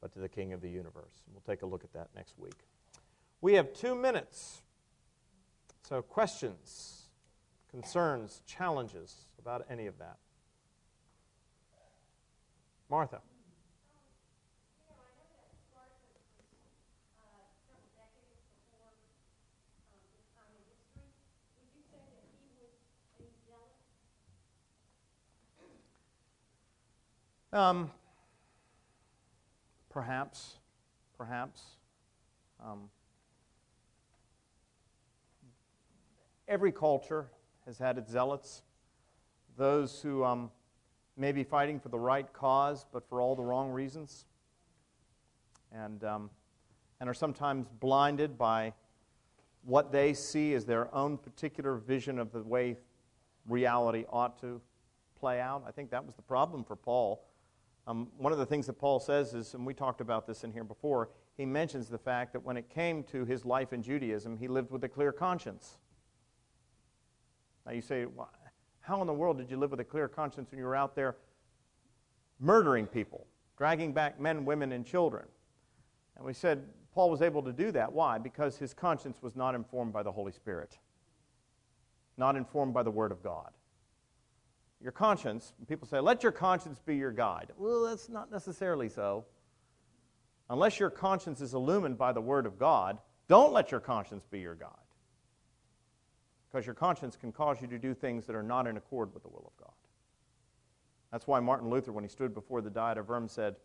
but 0.01 0.12
to 0.12 0.18
the 0.18 0.28
king 0.28 0.53
of 0.53 0.61
the 0.61 0.68
universe. 0.68 1.22
We'll 1.33 1.43
take 1.43 1.62
a 1.62 1.66
look 1.66 1.85
at 1.85 1.93
that 1.93 2.09
next 2.14 2.39
week. 2.39 2.66
We 3.41 3.55
have 3.55 3.72
two 3.72 3.95
minutes. 3.95 4.62
So, 5.89 6.03
questions, 6.03 7.09
concerns, 7.70 8.43
challenges 8.47 9.26
about 9.39 9.64
any 9.70 9.87
of 9.87 9.99
that? 9.99 10.18
Martha. 12.89 13.20
Um, 27.53 27.90
perhaps, 29.88 30.59
perhaps. 31.18 31.62
Um, 32.64 32.88
every 36.46 36.70
culture 36.70 37.26
has 37.66 37.76
had 37.76 37.98
its 37.98 38.12
zealots, 38.12 38.62
those 39.57 40.01
who 40.01 40.22
um, 40.22 40.53
may 41.16 41.32
be 41.32 41.42
fighting 41.42 41.80
for 41.80 41.88
the 41.88 41.98
right 41.98 42.32
cause, 42.32 42.86
but 42.92 43.09
for 43.09 43.20
all 43.20 43.34
the 43.34 43.42
wrong 43.42 43.70
reasons, 43.72 44.26
and, 45.72 46.05
um, 46.05 46.30
and 47.01 47.11
are 47.11 47.14
sometimes 47.14 47.66
blinded 47.80 48.38
by 48.38 48.72
what 49.64 49.90
they 49.90 50.14
see 50.14 50.55
as 50.55 50.64
their 50.64 50.94
own 50.94 51.18
particular 51.18 51.74
vision 51.74 52.20
of 52.20 52.30
the 52.30 52.42
way 52.44 52.76
reality 53.48 54.05
ought 54.09 54.40
to 54.40 54.61
play 55.18 55.40
out. 55.40 55.64
I 55.66 55.72
think 55.72 55.90
that 55.90 56.07
was 56.07 56.14
the 56.14 56.22
problem 56.22 56.62
for 56.62 56.76
Paul 56.76 57.24
um, 57.87 58.09
one 58.18 58.33
of 58.33 58.39
the 58.39 58.47
things 58.47 58.66
that 58.66 58.74
Paul 58.74 59.01
says 59.01 59.35
is, 59.35 59.55
and 59.55 59.66
we 59.66 59.74
talked 59.74 60.01
about 60.01 60.26
this 60.26 60.45
in 60.45 60.53
here 60.53 60.64
before, 60.64 61.11
he 61.37 61.47
mentions 61.47 61.89
the 61.89 61.99
fact 61.99 62.33
that 62.33 62.45
when 62.45 62.57
it 62.57 62.68
came 62.68 63.03
to 63.05 63.24
his 63.24 63.45
life 63.45 63.72
in 63.72 63.83
Judaism, 63.83 64.37
he 64.37 64.49
lived 64.49 64.70
with 64.70 64.85
a 64.85 64.89
clear 64.89 65.12
conscience. 65.12 65.78
Now 67.64 67.72
you 67.72 67.81
say, 67.81 68.05
well, 68.05 68.31
how 68.81 69.01
in 69.01 69.07
the 69.07 69.12
world 69.12 69.39
did 69.39 69.51
you 69.51 69.57
live 69.57 69.70
with 69.70 69.81
a 69.81 69.85
clear 69.85 70.09
conscience 70.09 70.51
when 70.51 70.59
you 70.59 70.64
were 70.64 70.76
out 70.76 70.95
there 70.95 71.16
murdering 72.39 72.87
people, 72.87 73.26
dragging 73.57 73.93
back 73.93 74.20
men, 74.20 74.45
women, 74.45 74.72
and 74.72 74.85
children? 74.85 75.26
And 76.16 76.24
we 76.24 76.35
said 76.35 76.64
Paul 76.95 77.11
was 77.11 77.22
able 77.22 77.43
to 77.43 77.53
do 77.53 77.70
that. 77.72 77.93
Why? 77.93 78.18
Because 78.18 78.59
his 78.59 78.74
conscience 78.74 79.18
was 79.22 79.37
not 79.37 79.55
informed 79.55 79.93
by 79.93 80.03
the 80.03 80.12
Holy 80.12 80.33
Spirit, 80.33 80.78
not 82.16 82.37
informed 82.37 82.74
by 82.74 82.83
the 82.83 82.91
Word 82.91 83.12
of 83.12 83.22
God 83.22 83.53
your 84.83 84.93
conscience, 84.93 85.53
people 85.68 85.87
say, 85.87 86.01
let 86.01 86.22
your 86.22 86.33
conscience 86.33 86.81
be 86.85 86.97
your 86.97 87.12
guide. 87.12 87.53
Well, 87.59 87.85
that's 87.85 88.09
not 88.09 88.31
necessarily 88.31 88.89
so. 88.89 89.26
Unless 90.49 90.81
your 90.81 90.91
conscience 90.91 91.41
is 91.41 91.55
illumined 91.55 91.99
by 91.99 92.12
the 92.12 92.20
Word 92.20 92.47
of 92.47 92.59
God, 92.59 92.99
don't 93.28 93.53
let 93.53 93.70
your 93.70 93.81
conscience 93.81 94.24
be 94.31 94.41
your 94.41 94.55
guide. 94.55 94.70
Because 96.51 96.66
your 96.66 96.74
conscience 96.74 97.14
can 97.14 97.31
cause 97.31 97.61
you 97.61 97.68
to 97.68 97.78
do 97.78 97.95
things 97.95 98.26
that 98.26 98.35
are 98.35 98.43
not 98.43 98.66
in 98.66 98.76
accord 98.76 99.12
with 99.12 99.22
the 99.22 99.28
will 99.28 99.53
of 99.55 99.64
God. 99.64 99.74
That's 101.12 101.26
why 101.26 101.41
Martin 101.41 101.68
Luther, 101.68 101.93
when 101.93 102.03
he 102.03 102.09
stood 102.09 102.35
before 102.35 102.62
the 102.62 102.70
Diet 102.70 102.99
of 102.99 103.09
Worms, 103.09 103.33
said, 103.33 103.57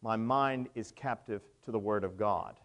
My 0.00 0.16
mind 0.16 0.68
is 0.74 0.92
captive 0.92 1.42
to 1.64 1.72
the 1.72 1.78
Word 1.78 2.04
of 2.04 2.16
God. 2.16 2.60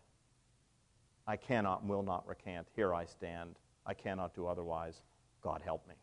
I 1.27 1.35
cannot 1.35 1.81
and 1.81 1.89
will 1.89 2.03
not 2.03 2.27
recant. 2.27 2.67
Here 2.75 2.93
I 2.93 3.05
stand. 3.05 3.55
I 3.85 3.93
cannot 3.93 4.35
do 4.35 4.47
otherwise. 4.47 5.01
God 5.41 5.61
help 5.63 5.87
me 5.87 5.95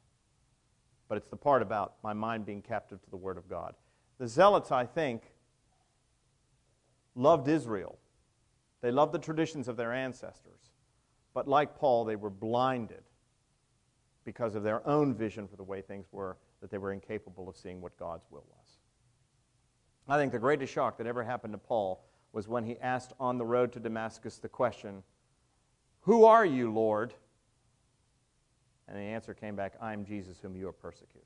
but 1.08 1.16
it's 1.18 1.28
the 1.28 1.36
part 1.36 1.62
about 1.62 1.94
my 2.02 2.12
mind 2.12 2.46
being 2.46 2.62
captive 2.62 3.02
to 3.02 3.10
the 3.10 3.16
Word 3.16 3.38
of 3.38 3.48
God. 3.48 3.74
The 4.18 4.28
Zealots, 4.28 4.72
I 4.72 4.86
think, 4.86 5.22
loved 7.14 7.48
Israel. 7.48 7.98
They 8.80 8.90
loved 8.90 9.12
the 9.12 9.18
traditions 9.18 9.68
of 9.68 9.76
their 9.76 9.92
ancestors. 9.92 10.72
But 11.34 11.48
like 11.48 11.76
Paul, 11.76 12.04
they 12.04 12.16
were 12.16 12.30
blinded 12.30 13.02
because 14.24 14.54
of 14.54 14.62
their 14.62 14.86
own 14.86 15.14
vision 15.14 15.46
for 15.46 15.56
the 15.56 15.62
way 15.62 15.80
things 15.80 16.06
were, 16.10 16.36
that 16.60 16.70
they 16.70 16.78
were 16.78 16.92
incapable 16.92 17.48
of 17.48 17.56
seeing 17.56 17.80
what 17.80 17.96
God's 17.98 18.26
will 18.30 18.44
was. 18.48 18.78
I 20.08 20.16
think 20.18 20.32
the 20.32 20.38
greatest 20.38 20.72
shock 20.72 20.98
that 20.98 21.06
ever 21.06 21.24
happened 21.24 21.52
to 21.52 21.58
Paul 21.58 22.04
was 22.32 22.48
when 22.48 22.64
he 22.64 22.78
asked 22.80 23.12
on 23.18 23.38
the 23.38 23.44
road 23.44 23.72
to 23.72 23.80
Damascus 23.80 24.38
the 24.38 24.48
question, 24.48 25.02
Who 26.02 26.24
are 26.24 26.44
you, 26.44 26.72
Lord? 26.72 27.14
And 28.88 28.96
the 28.96 29.02
answer 29.02 29.34
came 29.34 29.56
back, 29.56 29.74
I 29.80 29.92
am 29.92 30.04
Jesus 30.04 30.38
whom 30.40 30.56
you 30.56 30.68
are 30.68 30.72
persecuting. 30.72 31.22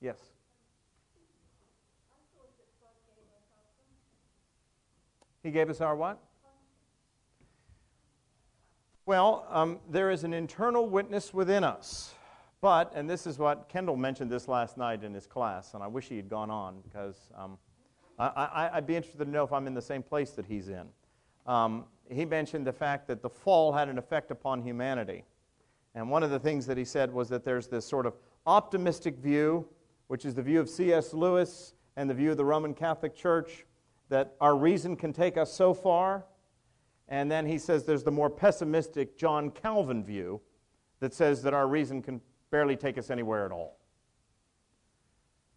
Yes? 0.00 0.18
He 5.42 5.50
gave 5.50 5.70
us 5.70 5.80
our 5.80 5.96
what? 5.96 6.18
Well, 9.06 9.46
um, 9.48 9.78
there 9.88 10.10
is 10.10 10.24
an 10.24 10.34
internal 10.34 10.88
witness 10.88 11.32
within 11.32 11.64
us. 11.64 12.14
But, 12.60 12.92
and 12.94 13.08
this 13.08 13.26
is 13.26 13.38
what 13.38 13.68
Kendall 13.68 13.96
mentioned 13.96 14.30
this 14.30 14.48
last 14.48 14.76
night 14.76 15.04
in 15.04 15.14
his 15.14 15.26
class, 15.26 15.74
and 15.74 15.82
I 15.82 15.86
wish 15.86 16.08
he 16.08 16.16
had 16.16 16.28
gone 16.28 16.50
on 16.50 16.80
because 16.82 17.16
um, 17.36 17.56
I, 18.18 18.70
would 18.74 18.86
be 18.86 18.96
interested 18.96 19.24
to 19.24 19.30
know 19.30 19.44
if 19.44 19.52
I'm 19.52 19.68
in 19.68 19.74
the 19.74 19.82
same 19.82 20.02
place 20.02 20.32
that 20.32 20.44
he's 20.44 20.68
in. 20.68 20.88
Um, 21.48 21.86
he 22.10 22.24
mentioned 22.24 22.66
the 22.66 22.72
fact 22.72 23.08
that 23.08 23.22
the 23.22 23.28
fall 23.28 23.72
had 23.72 23.88
an 23.88 23.98
effect 23.98 24.30
upon 24.30 24.62
humanity. 24.62 25.24
And 25.94 26.10
one 26.10 26.22
of 26.22 26.30
the 26.30 26.38
things 26.38 26.66
that 26.66 26.76
he 26.76 26.84
said 26.84 27.12
was 27.12 27.28
that 27.30 27.44
there's 27.44 27.66
this 27.66 27.86
sort 27.86 28.06
of 28.06 28.14
optimistic 28.46 29.16
view, 29.16 29.66
which 30.06 30.24
is 30.24 30.34
the 30.34 30.42
view 30.42 30.60
of 30.60 30.68
C.S. 30.68 31.12
Lewis 31.12 31.74
and 31.96 32.08
the 32.08 32.14
view 32.14 32.30
of 32.30 32.36
the 32.36 32.44
Roman 32.44 32.74
Catholic 32.74 33.16
Church, 33.16 33.64
that 34.10 34.36
our 34.40 34.56
reason 34.56 34.94
can 34.94 35.12
take 35.12 35.36
us 35.36 35.52
so 35.52 35.74
far. 35.74 36.26
And 37.08 37.30
then 37.30 37.46
he 37.46 37.58
says 37.58 37.84
there's 37.84 38.04
the 38.04 38.10
more 38.10 38.30
pessimistic 38.30 39.16
John 39.16 39.50
Calvin 39.50 40.04
view 40.04 40.40
that 41.00 41.14
says 41.14 41.42
that 41.42 41.54
our 41.54 41.66
reason 41.66 42.02
can 42.02 42.20
barely 42.50 42.76
take 42.76 42.98
us 42.98 43.10
anywhere 43.10 43.46
at 43.46 43.52
all. 43.52 43.78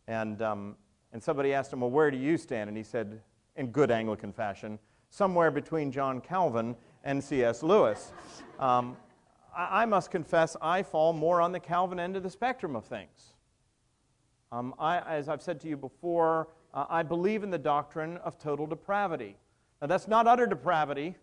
And, 0.08 0.42
um, 0.42 0.76
and 1.12 1.22
somebody 1.22 1.54
asked 1.54 1.72
him, 1.74 1.82
Well, 1.82 1.92
where 1.92 2.12
do 2.12 2.18
you 2.18 2.38
stand? 2.38 2.70
And 2.70 2.78
he 2.78 2.84
said, 2.84 3.22
in 3.56 3.68
good 3.68 3.92
Anglican 3.92 4.32
fashion, 4.32 4.80
somewhere 5.12 5.51
between 5.51 5.91
John 5.91 6.22
Calvin 6.22 6.76
and 7.03 7.24
C.S. 7.24 7.62
Lewis. 7.62 8.14
Um, 8.59 8.97
I, 9.55 9.84
I 9.84 9.86
must 9.86 10.09
confess, 10.09 10.57
I 10.62 10.82
fall 10.82 11.14
more 11.14 11.41
on 11.41 11.51
the 11.51 11.59
Calvin 11.59 11.99
end 11.99 12.16
of 12.16 12.24
the 12.24 12.30
spectrum 12.30 12.76
of 12.76 12.86
things. 12.86 13.34
Um, 14.51 14.74
I, 14.80 14.99
as 14.99 15.30
I've 15.30 15.41
said 15.41 15.62
to 15.62 15.68
you 15.68 15.78
before, 15.78 16.47
uh, 16.74 16.86
I 16.89 17.03
believe 17.03 17.43
in 17.43 17.51
the 17.51 17.57
doctrine 17.57 18.18
of 18.18 18.39
total 18.39 18.66
depravity. 18.66 19.36
Now, 19.82 19.88
that's 19.88 20.07
not 20.07 20.28
utter 20.28 20.47
depravity. 20.47 21.16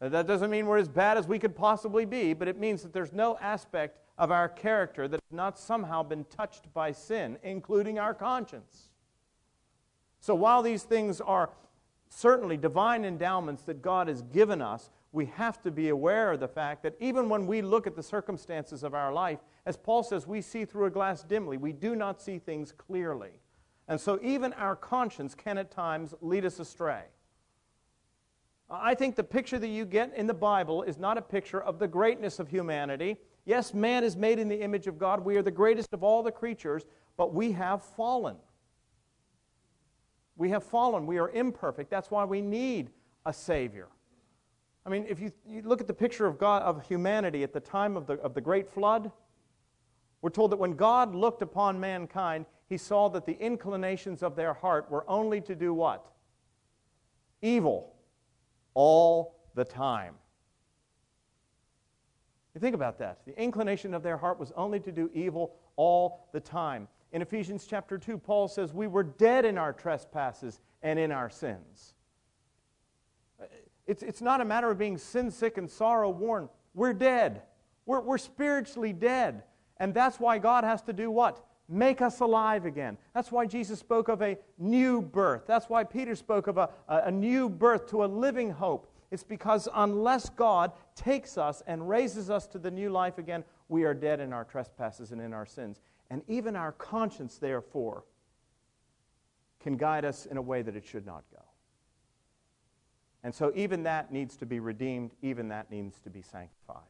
That 0.00 0.26
doesn't 0.26 0.50
mean 0.50 0.66
we're 0.66 0.78
as 0.78 0.88
bad 0.88 1.16
as 1.16 1.26
we 1.26 1.38
could 1.38 1.56
possibly 1.56 2.04
be, 2.04 2.34
but 2.34 2.48
it 2.48 2.58
means 2.58 2.82
that 2.82 2.92
there's 2.92 3.12
no 3.12 3.38
aspect 3.40 3.98
of 4.18 4.30
our 4.30 4.48
character 4.48 5.08
that 5.08 5.20
has 5.30 5.36
not 5.36 5.58
somehow 5.58 6.02
been 6.02 6.24
touched 6.24 6.72
by 6.74 6.92
sin, 6.92 7.38
including 7.42 7.98
our 7.98 8.12
conscience. 8.14 8.88
So 10.20 10.34
while 10.34 10.62
these 10.62 10.82
things 10.82 11.20
are 11.20 11.50
certainly 12.08 12.56
divine 12.56 13.04
endowments 13.04 13.62
that 13.62 13.82
God 13.82 14.08
has 14.08 14.22
given 14.22 14.62
us, 14.62 14.90
we 15.12 15.26
have 15.26 15.62
to 15.62 15.70
be 15.70 15.88
aware 15.88 16.32
of 16.32 16.40
the 16.40 16.48
fact 16.48 16.82
that 16.82 16.94
even 17.00 17.28
when 17.28 17.46
we 17.46 17.62
look 17.62 17.86
at 17.86 17.96
the 17.96 18.02
circumstances 18.02 18.82
of 18.82 18.94
our 18.94 19.12
life, 19.12 19.38
as 19.64 19.76
Paul 19.76 20.02
says, 20.02 20.26
we 20.26 20.40
see 20.40 20.64
through 20.64 20.86
a 20.86 20.90
glass 20.90 21.22
dimly. 21.22 21.56
We 21.56 21.72
do 21.72 21.96
not 21.96 22.20
see 22.20 22.38
things 22.38 22.72
clearly. 22.72 23.40
And 23.88 24.00
so 24.00 24.18
even 24.22 24.52
our 24.54 24.76
conscience 24.76 25.34
can 25.34 25.58
at 25.58 25.70
times 25.70 26.14
lead 26.20 26.44
us 26.44 26.60
astray. 26.60 27.04
I 28.68 28.94
think 28.94 29.14
the 29.14 29.24
picture 29.24 29.58
that 29.58 29.68
you 29.68 29.84
get 29.84 30.12
in 30.16 30.26
the 30.26 30.34
Bible 30.34 30.82
is 30.82 30.98
not 30.98 31.18
a 31.18 31.22
picture 31.22 31.62
of 31.62 31.78
the 31.78 31.86
greatness 31.86 32.40
of 32.40 32.48
humanity. 32.48 33.16
Yes, 33.44 33.72
man 33.72 34.02
is 34.02 34.16
made 34.16 34.40
in 34.40 34.48
the 34.48 34.60
image 34.60 34.88
of 34.88 34.98
God. 34.98 35.24
We 35.24 35.36
are 35.36 35.42
the 35.42 35.52
greatest 35.52 35.92
of 35.92 36.02
all 36.02 36.22
the 36.24 36.32
creatures, 36.32 36.84
but 37.16 37.32
we 37.32 37.52
have 37.52 37.82
fallen. 37.82 38.36
We 40.36 40.50
have 40.50 40.64
fallen. 40.64 41.06
We 41.06 41.18
are 41.18 41.30
imperfect. 41.30 41.90
That's 41.90 42.10
why 42.10 42.24
we 42.24 42.40
need 42.40 42.90
a 43.24 43.32
Savior. 43.32 43.88
I 44.84 44.88
mean, 44.88 45.06
if 45.08 45.18
you, 45.18 45.32
you 45.48 45.62
look 45.62 45.80
at 45.80 45.86
the 45.86 45.94
picture 45.94 46.26
of 46.26 46.38
God, 46.38 46.62
of 46.62 46.86
humanity 46.86 47.42
at 47.42 47.52
the 47.52 47.60
time 47.60 47.96
of 47.96 48.06
the, 48.06 48.14
of 48.14 48.34
the 48.34 48.40
great 48.40 48.68
flood, 48.68 49.10
we're 50.22 50.30
told 50.30 50.52
that 50.52 50.58
when 50.58 50.74
God 50.74 51.14
looked 51.14 51.42
upon 51.42 51.80
mankind, 51.80 52.46
he 52.68 52.76
saw 52.76 53.08
that 53.10 53.26
the 53.26 53.38
inclinations 53.40 54.22
of 54.22 54.36
their 54.36 54.54
heart 54.54 54.90
were 54.90 55.08
only 55.08 55.40
to 55.42 55.54
do 55.54 55.72
what? 55.74 56.06
Evil 57.42 57.94
all 58.74 59.36
the 59.54 59.64
time. 59.64 60.14
You 62.54 62.60
think 62.60 62.74
about 62.74 62.98
that. 63.00 63.18
The 63.26 63.40
inclination 63.40 63.92
of 63.92 64.02
their 64.02 64.16
heart 64.16 64.38
was 64.38 64.52
only 64.56 64.80
to 64.80 64.92
do 64.92 65.10
evil 65.12 65.56
all 65.76 66.28
the 66.32 66.40
time. 66.40 66.88
In 67.16 67.22
Ephesians 67.22 67.66
chapter 67.66 67.96
2, 67.96 68.18
Paul 68.18 68.46
says, 68.46 68.74
We 68.74 68.88
were 68.88 69.02
dead 69.02 69.46
in 69.46 69.56
our 69.56 69.72
trespasses 69.72 70.60
and 70.82 70.98
in 70.98 71.10
our 71.10 71.30
sins. 71.30 71.94
It's, 73.86 74.02
it's 74.02 74.20
not 74.20 74.42
a 74.42 74.44
matter 74.44 74.70
of 74.70 74.76
being 74.76 74.98
sin 74.98 75.30
sick 75.30 75.56
and 75.56 75.70
sorrow 75.70 76.10
worn. 76.10 76.50
We're 76.74 76.92
dead. 76.92 77.40
We're, 77.86 78.02
we're 78.02 78.18
spiritually 78.18 78.92
dead. 78.92 79.44
And 79.78 79.94
that's 79.94 80.20
why 80.20 80.36
God 80.36 80.62
has 80.64 80.82
to 80.82 80.92
do 80.92 81.10
what? 81.10 81.42
Make 81.70 82.02
us 82.02 82.20
alive 82.20 82.66
again. 82.66 82.98
That's 83.14 83.32
why 83.32 83.46
Jesus 83.46 83.78
spoke 83.78 84.08
of 84.08 84.20
a 84.20 84.36
new 84.58 85.00
birth. 85.00 85.44
That's 85.46 85.70
why 85.70 85.84
Peter 85.84 86.16
spoke 86.16 86.48
of 86.48 86.58
a, 86.58 86.68
a 86.86 87.10
new 87.10 87.48
birth 87.48 87.88
to 87.92 88.04
a 88.04 88.08
living 88.08 88.50
hope. 88.50 88.92
It's 89.10 89.24
because 89.24 89.70
unless 89.74 90.28
God 90.28 90.72
takes 90.94 91.38
us 91.38 91.62
and 91.66 91.88
raises 91.88 92.28
us 92.28 92.46
to 92.48 92.58
the 92.58 92.70
new 92.70 92.90
life 92.90 93.16
again, 93.16 93.42
we 93.70 93.84
are 93.84 93.94
dead 93.94 94.20
in 94.20 94.34
our 94.34 94.44
trespasses 94.44 95.12
and 95.12 95.20
in 95.22 95.32
our 95.32 95.46
sins. 95.46 95.80
And 96.10 96.22
even 96.28 96.56
our 96.56 96.72
conscience, 96.72 97.38
therefore, 97.38 98.04
can 99.60 99.76
guide 99.76 100.04
us 100.04 100.26
in 100.26 100.36
a 100.36 100.42
way 100.42 100.62
that 100.62 100.76
it 100.76 100.84
should 100.84 101.06
not 101.06 101.24
go. 101.32 101.42
And 103.24 103.34
so, 103.34 103.52
even 103.56 103.82
that 103.82 104.12
needs 104.12 104.36
to 104.36 104.46
be 104.46 104.60
redeemed, 104.60 105.10
even 105.22 105.48
that 105.48 105.70
needs 105.70 106.00
to 106.02 106.10
be 106.10 106.22
sanctified. 106.22 106.82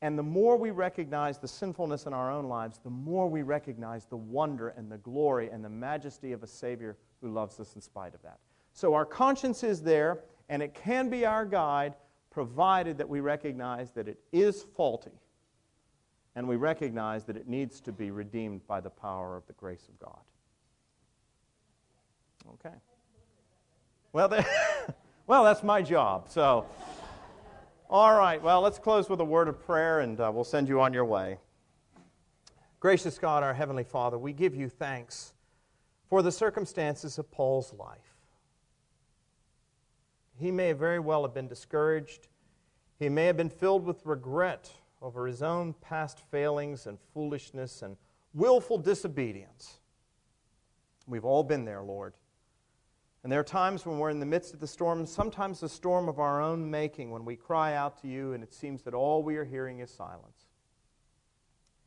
And 0.00 0.18
the 0.18 0.22
more 0.22 0.56
we 0.56 0.70
recognize 0.70 1.38
the 1.38 1.48
sinfulness 1.48 2.06
in 2.06 2.14
our 2.14 2.30
own 2.30 2.46
lives, 2.46 2.78
the 2.82 2.90
more 2.90 3.28
we 3.28 3.42
recognize 3.42 4.06
the 4.06 4.16
wonder 4.16 4.68
and 4.70 4.90
the 4.90 4.98
glory 4.98 5.50
and 5.50 5.64
the 5.64 5.68
majesty 5.68 6.32
of 6.32 6.42
a 6.42 6.46
Savior 6.46 6.96
who 7.20 7.28
loves 7.28 7.60
us 7.60 7.74
in 7.74 7.80
spite 7.80 8.14
of 8.14 8.22
that. 8.22 8.38
So, 8.72 8.94
our 8.94 9.04
conscience 9.04 9.62
is 9.62 9.82
there, 9.82 10.20
and 10.48 10.62
it 10.62 10.74
can 10.74 11.10
be 11.10 11.26
our 11.26 11.44
guide, 11.44 11.94
provided 12.30 12.96
that 12.98 13.08
we 13.08 13.20
recognize 13.20 13.90
that 13.92 14.08
it 14.08 14.18
is 14.32 14.64
faulty 14.76 15.18
and 16.36 16.46
we 16.46 16.56
recognize 16.56 17.24
that 17.24 17.36
it 17.36 17.48
needs 17.48 17.80
to 17.80 17.90
be 17.90 18.10
redeemed 18.10 18.64
by 18.66 18.78
the 18.78 18.90
power 18.90 19.36
of 19.36 19.46
the 19.46 19.54
grace 19.54 19.88
of 19.88 19.98
God. 19.98 20.20
Okay. 22.54 22.76
Well, 24.12 24.28
well, 25.26 25.42
that's 25.42 25.62
my 25.62 25.80
job. 25.80 26.28
So, 26.28 26.66
all 27.88 28.16
right. 28.16 28.40
Well, 28.40 28.60
let's 28.60 28.78
close 28.78 29.08
with 29.08 29.20
a 29.20 29.24
word 29.24 29.48
of 29.48 29.64
prayer, 29.64 30.00
and 30.00 30.20
uh, 30.20 30.30
we'll 30.32 30.44
send 30.44 30.68
you 30.68 30.78
on 30.82 30.92
your 30.92 31.06
way. 31.06 31.38
Gracious 32.80 33.18
God, 33.18 33.42
our 33.42 33.54
heavenly 33.54 33.84
Father, 33.84 34.18
we 34.18 34.34
give 34.34 34.54
you 34.54 34.68
thanks 34.68 35.32
for 36.10 36.20
the 36.20 36.30
circumstances 36.30 37.18
of 37.18 37.30
Paul's 37.30 37.72
life. 37.72 38.14
He 40.38 40.50
may 40.50 40.72
very 40.72 40.98
well 40.98 41.22
have 41.22 41.32
been 41.32 41.48
discouraged. 41.48 42.28
He 42.98 43.08
may 43.08 43.24
have 43.24 43.38
been 43.38 43.48
filled 43.48 43.86
with 43.86 44.04
regret 44.04 44.70
over 45.02 45.26
his 45.26 45.42
own 45.42 45.74
past 45.74 46.20
failings 46.30 46.86
and 46.86 46.98
foolishness 47.12 47.82
and 47.82 47.96
willful 48.34 48.78
disobedience. 48.78 49.80
We've 51.06 51.24
all 51.24 51.44
been 51.44 51.64
there, 51.64 51.82
Lord. 51.82 52.14
And 53.22 53.32
there 53.32 53.40
are 53.40 53.44
times 53.44 53.84
when 53.84 53.98
we're 53.98 54.10
in 54.10 54.20
the 54.20 54.26
midst 54.26 54.54
of 54.54 54.60
the 54.60 54.66
storm, 54.66 55.04
sometimes 55.04 55.60
the 55.60 55.68
storm 55.68 56.08
of 56.08 56.20
our 56.20 56.40
own 56.40 56.70
making, 56.70 57.10
when 57.10 57.24
we 57.24 57.34
cry 57.34 57.74
out 57.74 58.00
to 58.02 58.08
you 58.08 58.34
and 58.34 58.42
it 58.42 58.54
seems 58.54 58.82
that 58.82 58.94
all 58.94 59.22
we 59.22 59.36
are 59.36 59.44
hearing 59.44 59.80
is 59.80 59.90
silence. 59.90 60.46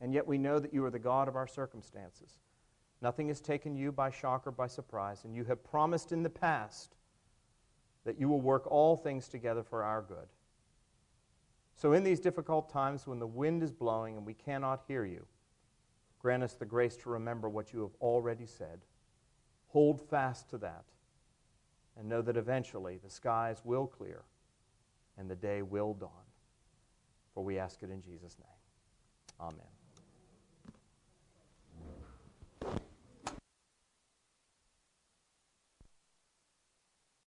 And 0.00 0.12
yet 0.12 0.26
we 0.26 0.38
know 0.38 0.58
that 0.58 0.74
you 0.74 0.84
are 0.84 0.90
the 0.90 0.98
God 0.98 1.28
of 1.28 1.36
our 1.36 1.46
circumstances. 1.46 2.38
Nothing 3.02 3.28
has 3.28 3.40
taken 3.40 3.74
you 3.74 3.92
by 3.92 4.10
shock 4.10 4.46
or 4.46 4.50
by 4.50 4.66
surprise, 4.66 5.24
and 5.24 5.34
you 5.34 5.44
have 5.44 5.64
promised 5.64 6.12
in 6.12 6.22
the 6.22 6.30
past 6.30 6.96
that 8.04 8.18
you 8.18 8.28
will 8.28 8.40
work 8.40 8.66
all 8.66 8.96
things 8.96 9.28
together 9.28 9.62
for 9.62 9.82
our 9.82 10.02
good. 10.02 10.28
So, 11.80 11.94
in 11.94 12.04
these 12.04 12.20
difficult 12.20 12.68
times 12.68 13.06
when 13.06 13.18
the 13.18 13.26
wind 13.26 13.62
is 13.62 13.72
blowing 13.72 14.18
and 14.18 14.26
we 14.26 14.34
cannot 14.34 14.82
hear 14.86 15.06
you, 15.06 15.24
grant 16.18 16.42
us 16.42 16.52
the 16.52 16.66
grace 16.66 16.94
to 16.98 17.08
remember 17.08 17.48
what 17.48 17.72
you 17.72 17.80
have 17.80 17.94
already 18.02 18.44
said. 18.44 18.80
Hold 19.68 19.98
fast 19.98 20.50
to 20.50 20.58
that 20.58 20.84
and 21.98 22.06
know 22.06 22.20
that 22.20 22.36
eventually 22.36 22.98
the 23.02 23.08
skies 23.08 23.62
will 23.64 23.86
clear 23.86 24.24
and 25.16 25.30
the 25.30 25.34
day 25.34 25.62
will 25.62 25.94
dawn. 25.94 26.10
For 27.32 27.42
we 27.42 27.58
ask 27.58 27.82
it 27.82 27.90
in 27.90 28.02
Jesus' 28.02 28.36
name. 28.38 29.40
Amen. 29.40 29.79